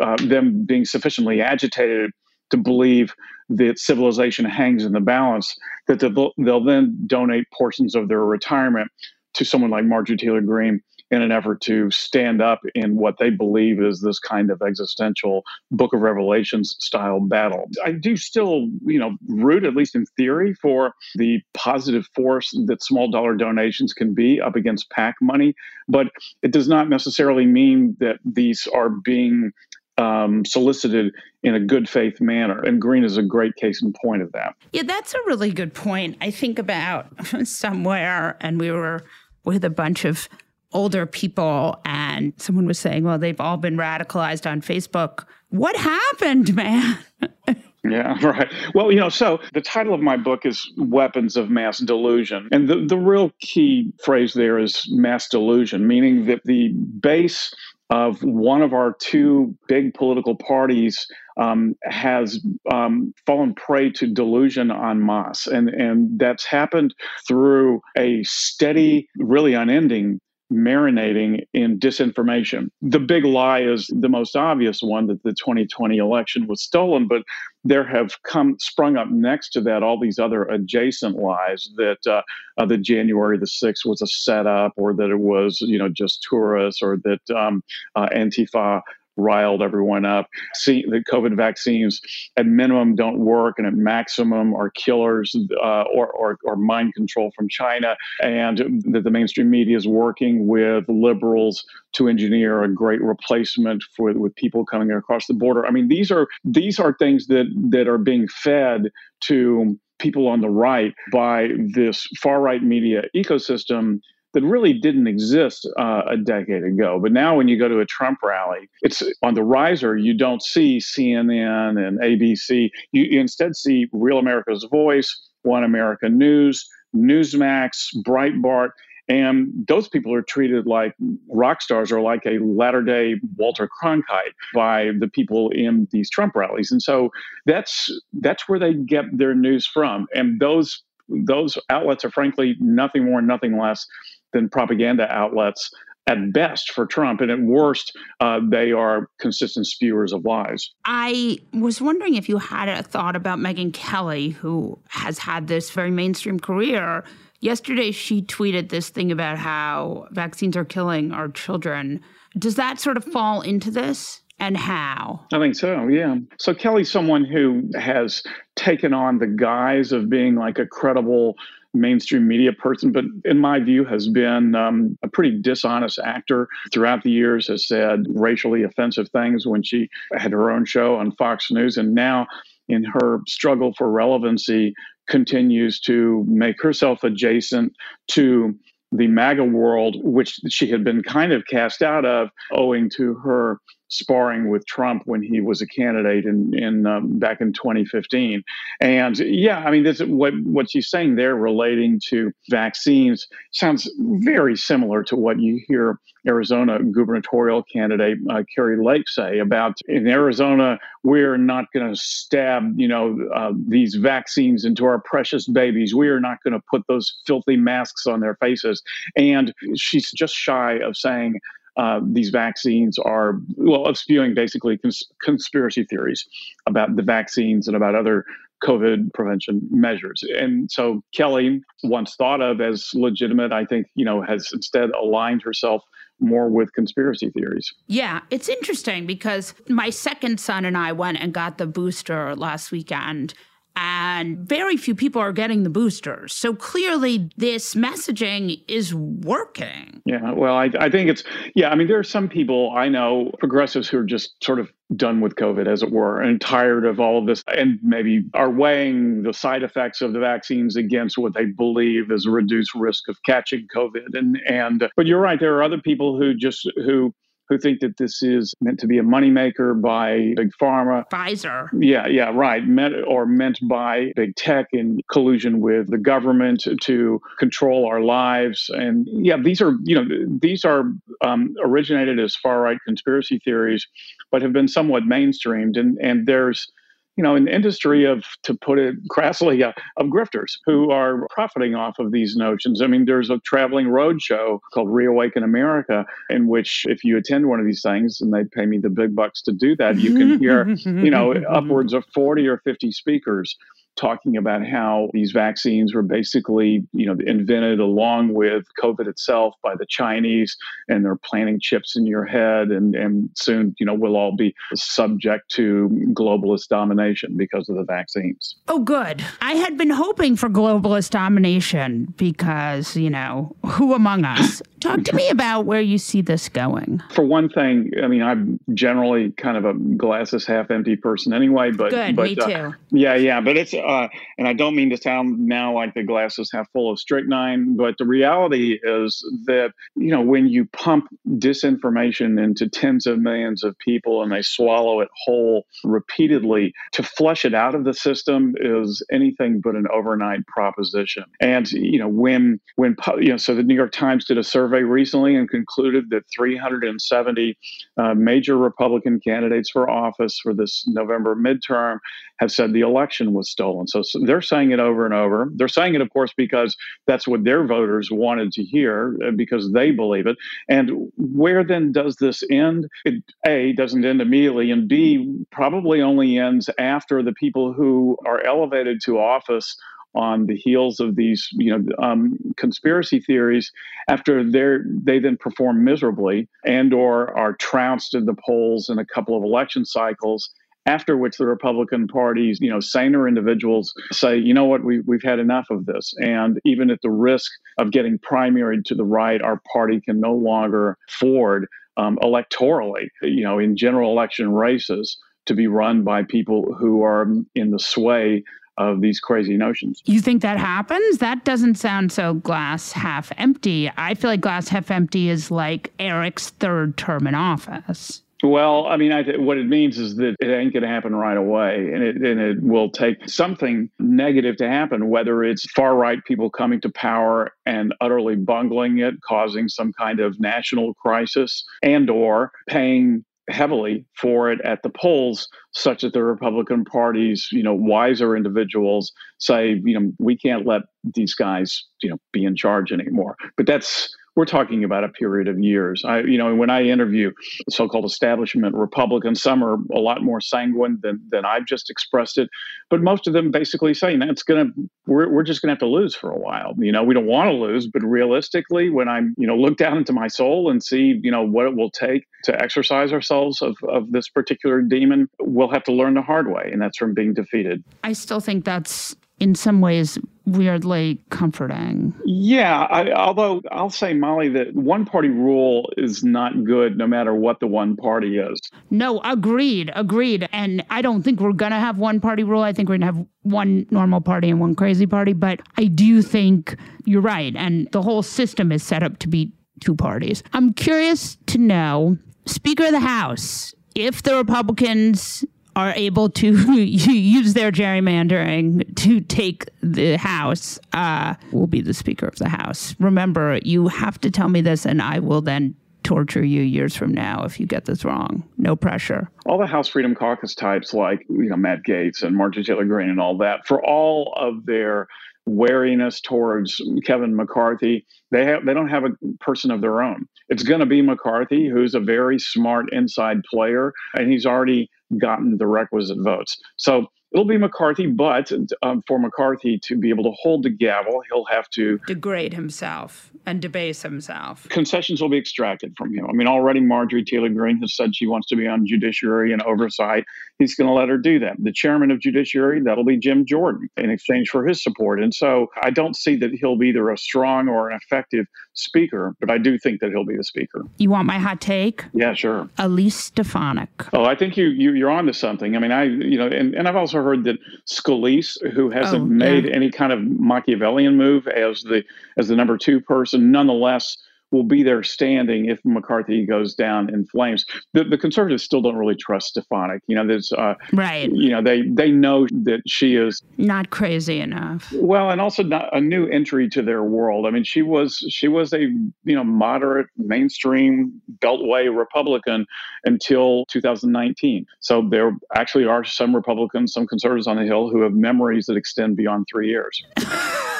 uh, 0.00 0.16
them 0.16 0.64
being 0.64 0.84
sufficiently 0.84 1.40
agitated 1.40 2.10
to 2.50 2.56
believe 2.56 3.14
that 3.48 3.78
civilization 3.78 4.44
hangs 4.44 4.84
in 4.84 4.92
the 4.92 5.00
balance, 5.00 5.56
that 5.88 6.00
they'll, 6.00 6.32
they'll 6.38 6.64
then 6.64 6.96
donate 7.06 7.44
portions 7.52 7.94
of 7.94 8.08
their 8.08 8.24
retirement 8.24 8.90
to 9.34 9.44
someone 9.44 9.70
like 9.70 9.84
Marjorie 9.84 10.16
Taylor 10.16 10.40
Greene 10.40 10.80
in 11.12 11.20
an 11.20 11.30
effort 11.30 11.60
to 11.60 11.90
stand 11.90 12.40
up 12.40 12.60
in 12.74 12.96
what 12.96 13.16
they 13.18 13.28
believe 13.28 13.82
is 13.82 14.00
this 14.00 14.18
kind 14.18 14.50
of 14.50 14.62
existential 14.62 15.44
Book 15.70 15.92
of 15.92 16.00
Revelations 16.00 16.74
style 16.80 17.20
battle. 17.20 17.68
I 17.84 17.92
do 17.92 18.16
still, 18.16 18.68
you 18.84 18.98
know, 18.98 19.16
root, 19.28 19.64
at 19.64 19.76
least 19.76 19.94
in 19.94 20.06
theory, 20.16 20.54
for 20.54 20.94
the 21.16 21.40
positive 21.52 22.08
force 22.14 22.50
that 22.66 22.82
small 22.82 23.10
dollar 23.10 23.34
donations 23.34 23.92
can 23.92 24.14
be 24.14 24.40
up 24.40 24.56
against 24.56 24.88
PAC 24.88 25.16
money, 25.20 25.54
but 25.86 26.06
it 26.42 26.50
does 26.50 26.66
not 26.66 26.88
necessarily 26.88 27.44
mean 27.44 27.94
that 28.00 28.18
these 28.24 28.66
are 28.74 28.88
being 28.88 29.52
um, 29.98 30.46
solicited 30.46 31.12
in 31.42 31.54
a 31.54 31.60
good 31.60 31.90
faith 31.90 32.22
manner. 32.22 32.62
And 32.62 32.80
Greene 32.80 33.04
is 33.04 33.18
a 33.18 33.22
great 33.22 33.54
case 33.56 33.82
in 33.82 33.92
point 34.02 34.22
of 34.22 34.32
that. 34.32 34.54
Yeah, 34.72 34.84
that's 34.84 35.12
a 35.12 35.18
really 35.26 35.52
good 35.52 35.74
point. 35.74 36.16
I 36.22 36.30
think 36.30 36.58
about 36.58 37.06
somewhere, 37.46 38.38
and 38.40 38.58
we 38.58 38.70
were 38.70 39.04
with 39.44 39.62
a 39.62 39.70
bunch 39.70 40.06
of 40.06 40.26
older 40.72 41.06
people 41.06 41.80
and 41.84 42.32
someone 42.36 42.66
was 42.66 42.78
saying, 42.78 43.04
well, 43.04 43.18
they've 43.18 43.40
all 43.40 43.56
been 43.56 43.76
radicalized 43.76 44.50
on 44.50 44.60
Facebook. 44.60 45.24
What 45.50 45.76
happened, 45.76 46.54
man? 46.54 46.98
Yeah, 47.84 48.16
right. 48.26 48.52
Well, 48.74 48.92
you 48.92 49.00
know, 49.00 49.08
so 49.08 49.40
the 49.54 49.60
title 49.60 49.94
of 49.94 50.00
my 50.00 50.16
book 50.16 50.46
is 50.46 50.72
Weapons 50.76 51.36
of 51.36 51.50
Mass 51.50 51.78
Delusion. 51.78 52.48
And 52.52 52.68
the, 52.68 52.84
the 52.86 52.96
real 52.96 53.32
key 53.40 53.92
phrase 54.04 54.34
there 54.34 54.58
is 54.58 54.86
mass 54.90 55.28
delusion, 55.28 55.86
meaning 55.86 56.26
that 56.26 56.42
the 56.44 56.68
base 56.68 57.52
of 57.90 58.22
one 58.22 58.62
of 58.62 58.72
our 58.72 58.94
two 59.00 59.54
big 59.68 59.92
political 59.92 60.34
parties 60.34 61.06
um, 61.38 61.74
has 61.82 62.40
um, 62.72 63.12
fallen 63.26 63.54
prey 63.54 63.90
to 63.90 64.06
delusion 64.06 64.70
en 64.70 65.04
masse. 65.04 65.46
And, 65.46 65.68
and 65.68 66.18
that's 66.18 66.46
happened 66.46 66.94
through 67.28 67.82
a 67.96 68.22
steady, 68.22 69.08
really 69.18 69.54
unending 69.54 70.20
marinating 70.52 71.46
in 71.52 71.78
disinformation. 71.78 72.70
The 72.80 73.00
big 73.00 73.24
lie 73.24 73.62
is 73.62 73.90
the 73.92 74.08
most 74.08 74.36
obvious 74.36 74.82
one 74.82 75.06
that 75.06 75.22
the 75.22 75.32
2020 75.32 75.96
election 75.96 76.46
was 76.46 76.62
stolen, 76.62 77.08
but 77.08 77.22
there 77.64 77.86
have 77.86 78.22
come 78.22 78.56
sprung 78.58 78.96
up 78.96 79.08
next 79.10 79.50
to 79.50 79.60
that 79.62 79.82
all 79.82 79.98
these 79.98 80.18
other 80.18 80.44
adjacent 80.44 81.16
lies 81.16 81.70
that 81.76 81.98
uh, 82.06 82.22
uh, 82.58 82.66
the 82.66 82.78
January 82.78 83.38
the 83.38 83.46
6th 83.46 83.86
was 83.86 84.02
a 84.02 84.06
setup 84.06 84.72
or 84.76 84.94
that 84.94 85.10
it 85.10 85.18
was, 85.18 85.60
you 85.60 85.78
know, 85.78 85.88
just 85.88 86.26
tourists 86.28 86.82
or 86.82 86.98
that 87.04 87.36
um, 87.36 87.62
uh, 87.94 88.08
Antifa 88.08 88.82
riled 89.16 89.62
everyone 89.62 90.04
up. 90.04 90.28
See, 90.54 90.84
the 90.88 91.02
COVID 91.10 91.36
vaccines 91.36 92.00
at 92.36 92.46
minimum 92.46 92.94
don't 92.94 93.18
work, 93.18 93.58
and 93.58 93.66
at 93.66 93.74
maximum 93.74 94.54
are 94.54 94.70
killers 94.70 95.34
uh, 95.62 95.82
or, 95.82 96.08
or, 96.08 96.38
or 96.44 96.56
mind 96.56 96.94
control 96.94 97.30
from 97.36 97.48
China, 97.48 97.96
and 98.22 98.58
that 98.92 99.04
the 99.04 99.10
mainstream 99.10 99.50
media 99.50 99.76
is 99.76 99.86
working 99.86 100.46
with 100.46 100.84
liberals 100.88 101.64
to 101.92 102.08
engineer 102.08 102.62
a 102.62 102.72
great 102.72 103.02
replacement 103.02 103.82
for 103.96 104.12
with 104.12 104.34
people 104.34 104.64
coming 104.64 104.90
across 104.90 105.26
the 105.26 105.34
border. 105.34 105.66
I 105.66 105.70
mean, 105.70 105.88
these 105.88 106.10
are 106.10 106.26
these 106.44 106.78
are 106.80 106.94
things 106.98 107.26
that 107.26 107.46
that 107.70 107.88
are 107.88 107.98
being 107.98 108.28
fed 108.28 108.90
to 109.24 109.78
people 109.98 110.26
on 110.26 110.40
the 110.40 110.50
right 110.50 110.94
by 111.12 111.48
this 111.74 112.06
far 112.20 112.40
right 112.40 112.62
media 112.62 113.02
ecosystem 113.14 114.00
that 114.32 114.42
really 114.42 114.72
didn't 114.72 115.06
exist 115.06 115.68
uh, 115.78 116.02
a 116.08 116.16
decade 116.16 116.64
ago. 116.64 116.98
But 117.00 117.12
now, 117.12 117.36
when 117.36 117.48
you 117.48 117.58
go 117.58 117.68
to 117.68 117.80
a 117.80 117.86
Trump 117.86 118.18
rally, 118.22 118.68
it's 118.82 119.02
on 119.22 119.34
the 119.34 119.42
riser. 119.42 119.96
You 119.96 120.14
don't 120.14 120.42
see 120.42 120.78
CNN 120.78 121.78
and 121.78 121.98
ABC. 122.00 122.70
You, 122.92 123.02
you 123.04 123.20
instead 123.20 123.56
see 123.56 123.88
Real 123.92 124.18
America's 124.18 124.64
Voice, 124.70 125.28
One 125.42 125.64
America 125.64 126.08
News, 126.08 126.68
Newsmax, 126.94 127.88
Breitbart. 128.06 128.70
And 129.08 129.50
those 129.66 129.88
people 129.88 130.14
are 130.14 130.22
treated 130.22 130.66
like 130.66 130.94
rock 131.28 131.60
stars 131.60 131.90
or 131.90 132.00
like 132.00 132.24
a 132.24 132.38
latter 132.38 132.82
day 132.82 133.16
Walter 133.36 133.68
Cronkite 133.68 134.32
by 134.54 134.90
the 134.98 135.08
people 135.08 135.50
in 135.50 135.88
these 135.90 136.08
Trump 136.08 136.36
rallies. 136.36 136.70
And 136.70 136.80
so 136.80 137.10
that's 137.44 137.90
that's 138.20 138.48
where 138.48 138.60
they 138.60 138.74
get 138.74 139.04
their 139.12 139.34
news 139.34 139.66
from. 139.66 140.06
And 140.14 140.40
those 140.40 140.82
those 141.08 141.58
outlets 141.68 142.04
are 142.04 142.10
frankly 142.10 142.56
nothing 142.60 143.04
more, 143.04 143.20
nothing 143.20 143.58
less 143.58 143.86
than 144.32 144.48
propaganda 144.48 145.10
outlets 145.10 145.70
at 146.08 146.32
best 146.32 146.72
for 146.72 146.84
Trump, 146.84 147.20
and 147.20 147.30
at 147.30 147.40
worst, 147.40 147.96
uh, 148.18 148.40
they 148.50 148.72
are 148.72 149.08
consistent 149.20 149.66
spewers 149.66 150.12
of 150.12 150.24
lies. 150.24 150.70
I 150.84 151.38
was 151.52 151.80
wondering 151.80 152.16
if 152.16 152.28
you 152.28 152.38
had 152.38 152.68
a 152.68 152.82
thought 152.82 153.14
about 153.14 153.38
Megyn 153.38 153.72
Kelly, 153.72 154.30
who 154.30 154.80
has 154.88 155.18
had 155.18 155.46
this 155.46 155.70
very 155.70 155.92
mainstream 155.92 156.40
career 156.40 157.04
Yesterday, 157.42 157.90
she 157.90 158.22
tweeted 158.22 158.68
this 158.68 158.88
thing 158.88 159.10
about 159.10 159.36
how 159.36 160.06
vaccines 160.12 160.56
are 160.56 160.64
killing 160.64 161.10
our 161.10 161.28
children. 161.28 162.00
Does 162.38 162.54
that 162.54 162.78
sort 162.78 162.96
of 162.96 163.04
fall 163.04 163.40
into 163.42 163.70
this? 163.70 164.20
And 164.38 164.56
how? 164.56 165.26
I 165.32 165.38
think 165.38 165.54
so, 165.54 165.86
yeah. 165.86 166.16
So 166.38 166.54
Kelly's 166.54 166.90
someone 166.90 167.24
who 167.24 167.68
has 167.78 168.24
taken 168.56 168.92
on 168.92 169.18
the 169.18 169.26
guise 169.26 169.92
of 169.92 170.08
being 170.08 170.34
like 170.34 170.58
a 170.58 170.66
credible 170.66 171.36
mainstream 171.74 172.28
media 172.28 172.52
person, 172.52 172.92
but 172.92 173.04
in 173.24 173.38
my 173.38 173.58
view, 173.58 173.84
has 173.84 174.08
been 174.08 174.54
um, 174.54 174.98
a 175.02 175.08
pretty 175.08 175.40
dishonest 175.40 175.98
actor 175.98 176.48
throughout 176.72 177.02
the 177.02 177.10
years, 177.10 177.48
has 177.48 177.66
said 177.66 178.04
racially 178.08 178.62
offensive 178.62 179.08
things 179.10 179.46
when 179.46 179.62
she 179.62 179.88
had 180.16 180.32
her 180.32 180.50
own 180.50 180.64
show 180.64 180.96
on 180.96 181.12
Fox 181.12 181.50
News. 181.50 181.76
And 181.76 181.94
now, 181.94 182.26
in 182.68 182.84
her 182.84 183.20
struggle 183.26 183.72
for 183.76 183.90
relevancy, 183.90 184.74
continues 185.08 185.80
to 185.80 186.24
make 186.28 186.60
herself 186.62 187.02
adjacent 187.02 187.74
to 188.08 188.54
the 188.92 189.08
MAGA 189.08 189.44
world, 189.44 189.96
which 190.02 190.38
she 190.48 190.68
had 190.70 190.84
been 190.84 191.02
kind 191.02 191.32
of 191.32 191.46
cast 191.46 191.82
out 191.82 192.04
of 192.04 192.28
owing 192.52 192.90
to 192.90 193.14
her 193.14 193.58
sparring 193.92 194.48
with 194.48 194.66
Trump 194.66 195.02
when 195.04 195.22
he 195.22 195.40
was 195.40 195.60
a 195.60 195.66
candidate 195.66 196.24
in, 196.24 196.56
in 196.56 196.86
um, 196.86 197.18
back 197.18 197.40
in 197.40 197.52
2015. 197.52 198.42
And 198.80 199.18
yeah, 199.18 199.58
I 199.58 199.70
mean, 199.70 199.82
this 199.82 200.00
what 200.00 200.34
what 200.44 200.70
she's 200.70 200.88
saying 200.88 201.16
there 201.16 201.36
relating 201.36 202.00
to 202.08 202.32
vaccines 202.48 203.28
sounds 203.52 203.90
very 203.98 204.56
similar 204.56 205.02
to 205.04 205.16
what 205.16 205.40
you 205.40 205.60
hear 205.68 205.98
Arizona 206.26 206.82
gubernatorial 206.82 207.64
candidate 207.64 208.18
uh, 208.30 208.44
Kari 208.54 208.82
Lake 208.82 209.08
say 209.08 209.40
about 209.40 209.76
in 209.88 210.06
Arizona 210.06 210.78
we're 211.02 211.36
not 211.36 211.64
going 211.72 211.88
to 211.88 212.00
stab 212.00 212.78
you 212.78 212.86
know 212.86 213.18
uh, 213.34 213.52
these 213.68 213.96
vaccines 213.96 214.64
into 214.64 214.84
our 214.84 215.00
precious 215.00 215.48
babies. 215.48 215.94
We 215.94 216.08
are 216.08 216.20
not 216.20 216.42
going 216.42 216.54
to 216.54 216.62
put 216.70 216.82
those 216.88 217.20
filthy 217.26 217.56
masks 217.56 218.06
on 218.06 218.20
their 218.20 218.36
faces. 218.36 218.82
And 219.16 219.52
she's 219.76 220.10
just 220.12 220.34
shy 220.34 220.78
of 220.78 220.96
saying 220.96 221.40
uh, 221.76 222.00
these 222.04 222.30
vaccines 222.30 222.98
are, 222.98 223.40
well, 223.56 223.86
of 223.86 223.96
spewing 223.96 224.34
basically 224.34 224.76
cons- 224.78 225.04
conspiracy 225.22 225.84
theories 225.84 226.26
about 226.66 226.96
the 226.96 227.02
vaccines 227.02 227.66
and 227.66 227.76
about 227.76 227.94
other 227.94 228.24
COVID 228.62 229.12
prevention 229.12 229.60
measures. 229.70 230.22
And 230.38 230.70
so 230.70 231.02
Kelly, 231.14 231.62
once 231.82 232.14
thought 232.14 232.40
of 232.40 232.60
as 232.60 232.90
legitimate, 232.94 233.52
I 233.52 233.64
think, 233.64 233.88
you 233.94 234.04
know, 234.04 234.22
has 234.22 234.50
instead 234.52 234.90
aligned 234.90 235.42
herself 235.42 235.82
more 236.20 236.48
with 236.48 236.72
conspiracy 236.72 237.30
theories. 237.30 237.72
Yeah, 237.88 238.20
it's 238.30 238.48
interesting 238.48 239.06
because 239.06 239.54
my 239.68 239.90
second 239.90 240.38
son 240.38 240.64
and 240.64 240.76
I 240.76 240.92
went 240.92 241.18
and 241.18 241.34
got 241.34 241.58
the 241.58 241.66
booster 241.66 242.36
last 242.36 242.70
weekend 242.70 243.34
and 243.76 244.38
very 244.38 244.76
few 244.76 244.94
people 244.94 245.20
are 245.20 245.32
getting 245.32 245.62
the 245.62 245.70
boosters. 245.70 246.34
So 246.34 246.54
clearly, 246.54 247.30
this 247.36 247.74
messaging 247.74 248.62
is 248.68 248.94
working. 248.94 250.02
Yeah, 250.04 250.32
well, 250.32 250.54
I, 250.54 250.70
I 250.78 250.90
think 250.90 251.08
it's, 251.08 251.24
yeah, 251.54 251.70
I 251.70 251.74
mean, 251.74 251.88
there 251.88 251.98
are 251.98 252.04
some 252.04 252.28
people 252.28 252.72
I 252.76 252.88
know, 252.88 253.30
progressives, 253.38 253.88
who 253.88 253.98
are 253.98 254.04
just 254.04 254.42
sort 254.44 254.58
of 254.58 254.70
done 254.96 255.20
with 255.20 255.36
COVID, 255.36 255.66
as 255.66 255.82
it 255.82 255.90
were, 255.90 256.20
and 256.20 256.40
tired 256.40 256.84
of 256.84 257.00
all 257.00 257.18
of 257.18 257.26
this, 257.26 257.42
and 257.48 257.78
maybe 257.82 258.24
are 258.34 258.50
weighing 258.50 259.22
the 259.22 259.32
side 259.32 259.62
effects 259.62 260.02
of 260.02 260.12
the 260.12 260.20
vaccines 260.20 260.76
against 260.76 261.16
what 261.16 261.34
they 261.34 261.46
believe 261.46 262.10
is 262.10 262.26
a 262.26 262.30
reduced 262.30 262.74
risk 262.74 263.08
of 263.08 263.16
catching 263.24 263.66
COVID. 263.74 264.14
And, 264.14 264.38
and, 264.46 264.90
but 264.96 265.06
you're 265.06 265.20
right, 265.20 265.40
there 265.40 265.54
are 265.54 265.62
other 265.62 265.80
people 265.80 266.18
who 266.18 266.34
just, 266.34 266.70
who, 266.76 267.14
who 267.52 267.58
think 267.58 267.80
that 267.80 267.98
this 267.98 268.22
is 268.22 268.54
meant 268.62 268.80
to 268.80 268.86
be 268.86 268.96
a 268.96 269.02
moneymaker 269.02 269.78
by 269.78 270.32
big 270.36 270.50
pharma. 270.60 271.06
Pfizer. 271.10 271.68
Yeah, 271.78 272.06
yeah, 272.06 272.30
right. 272.32 272.66
Meant, 272.66 272.94
or 273.06 273.26
meant 273.26 273.58
by 273.68 274.12
big 274.16 274.34
tech 274.36 274.68
in 274.72 275.00
collusion 275.10 275.60
with 275.60 275.90
the 275.90 275.98
government 275.98 276.66
to 276.82 277.20
control 277.38 277.86
our 277.86 278.00
lives. 278.00 278.70
And 278.72 279.06
yeah, 279.12 279.36
these 279.36 279.60
are, 279.60 279.74
you 279.84 279.94
know, 279.94 280.06
these 280.40 280.64
are 280.64 280.84
um, 281.22 281.54
originated 281.62 282.18
as 282.18 282.34
far 282.34 282.62
right 282.62 282.78
conspiracy 282.86 283.38
theories, 283.44 283.86
but 284.30 284.40
have 284.40 284.54
been 284.54 284.68
somewhat 284.68 285.02
mainstreamed. 285.02 285.78
And, 285.78 285.98
and 286.00 286.26
there's, 286.26 286.72
you 287.16 287.22
know, 287.22 287.36
an 287.36 287.46
industry 287.46 288.04
of, 288.04 288.24
to 288.42 288.54
put 288.54 288.78
it 288.78 288.96
crassly, 289.10 289.62
uh, 289.62 289.72
of 289.98 290.06
grifters 290.06 290.52
who 290.64 290.90
are 290.90 291.26
profiting 291.30 291.74
off 291.74 291.98
of 291.98 292.10
these 292.10 292.36
notions. 292.36 292.80
I 292.80 292.86
mean, 292.86 293.04
there's 293.04 293.28
a 293.28 293.38
traveling 293.40 293.88
road 293.88 294.22
show 294.22 294.60
called 294.72 294.88
Reawaken 294.88 295.42
America, 295.42 296.06
in 296.30 296.48
which 296.48 296.86
if 296.88 297.04
you 297.04 297.18
attend 297.18 297.48
one 297.48 297.60
of 297.60 297.66
these 297.66 297.82
things, 297.82 298.20
and 298.20 298.32
they 298.32 298.44
pay 298.44 298.66
me 298.66 298.78
the 298.78 298.90
big 298.90 299.14
bucks 299.14 299.42
to 299.42 299.52
do 299.52 299.76
that, 299.76 299.98
you 299.98 300.16
can 300.16 300.38
hear, 300.38 300.68
you 300.84 301.10
know, 301.10 301.32
upwards 301.50 301.92
of 301.92 302.04
40 302.14 302.46
or 302.48 302.58
50 302.58 302.92
speakers 302.92 303.56
talking 303.96 304.36
about 304.36 304.66
how 304.66 305.08
these 305.12 305.32
vaccines 305.32 305.94
were 305.94 306.02
basically, 306.02 306.86
you 306.92 307.06
know, 307.06 307.16
invented 307.26 307.80
along 307.80 308.34
with 308.34 308.64
COVID 308.82 309.06
itself 309.06 309.54
by 309.62 309.74
the 309.74 309.86
Chinese, 309.88 310.56
and 310.88 311.04
they're 311.04 311.16
planting 311.16 311.60
chips 311.60 311.96
in 311.96 312.06
your 312.06 312.24
head, 312.24 312.68
and 312.68 312.94
and 312.94 313.30
soon, 313.34 313.74
you 313.78 313.86
know, 313.86 313.94
we'll 313.94 314.16
all 314.16 314.34
be 314.34 314.54
subject 314.74 315.50
to 315.50 315.88
globalist 316.14 316.68
domination 316.68 317.36
because 317.36 317.68
of 317.68 317.76
the 317.76 317.84
vaccines. 317.84 318.56
Oh, 318.68 318.80
good. 318.80 319.24
I 319.40 319.52
had 319.54 319.76
been 319.76 319.90
hoping 319.90 320.36
for 320.36 320.48
globalist 320.48 321.10
domination 321.10 322.14
because, 322.16 322.96
you 322.96 323.10
know, 323.10 323.54
who 323.66 323.94
among 323.94 324.24
us? 324.24 324.62
Talk 324.82 325.04
to 325.04 325.14
me 325.14 325.28
about 325.28 325.64
where 325.64 325.80
you 325.80 325.96
see 325.96 326.22
this 326.22 326.48
going. 326.48 327.00
For 327.10 327.24
one 327.24 327.48
thing, 327.48 327.90
I 328.02 328.08
mean, 328.08 328.22
I'm 328.22 328.58
generally 328.74 329.30
kind 329.32 329.56
of 329.56 329.64
a 329.64 329.74
glasses 329.74 330.44
half 330.44 330.70
empty 330.70 330.96
person 330.96 331.32
anyway, 331.32 331.70
but 331.70 331.90
good, 331.90 332.16
but, 332.16 332.24
me 332.24 332.34
too. 332.34 332.42
Uh, 332.42 332.72
yeah, 332.90 333.14
yeah, 333.14 333.40
but 333.40 333.56
it's 333.56 333.72
uh, 333.72 334.08
and 334.38 334.48
I 334.48 334.52
don't 334.54 334.74
mean 334.74 334.90
to 334.90 334.96
sound 334.96 335.38
now 335.38 335.72
like 335.72 335.94
the 335.94 336.02
glasses 336.02 336.50
half 336.52 336.68
full 336.72 336.90
of 336.90 336.98
strychnine, 336.98 337.76
but 337.76 337.96
the 337.98 338.06
reality 338.06 338.80
is 338.82 339.24
that 339.46 339.72
you 339.94 340.10
know 340.10 340.20
when 340.20 340.48
you 340.48 340.64
pump 340.72 341.06
disinformation 341.28 342.42
into 342.42 342.68
tens 342.68 343.06
of 343.06 343.20
millions 343.20 343.62
of 343.62 343.78
people 343.78 344.22
and 344.22 344.32
they 344.32 344.42
swallow 344.42 345.00
it 345.00 345.08
whole 345.24 345.66
repeatedly, 345.84 346.74
to 346.92 347.04
flush 347.04 347.44
it 347.44 347.54
out 347.54 347.76
of 347.76 347.84
the 347.84 347.94
system 347.94 348.54
is 348.60 349.04
anything 349.12 349.60
but 349.62 349.76
an 349.76 349.86
overnight 349.92 350.44
proposition. 350.48 351.24
And 351.40 351.70
you 351.70 352.00
know 352.00 352.08
when 352.08 352.60
when 352.74 352.96
you 353.18 353.28
know 353.28 353.36
so 353.36 353.54
the 353.54 353.62
New 353.62 353.76
York 353.76 353.92
Times 353.92 354.24
did 354.24 354.38
a 354.38 354.44
survey 354.44 354.71
survey 354.72 354.84
recently 354.84 355.36
and 355.36 355.48
concluded 355.48 356.10
that 356.10 356.24
370 356.34 357.58
uh, 357.96 358.14
major 358.14 358.56
Republican 358.56 359.20
candidates 359.20 359.70
for 359.70 359.88
office 359.88 360.38
for 360.38 360.54
this 360.54 360.84
November 360.86 361.34
midterm 361.34 361.98
have 362.38 362.50
said 362.50 362.72
the 362.72 362.80
election 362.80 363.32
was 363.32 363.50
stolen. 363.50 363.86
So, 363.86 364.02
so, 364.02 364.20
they're 364.24 364.42
saying 364.42 364.72
it 364.72 364.80
over 364.80 365.04
and 365.04 365.14
over. 365.14 365.48
They're 365.54 365.68
saying 365.68 365.94
it, 365.94 366.00
of 366.00 366.10
course, 366.10 366.32
because 366.36 366.76
that's 367.06 367.28
what 367.28 367.44
their 367.44 367.64
voters 367.66 368.10
wanted 368.10 368.52
to 368.52 368.64
hear, 368.64 369.16
uh, 369.24 369.30
because 369.30 369.72
they 369.72 369.90
believe 369.90 370.26
it. 370.26 370.36
And 370.68 371.12
where 371.16 371.64
then 371.64 371.92
does 371.92 372.16
this 372.16 372.42
end? 372.50 372.88
It, 373.04 373.22
A, 373.46 373.72
doesn't 373.72 374.04
end 374.04 374.20
immediately, 374.20 374.70
and 374.70 374.88
B, 374.88 375.44
probably 375.50 376.00
only 376.00 376.38
ends 376.38 376.68
after 376.78 377.22
the 377.22 377.32
people 377.32 377.72
who 377.72 378.16
are 378.26 378.44
elevated 378.44 379.00
to 379.04 379.18
office 379.18 379.76
on 380.14 380.46
the 380.46 380.56
heels 380.56 381.00
of 381.00 381.16
these, 381.16 381.48
you 381.52 381.76
know, 381.76 381.84
um, 382.04 382.38
conspiracy 382.56 383.20
theories, 383.20 383.72
after 384.08 384.44
they 384.44 384.76
they 385.02 385.18
then 385.18 385.36
perform 385.36 385.84
miserably 385.84 386.48
and 386.64 386.92
or 386.92 387.36
are 387.36 387.54
trounced 387.54 388.14
in 388.14 388.26
the 388.26 388.34
polls 388.34 388.88
in 388.88 388.98
a 388.98 389.06
couple 389.06 389.36
of 389.36 389.42
election 389.42 389.84
cycles. 389.84 390.50
After 390.84 391.16
which 391.16 391.36
the 391.36 391.46
Republican 391.46 392.08
Party's, 392.08 392.58
you 392.60 392.68
know, 392.68 392.80
saner 392.80 393.28
individuals 393.28 393.94
say, 394.10 394.36
you 394.36 394.52
know 394.52 394.64
what, 394.64 394.82
we, 394.82 394.98
we've 394.98 395.22
had 395.22 395.38
enough 395.38 395.68
of 395.70 395.86
this. 395.86 396.12
And 396.18 396.58
even 396.64 396.90
at 396.90 396.98
the 397.02 397.10
risk 397.10 397.52
of 397.78 397.92
getting 397.92 398.18
primaried 398.18 398.84
to 398.86 398.96
the 398.96 399.04
right, 399.04 399.40
our 399.40 399.60
party 399.72 400.00
can 400.00 400.18
no 400.18 400.34
longer 400.34 400.98
afford 401.08 401.68
um, 401.96 402.18
electorally, 402.20 403.06
you 403.22 403.44
know, 403.44 403.60
in 403.60 403.76
general 403.76 404.10
election 404.10 404.52
races 404.52 405.16
to 405.46 405.54
be 405.54 405.68
run 405.68 406.02
by 406.02 406.24
people 406.24 406.74
who 406.74 407.04
are 407.04 407.28
in 407.54 407.70
the 407.70 407.78
sway 407.78 408.42
of 408.78 409.00
these 409.00 409.20
crazy 409.20 409.56
notions. 409.56 410.02
You 410.04 410.20
think 410.20 410.42
that 410.42 410.58
happens? 410.58 411.18
That 411.18 411.44
doesn't 411.44 411.76
sound 411.76 412.12
so 412.12 412.34
glass 412.34 412.92
half 412.92 413.32
empty. 413.36 413.90
I 413.96 414.14
feel 414.14 414.30
like 414.30 414.40
glass 414.40 414.68
half 414.68 414.90
empty 414.90 415.28
is 415.28 415.50
like 415.50 415.92
Eric's 415.98 416.50
third 416.50 416.96
term 416.96 417.26
in 417.26 417.34
office. 417.34 418.22
Well, 418.42 418.86
I 418.88 418.96
mean, 418.96 419.12
I 419.12 419.22
th- 419.22 419.38
what 419.38 419.56
it 419.56 419.68
means 419.68 419.98
is 419.98 420.16
that 420.16 420.34
it 420.40 420.50
ain't 420.50 420.72
going 420.72 420.82
to 420.82 420.88
happen 420.88 421.14
right 421.14 421.36
away, 421.36 421.92
and 421.92 422.02
it 422.02 422.16
and 422.16 422.40
it 422.40 422.60
will 422.60 422.90
take 422.90 423.28
something 423.28 423.88
negative 424.00 424.56
to 424.56 424.68
happen. 424.68 425.08
Whether 425.08 425.44
it's 425.44 425.64
far 425.70 425.94
right 425.94 426.18
people 426.24 426.50
coming 426.50 426.80
to 426.80 426.90
power 426.90 427.54
and 427.66 427.94
utterly 428.00 428.34
bungling 428.34 428.98
it, 428.98 429.14
causing 429.22 429.68
some 429.68 429.92
kind 429.92 430.18
of 430.18 430.40
national 430.40 430.94
crisis, 430.94 431.64
and 431.84 432.10
or 432.10 432.50
paying 432.68 433.24
heavily 433.50 434.04
for 434.20 434.50
it 434.50 434.60
at 434.64 434.82
the 434.82 434.90
polls, 434.90 435.48
such 435.72 436.02
that 436.02 436.12
the 436.12 436.22
Republican 436.22 436.84
Party's, 436.84 437.48
you 437.50 437.62
know, 437.62 437.74
wiser 437.74 438.36
individuals 438.36 439.12
say, 439.38 439.80
you 439.84 439.98
know, 439.98 440.12
we 440.18 440.36
can't 440.36 440.66
let 440.66 440.82
these 441.14 441.34
guys, 441.34 441.84
you 442.02 442.10
know, 442.10 442.18
be 442.32 442.44
in 442.44 442.54
charge 442.54 442.92
anymore. 442.92 443.36
But 443.56 443.66
that's 443.66 444.14
we're 444.34 444.46
talking 444.46 444.82
about 444.82 445.04
a 445.04 445.08
period 445.08 445.46
of 445.46 445.58
years. 445.58 446.04
I, 446.04 446.20
you 446.20 446.38
know, 446.38 446.54
when 446.54 446.70
I 446.70 446.82
interview 446.82 447.32
so-called 447.68 448.04
establishment 448.04 448.74
Republicans, 448.74 449.42
some 449.42 449.62
are 449.62 449.76
a 449.94 450.00
lot 450.00 450.22
more 450.22 450.40
sanguine 450.40 450.98
than 451.02 451.20
than 451.30 451.44
I've 451.44 451.66
just 451.66 451.90
expressed 451.90 452.38
it, 452.38 452.48
but 452.88 453.02
most 453.02 453.26
of 453.26 453.34
them 453.34 453.50
basically 453.50 453.92
saying 453.94 454.20
that's 454.20 454.42
going 454.42 454.72
to 454.72 454.90
we're 455.06 455.28
we're 455.28 455.42
just 455.42 455.60
going 455.60 455.68
to 455.68 455.72
have 455.72 455.80
to 455.80 455.86
lose 455.86 456.14
for 456.14 456.30
a 456.30 456.38
while. 456.38 456.74
You 456.78 456.92
know, 456.92 457.02
we 457.02 457.14
don't 457.14 457.26
want 457.26 457.50
to 457.50 457.56
lose, 457.56 457.86
but 457.86 458.02
realistically, 458.02 458.88
when 458.88 459.08
I'm 459.08 459.34
you 459.36 459.46
know 459.46 459.56
look 459.56 459.76
down 459.76 459.98
into 459.98 460.12
my 460.12 460.28
soul 460.28 460.70
and 460.70 460.82
see 460.82 461.20
you 461.22 461.30
know 461.30 461.42
what 461.42 461.66
it 461.66 461.76
will 461.76 461.90
take 461.90 462.24
to 462.44 462.60
exercise 462.60 463.12
ourselves 463.12 463.60
of 463.60 463.76
of 463.88 464.12
this 464.12 464.28
particular 464.28 464.80
demon, 464.80 465.28
we'll 465.40 465.70
have 465.70 465.84
to 465.84 465.92
learn 465.92 466.14
the 466.14 466.22
hard 466.22 466.50
way, 466.50 466.70
and 466.72 466.80
that's 466.80 466.96
from 466.96 467.12
being 467.12 467.34
defeated. 467.34 467.84
I 468.02 468.14
still 468.14 468.40
think 468.40 468.64
that's 468.64 469.14
in 469.42 469.56
some 469.56 469.80
ways 469.80 470.18
weirdly 470.46 471.20
comforting. 471.30 472.14
Yeah, 472.24 472.82
I, 472.82 473.10
although 473.12 473.60
I'll 473.72 473.90
say, 473.90 474.14
Molly, 474.14 474.48
that 474.50 474.72
one 474.74 475.04
party 475.04 475.28
rule 475.28 475.92
is 475.96 476.22
not 476.22 476.64
good 476.64 476.96
no 476.96 477.08
matter 477.08 477.34
what 477.34 477.58
the 477.58 477.66
one 477.66 477.96
party 477.96 478.38
is. 478.38 478.60
No, 478.90 479.20
agreed, 479.24 479.90
agreed. 479.96 480.48
And 480.52 480.84
I 480.90 481.02
don't 481.02 481.22
think 481.22 481.40
we're 481.40 481.52
going 481.52 481.72
to 481.72 481.78
have 481.78 481.98
one 481.98 482.20
party 482.20 482.44
rule. 482.44 482.62
I 482.62 482.72
think 482.72 482.88
we're 482.88 482.98
going 482.98 483.12
to 483.12 483.18
have 483.18 483.26
one 483.42 483.86
normal 483.90 484.20
party 484.20 484.48
and 484.48 484.60
one 484.60 484.76
crazy 484.76 485.06
party. 485.06 485.32
But 485.32 485.60
I 485.76 485.86
do 485.86 486.22
think 486.22 486.76
you're 487.04 487.20
right. 487.20 487.54
And 487.56 487.88
the 487.90 488.02
whole 488.02 488.22
system 488.22 488.70
is 488.70 488.84
set 488.84 489.02
up 489.02 489.18
to 489.18 489.28
be 489.28 489.52
two 489.80 489.96
parties. 489.96 490.44
I'm 490.52 490.72
curious 490.72 491.36
to 491.46 491.58
know 491.58 492.16
Speaker 492.46 492.86
of 492.86 492.92
the 492.92 493.00
House, 493.00 493.74
if 493.94 494.22
the 494.22 494.36
Republicans 494.36 495.44
are 495.76 495.92
able 495.96 496.28
to 496.30 496.52
use 496.82 497.54
their 497.54 497.72
gerrymandering 497.72 498.94
to 498.96 499.20
take 499.20 499.68
the 499.82 500.16
House 500.16 500.78
uh, 500.92 501.34
will 501.50 501.66
be 501.66 501.80
the 501.80 501.94
Speaker 501.94 502.26
of 502.26 502.36
the 502.36 502.48
House. 502.48 502.94
Remember, 502.98 503.58
you 503.62 503.88
have 503.88 504.20
to 504.20 504.30
tell 504.30 504.48
me 504.48 504.60
this, 504.60 504.84
and 504.84 505.00
I 505.00 505.18
will 505.18 505.40
then 505.40 505.74
torture 506.02 506.44
you 506.44 506.62
years 506.62 506.96
from 506.96 507.12
now 507.12 507.44
if 507.44 507.60
you 507.60 507.66
get 507.66 507.84
this 507.84 508.04
wrong. 508.04 508.42
No 508.58 508.76
pressure. 508.76 509.30
All 509.46 509.58
the 509.58 509.66
House 509.66 509.88
Freedom 509.88 510.14
Caucus 510.14 510.54
types, 510.54 510.92
like 510.92 511.24
you 511.28 511.48
know 511.48 511.56
Matt 511.56 511.84
Gaetz 511.86 512.22
and 512.22 512.36
Marjorie 512.36 512.64
Taylor 512.64 512.84
Greene 512.84 513.10
and 513.10 513.20
all 513.20 513.36
that, 513.38 513.66
for 513.66 513.84
all 513.84 514.34
of 514.36 514.66
their 514.66 515.08
wariness 515.46 516.20
towards 516.20 516.80
Kevin 517.04 517.34
McCarthy, 517.34 518.06
they 518.30 518.44
have 518.44 518.64
they 518.64 518.74
don't 518.74 518.88
have 518.88 519.04
a 519.04 519.10
person 519.40 519.70
of 519.70 519.80
their 519.80 520.02
own. 520.02 520.26
It's 520.48 520.62
going 520.62 520.80
to 520.80 520.86
be 520.86 521.02
McCarthy, 521.02 521.68
who's 521.68 521.94
a 521.94 522.00
very 522.00 522.38
smart 522.38 522.92
inside 522.92 523.42
player, 523.44 523.92
and 524.14 524.30
he's 524.30 524.46
already 524.46 524.90
gotten 525.18 525.58
the 525.58 525.66
requisite 525.66 526.18
votes. 526.20 526.56
So 526.76 527.06
it'll 527.32 527.46
be 527.46 527.58
McCarthy, 527.58 528.06
but 528.06 528.52
um, 528.82 529.02
for 529.06 529.18
McCarthy 529.18 529.78
to 529.84 529.96
be 529.96 530.10
able 530.10 530.24
to 530.24 530.32
hold 530.42 530.62
the 530.62 530.70
gavel, 530.70 531.22
he'll 531.30 531.46
have 531.46 531.68
to 531.70 531.98
degrade 532.06 532.52
himself 532.52 533.30
and 533.46 533.60
debase 533.60 534.02
himself. 534.02 534.68
Concessions 534.68 535.20
will 535.20 535.28
be 535.28 535.38
extracted 535.38 535.94
from 535.96 536.14
him. 536.14 536.26
I 536.28 536.32
mean, 536.32 536.46
already 536.46 536.80
Marjorie 536.80 537.24
Taylor 537.24 537.48
Greene 537.48 537.78
has 537.78 537.96
said 537.96 538.14
she 538.14 538.26
wants 538.26 538.48
to 538.48 538.56
be 538.56 538.66
on 538.66 538.86
judiciary 538.86 539.52
and 539.52 539.62
oversight. 539.62 540.24
He's 540.58 540.74
going 540.74 540.86
to 540.86 540.94
let 540.94 541.08
her 541.08 541.18
do 541.18 541.38
that. 541.40 541.56
The 541.58 541.72
chairman 541.72 542.10
of 542.10 542.20
judiciary, 542.20 542.80
that'll 542.80 543.04
be 543.04 543.16
Jim 543.16 543.44
Jordan 543.44 543.88
in 543.96 544.10
exchange 544.10 544.48
for 544.48 544.66
his 544.66 544.82
support. 544.82 545.22
And 545.22 545.34
so 545.34 545.68
I 545.82 545.90
don't 545.90 546.16
see 546.16 546.36
that 546.36 546.52
he'll 546.52 546.76
be 546.76 546.88
either 546.88 547.10
a 547.10 547.18
strong 547.18 547.68
or 547.68 547.90
an 547.90 547.98
effective 548.00 548.46
speaker, 548.74 549.34
but 549.40 549.50
I 549.50 549.58
do 549.58 549.78
think 549.78 550.00
that 550.00 550.10
he'll 550.10 550.24
be 550.24 550.36
the 550.36 550.44
speaker. 550.44 550.84
You 550.98 551.10
want 551.10 551.26
my 551.26 551.38
hot 551.38 551.60
take? 551.60 552.04
Yeah, 552.14 552.34
sure. 552.34 552.68
Elise 552.78 553.16
Stefanik. 553.16 553.90
Oh, 554.12 554.24
I 554.24 554.34
think 554.34 554.56
you, 554.56 554.68
you 554.68 554.92
you're 554.92 555.10
on 555.10 555.26
to 555.26 555.34
something. 555.34 555.76
I 555.76 555.78
mean, 555.78 555.92
I 555.92 556.04
you 556.04 556.38
know, 556.38 556.46
and, 556.46 556.74
and 556.74 556.88
I've 556.88 556.96
also 556.96 557.22
heard 557.22 557.44
that 557.44 557.58
Scalise, 557.86 558.56
who 558.72 558.90
hasn't 558.90 559.22
oh, 559.22 559.26
made 559.26 559.66
yeah. 559.66 559.74
any 559.74 559.90
kind 559.90 560.12
of 560.12 560.20
Machiavellian 560.22 561.16
move 561.16 561.46
as 561.48 561.82
the 561.82 562.02
as 562.36 562.48
the 562.48 562.56
number 562.56 562.76
two 562.78 563.00
person, 563.00 563.50
nonetheless 563.50 564.16
will 564.52 564.62
be 564.62 564.82
there 564.82 565.02
standing 565.02 565.66
if 565.66 565.80
McCarthy 565.84 566.46
goes 566.46 566.74
down 566.74 567.12
in 567.12 567.26
flames. 567.26 567.64
The, 567.94 568.04
the 568.04 568.18
conservatives 568.18 568.62
still 568.62 568.82
don't 568.82 568.96
really 568.96 569.16
trust 569.16 569.48
Stefanik. 569.48 570.02
You 570.06 570.16
know, 570.16 570.26
there's 570.26 570.52
uh, 570.52 570.74
right. 570.92 571.30
You 571.32 571.50
know, 571.50 571.62
they 571.62 571.82
they 571.82 572.10
know 572.10 572.46
that 572.50 572.82
she 572.86 573.16
is 573.16 573.42
not 573.56 573.90
crazy 573.90 574.40
enough. 574.40 574.92
Well, 574.92 575.30
and 575.30 575.40
also 575.40 575.62
not 575.62 575.94
a 575.96 576.00
new 576.00 576.26
entry 576.28 576.68
to 576.70 576.82
their 576.82 577.02
world. 577.02 577.46
I 577.46 577.50
mean, 577.50 577.64
she 577.64 577.82
was 577.82 578.24
she 578.28 578.48
was 578.48 578.72
a 578.72 578.80
you 578.80 579.34
know 579.34 579.44
moderate 579.44 580.08
mainstream 580.16 581.20
Beltway 581.38 581.94
Republican 581.94 582.66
until 583.04 583.64
2019. 583.66 584.66
So 584.80 585.08
there 585.08 585.32
actually 585.54 585.86
are 585.86 586.04
some 586.04 586.34
Republicans, 586.34 586.92
some 586.92 587.06
conservatives 587.06 587.46
on 587.46 587.56
the 587.56 587.64
Hill 587.64 587.90
who 587.90 588.02
have 588.02 588.12
memories 588.12 588.66
that 588.66 588.76
extend 588.76 589.16
beyond 589.16 589.46
three 589.50 589.68
years. 589.68 590.02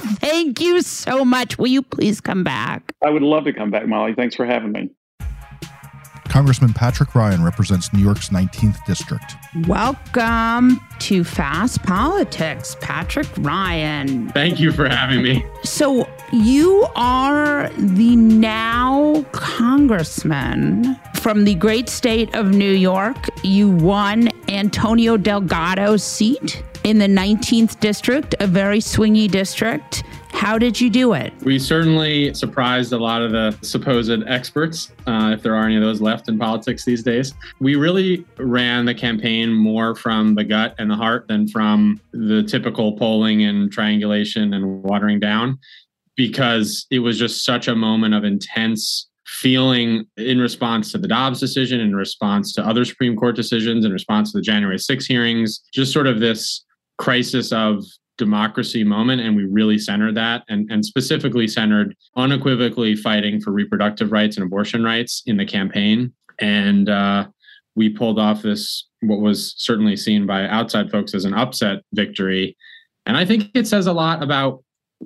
Thank 0.00 0.60
you 0.60 0.82
so 0.82 1.24
much. 1.24 1.58
Will 1.58 1.68
you 1.68 1.82
please 1.82 2.20
come 2.20 2.44
back? 2.44 2.94
I 3.04 3.10
would 3.10 3.22
love 3.22 3.44
to 3.44 3.52
come 3.52 3.70
back, 3.70 3.86
Molly. 3.86 4.14
Thanks 4.14 4.34
for 4.34 4.46
having 4.46 4.72
me. 4.72 4.90
Congressman 6.30 6.72
Patrick 6.72 7.16
Ryan 7.16 7.42
represents 7.42 7.92
New 7.92 8.02
York's 8.02 8.28
19th 8.28 8.84
district. 8.86 9.34
Welcome 9.66 10.80
to 11.00 11.24
Fast 11.24 11.82
Politics, 11.82 12.76
Patrick 12.80 13.26
Ryan. 13.38 14.28
Thank 14.28 14.60
you 14.60 14.70
for 14.70 14.88
having 14.88 15.22
me. 15.22 15.44
So, 15.64 16.08
you 16.32 16.86
are 16.94 17.68
the 17.76 18.14
now 18.14 19.24
congressman 19.32 20.96
from 21.14 21.44
the 21.44 21.56
great 21.56 21.88
state 21.88 22.32
of 22.36 22.50
New 22.50 22.72
York. 22.72 23.16
You 23.42 23.68
won 23.68 24.28
Antonio 24.48 25.16
Delgado's 25.16 26.04
seat 26.04 26.62
in 26.84 26.98
the 26.98 27.06
19th 27.06 27.80
district, 27.80 28.34
a 28.40 28.46
very 28.46 28.78
swingy 28.78 29.30
district. 29.30 30.04
How 30.32 30.58
did 30.58 30.80
you 30.80 30.88
do 30.88 31.12
it? 31.12 31.32
We 31.42 31.58
certainly 31.58 32.32
surprised 32.34 32.92
a 32.92 32.98
lot 32.98 33.20
of 33.20 33.32
the 33.32 33.56
supposed 33.62 34.22
experts, 34.26 34.92
uh, 35.06 35.32
if 35.34 35.42
there 35.42 35.54
are 35.54 35.64
any 35.64 35.76
of 35.76 35.82
those 35.82 36.00
left 36.00 36.28
in 36.28 36.38
politics 36.38 36.84
these 36.84 37.02
days. 37.02 37.34
We 37.58 37.74
really 37.74 38.24
ran 38.38 38.84
the 38.84 38.94
campaign 38.94 39.52
more 39.52 39.94
from 39.94 40.34
the 40.34 40.44
gut 40.44 40.74
and 40.78 40.90
the 40.90 40.94
heart 40.94 41.26
than 41.28 41.48
from 41.48 42.00
the 42.12 42.42
typical 42.42 42.96
polling 42.96 43.42
and 43.44 43.70
triangulation 43.70 44.54
and 44.54 44.82
watering 44.82 45.20
down 45.20 45.58
because 46.16 46.86
it 46.90 47.00
was 47.00 47.18
just 47.18 47.44
such 47.44 47.68
a 47.68 47.74
moment 47.74 48.14
of 48.14 48.24
intense 48.24 49.08
feeling 49.26 50.06
in 50.16 50.38
response 50.38 50.92
to 50.92 50.98
the 50.98 51.08
Dobbs 51.08 51.40
decision, 51.40 51.80
in 51.80 51.94
response 51.94 52.52
to 52.54 52.66
other 52.66 52.84
Supreme 52.84 53.16
Court 53.16 53.36
decisions, 53.36 53.84
in 53.84 53.92
response 53.92 54.32
to 54.32 54.38
the 54.38 54.42
January 54.42 54.78
6 54.78 55.06
hearings, 55.06 55.60
just 55.72 55.92
sort 55.92 56.06
of 56.06 56.20
this 56.20 56.64
crisis 57.00 57.50
of 57.50 57.82
democracy 58.18 58.84
moment 58.84 59.22
and 59.22 59.34
we 59.34 59.44
really 59.46 59.78
centered 59.78 60.14
that 60.14 60.44
and, 60.50 60.70
and 60.70 60.84
specifically 60.84 61.48
centered 61.48 61.96
unequivocally 62.16 62.94
fighting 62.94 63.40
for 63.40 63.50
reproductive 63.50 64.12
rights 64.12 64.36
and 64.36 64.44
abortion 64.44 64.84
rights 64.84 65.22
in 65.24 65.38
the 65.38 65.46
campaign. 65.46 66.12
And 66.38 66.90
uh, 66.90 67.28
we 67.74 67.88
pulled 67.88 68.18
off 68.18 68.42
this 68.42 68.86
what 69.00 69.20
was 69.20 69.54
certainly 69.56 69.96
seen 69.96 70.26
by 70.26 70.46
outside 70.48 70.90
folks 70.90 71.14
as 71.14 71.24
an 71.24 71.32
upset 71.32 71.78
victory. 71.94 72.54
And 73.06 73.16
i 73.16 73.24
think 73.24 73.50
it 73.54 73.66
says 73.66 73.86
a 73.86 73.94
lot 73.94 74.22
about 74.22 74.62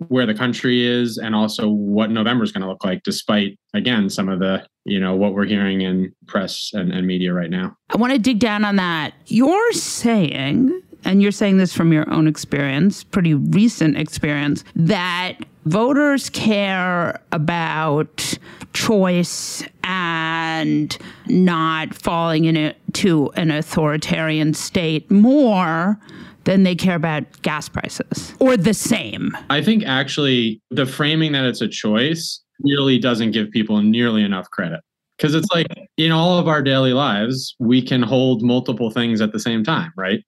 where 0.09 0.27
the 0.27 0.35
country 0.35 0.85
is 0.85 1.19
and 1.19 1.37
also 1.37 1.69
what 1.69 2.11
november 2.11 2.43
is 2.43 2.51
going 2.51 2.63
to 2.63 2.69
look 2.69 2.85
like 2.85 3.01
despite 3.05 3.57
again 3.75 4.11
some 4.11 4.29
of 4.29 4.41
the 4.41 4.67
you 4.85 4.99
know 4.99 5.15
what 5.15 5.33
we're 5.35 5.45
hearing 5.45 5.83
in 5.83 6.13
press 6.27 6.73
and, 6.75 6.93
and 6.93 7.07
media 7.07 7.33
right 7.33 7.51
now. 7.51 7.77
I 7.91 7.97
want 7.97 8.13
to 8.13 8.19
dig 8.19 8.41
down 8.41 8.65
on 8.65 8.75
that. 8.77 9.15
You're 9.27 9.73
saying 9.73 10.83
and 11.05 11.23
you're 11.23 11.33
saying 11.33 11.59
this 11.59 11.75
from 11.75 11.93
your 11.93 12.11
own 12.11 12.27
experience, 12.27 13.05
pretty 13.05 13.35
recent 13.35 13.97
experience, 13.97 14.65
that 14.75 15.39
voters 15.65 16.31
care 16.31 17.21
about 17.33 18.39
choice 18.73 19.63
and 19.85 20.97
not 21.27 21.95
falling 21.95 22.45
into 22.45 23.31
an 23.37 23.51
authoritarian 23.51 24.55
state 24.55 25.11
more 25.11 25.99
than 26.45 26.63
they 26.63 26.75
care 26.75 26.97
about 26.97 27.25
gas 27.43 27.69
prices 27.69 28.35
or 28.39 28.57
the 28.57 28.75
same. 28.75 29.37
I 29.51 29.63
think 29.63 29.85
actually 29.85 30.61
the 30.71 30.87
framing 30.87 31.33
that 31.33 31.45
it's 31.45 31.61
a 31.61 31.69
choice 31.69 32.41
really 32.61 32.99
doesn't 32.99 33.33
give 33.33 33.51
people 33.51 33.81
nearly 33.83 34.23
enough 34.23 34.51
credit. 34.51 34.81
Because 35.17 35.35
it's 35.35 35.49
like 35.53 35.69
in 35.97 36.11
all 36.11 36.39
of 36.39 36.49
our 36.49 36.61
daily 36.61 36.93
lives, 36.93 37.55
we 37.61 37.81
can 37.81 38.03
hold 38.03 38.43
multiple 38.43 38.91
things 38.91 39.21
at 39.21 39.33
the 39.33 39.39
same 39.39 39.63
time, 39.63 39.93
right? 39.97 40.25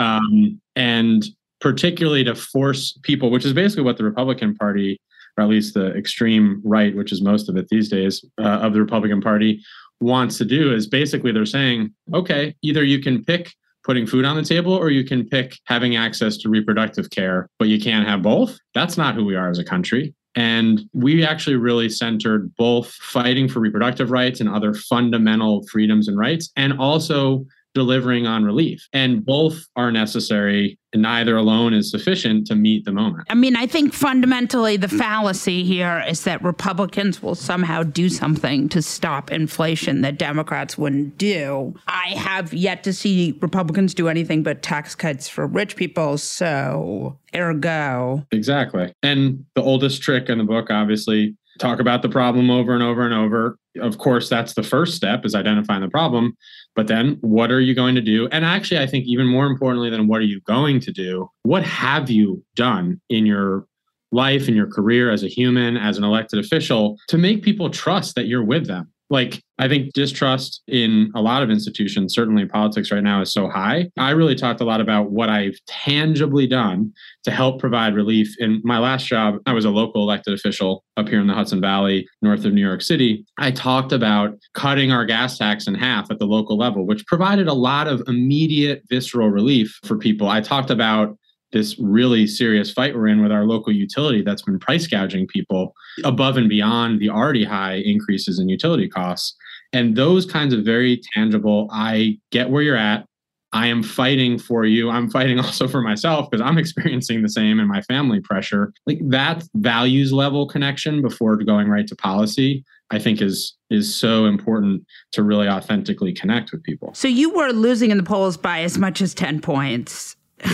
Um, 0.00 0.60
and 0.76 1.24
particularly 1.60 2.24
to 2.24 2.34
force 2.34 2.98
people, 3.02 3.30
which 3.30 3.44
is 3.44 3.52
basically 3.52 3.84
what 3.84 3.98
the 3.98 4.04
Republican 4.04 4.54
Party, 4.54 4.98
or 5.36 5.44
at 5.44 5.50
least 5.50 5.74
the 5.74 5.94
extreme 5.94 6.62
right, 6.64 6.96
which 6.96 7.12
is 7.12 7.20
most 7.20 7.48
of 7.48 7.56
it 7.56 7.68
these 7.68 7.88
days, 7.88 8.24
uh, 8.38 8.64
of 8.64 8.72
the 8.72 8.80
Republican 8.80 9.20
Party, 9.20 9.62
wants 10.00 10.38
to 10.38 10.46
do 10.46 10.74
is 10.74 10.86
basically 10.86 11.32
they're 11.32 11.44
saying, 11.44 11.92
okay, 12.14 12.54
either 12.62 12.82
you 12.82 13.00
can 13.00 13.22
pick 13.22 13.52
putting 13.84 14.06
food 14.06 14.24
on 14.24 14.36
the 14.36 14.42
table 14.42 14.72
or 14.72 14.90
you 14.90 15.04
can 15.04 15.26
pick 15.28 15.58
having 15.64 15.96
access 15.96 16.36
to 16.38 16.48
reproductive 16.48 17.10
care, 17.10 17.48
but 17.58 17.68
you 17.68 17.78
can't 17.78 18.06
have 18.06 18.22
both. 18.22 18.58
That's 18.74 18.96
not 18.96 19.14
who 19.14 19.24
we 19.24 19.36
are 19.36 19.50
as 19.50 19.58
a 19.58 19.64
country. 19.64 20.14
And 20.36 20.82
we 20.92 21.24
actually 21.24 21.56
really 21.56 21.88
centered 21.88 22.54
both 22.56 22.92
fighting 22.92 23.48
for 23.48 23.60
reproductive 23.60 24.10
rights 24.10 24.40
and 24.40 24.48
other 24.48 24.72
fundamental 24.74 25.66
freedoms 25.66 26.08
and 26.08 26.16
rights, 26.16 26.50
and 26.56 26.78
also 26.78 27.44
delivering 27.74 28.26
on 28.26 28.44
relief. 28.44 28.88
And 28.92 29.24
both 29.24 29.66
are 29.76 29.92
necessary, 29.92 30.78
and 30.92 31.02
neither 31.02 31.36
alone 31.36 31.72
is 31.72 31.90
sufficient 31.90 32.46
to 32.48 32.54
meet 32.54 32.84
the 32.84 32.92
moment. 32.92 33.26
I 33.30 33.34
mean, 33.34 33.56
I 33.56 33.66
think 33.66 33.92
fundamentally 33.92 34.76
the 34.76 34.88
fallacy 34.88 35.64
here 35.64 36.04
is 36.08 36.24
that 36.24 36.42
Republicans 36.42 37.22
will 37.22 37.34
somehow 37.34 37.82
do 37.82 38.08
something 38.08 38.68
to 38.70 38.82
stop 38.82 39.30
inflation 39.30 40.00
that 40.02 40.18
Democrats 40.18 40.76
wouldn't 40.76 41.16
do. 41.16 41.74
I 41.86 42.14
have 42.16 42.52
yet 42.52 42.82
to 42.84 42.92
see 42.92 43.38
Republicans 43.40 43.94
do 43.94 44.08
anything 44.08 44.42
but 44.42 44.62
tax 44.62 44.94
cuts 44.94 45.28
for 45.28 45.46
rich 45.46 45.76
people. 45.76 46.18
So, 46.18 47.18
ergo. 47.34 48.26
Exactly. 48.32 48.92
And 49.02 49.44
the 49.54 49.62
oldest 49.62 50.02
trick 50.02 50.28
in 50.28 50.38
the 50.38 50.44
book, 50.44 50.70
obviously, 50.70 51.36
talk 51.60 51.78
about 51.78 52.02
the 52.02 52.08
problem 52.08 52.50
over 52.50 52.74
and 52.74 52.82
over 52.82 53.04
and 53.04 53.14
over. 53.14 53.56
Of 53.80 53.98
course, 53.98 54.28
that's 54.28 54.54
the 54.54 54.62
first 54.62 54.94
step 54.94 55.24
is 55.24 55.34
identifying 55.34 55.82
the 55.82 55.88
problem. 55.88 56.36
But 56.76 56.86
then 56.86 57.18
what 57.20 57.50
are 57.50 57.60
you 57.60 57.74
going 57.74 57.94
to 57.96 58.00
do? 58.00 58.28
And 58.30 58.44
actually, 58.44 58.80
I 58.80 58.86
think 58.86 59.06
even 59.06 59.26
more 59.26 59.46
importantly 59.46 59.90
than 59.90 60.06
what 60.06 60.20
are 60.20 60.24
you 60.24 60.40
going 60.42 60.80
to 60.80 60.92
do, 60.92 61.28
what 61.42 61.64
have 61.64 62.10
you 62.10 62.44
done 62.54 63.00
in 63.08 63.26
your 63.26 63.66
life, 64.12 64.48
in 64.48 64.54
your 64.54 64.70
career 64.70 65.10
as 65.10 65.22
a 65.22 65.28
human, 65.28 65.76
as 65.76 65.98
an 65.98 66.04
elected 66.04 66.38
official 66.38 66.96
to 67.08 67.18
make 67.18 67.42
people 67.42 67.70
trust 67.70 68.14
that 68.14 68.26
you're 68.26 68.44
with 68.44 68.66
them? 68.66 68.90
Like 69.10 69.42
I 69.58 69.68
think 69.68 69.92
distrust 69.92 70.62
in 70.68 71.10
a 71.14 71.20
lot 71.20 71.42
of 71.42 71.50
institutions, 71.50 72.14
certainly 72.14 72.46
politics 72.46 72.90
right 72.90 73.02
now, 73.02 73.20
is 73.20 73.32
so 73.32 73.48
high. 73.48 73.90
I 73.98 74.10
really 74.10 74.34
talked 74.34 74.62
a 74.62 74.64
lot 74.64 74.80
about 74.80 75.10
what 75.10 75.28
I've 75.28 75.58
tangibly 75.66 76.46
done 76.46 76.92
to 77.24 77.30
help 77.30 77.60
provide 77.60 77.94
relief. 77.94 78.34
In 78.38 78.62
my 78.64 78.78
last 78.78 79.06
job, 79.06 79.34
I 79.44 79.52
was 79.52 79.66
a 79.66 79.70
local 79.70 80.02
elected 80.02 80.32
official 80.32 80.82
up 80.96 81.08
here 81.08 81.20
in 81.20 81.26
the 81.26 81.34
Hudson 81.34 81.60
Valley, 81.60 82.08
north 82.22 82.44
of 82.46 82.54
New 82.54 82.66
York 82.66 82.80
City. 82.80 83.26
I 83.36 83.50
talked 83.50 83.92
about 83.92 84.38
cutting 84.54 84.92
our 84.92 85.04
gas 85.04 85.36
tax 85.36 85.66
in 85.66 85.74
half 85.74 86.10
at 86.10 86.18
the 86.18 86.26
local 86.26 86.56
level, 86.56 86.86
which 86.86 87.06
provided 87.06 87.48
a 87.48 87.52
lot 87.52 87.86
of 87.86 88.02
immediate 88.06 88.82
visceral 88.88 89.28
relief 89.28 89.78
for 89.84 89.98
people. 89.98 90.28
I 90.28 90.40
talked 90.40 90.70
about 90.70 91.18
this 91.52 91.78
really 91.78 92.26
serious 92.26 92.70
fight 92.70 92.94
we're 92.94 93.08
in 93.08 93.22
with 93.22 93.32
our 93.32 93.44
local 93.44 93.72
utility 93.72 94.22
that's 94.22 94.42
been 94.42 94.58
price 94.58 94.86
gouging 94.86 95.26
people 95.26 95.74
above 96.04 96.36
and 96.36 96.48
beyond 96.48 97.00
the 97.00 97.10
already 97.10 97.44
high 97.44 97.74
increases 97.74 98.38
in 98.38 98.48
utility 98.48 98.88
costs. 98.88 99.36
And 99.72 99.96
those 99.96 100.26
kinds 100.26 100.52
of 100.52 100.64
very 100.64 101.00
tangible, 101.14 101.68
I 101.72 102.18
get 102.30 102.50
where 102.50 102.62
you're 102.62 102.76
at. 102.76 103.06
I 103.52 103.66
am 103.66 103.82
fighting 103.82 104.38
for 104.38 104.64
you. 104.64 104.90
I'm 104.90 105.10
fighting 105.10 105.38
also 105.44 105.66
for 105.66 105.80
myself 105.80 106.30
because 106.30 106.44
I'm 106.44 106.58
experiencing 106.58 107.22
the 107.22 107.28
same 107.28 107.58
in 107.58 107.66
my 107.66 107.82
family 107.82 108.20
pressure. 108.20 108.72
Like 108.86 109.00
that 109.08 109.44
values 109.54 110.12
level 110.12 110.46
connection 110.46 111.02
before 111.02 111.36
going 111.36 111.68
right 111.68 111.86
to 111.88 111.96
policy, 111.96 112.64
I 112.90 112.98
think 112.98 113.20
is 113.20 113.56
is 113.70 113.92
so 113.92 114.26
important 114.26 114.84
to 115.12 115.22
really 115.22 115.48
authentically 115.48 116.12
connect 116.12 116.52
with 116.52 116.62
people. 116.62 116.92
So 116.94 117.08
you 117.08 117.30
were 117.30 117.52
losing 117.52 117.90
in 117.90 117.96
the 117.96 118.02
polls 118.02 118.36
by 118.36 118.62
as 118.62 118.78
much 118.78 119.00
as 119.00 119.14
10 119.14 119.40
points. 119.40 120.16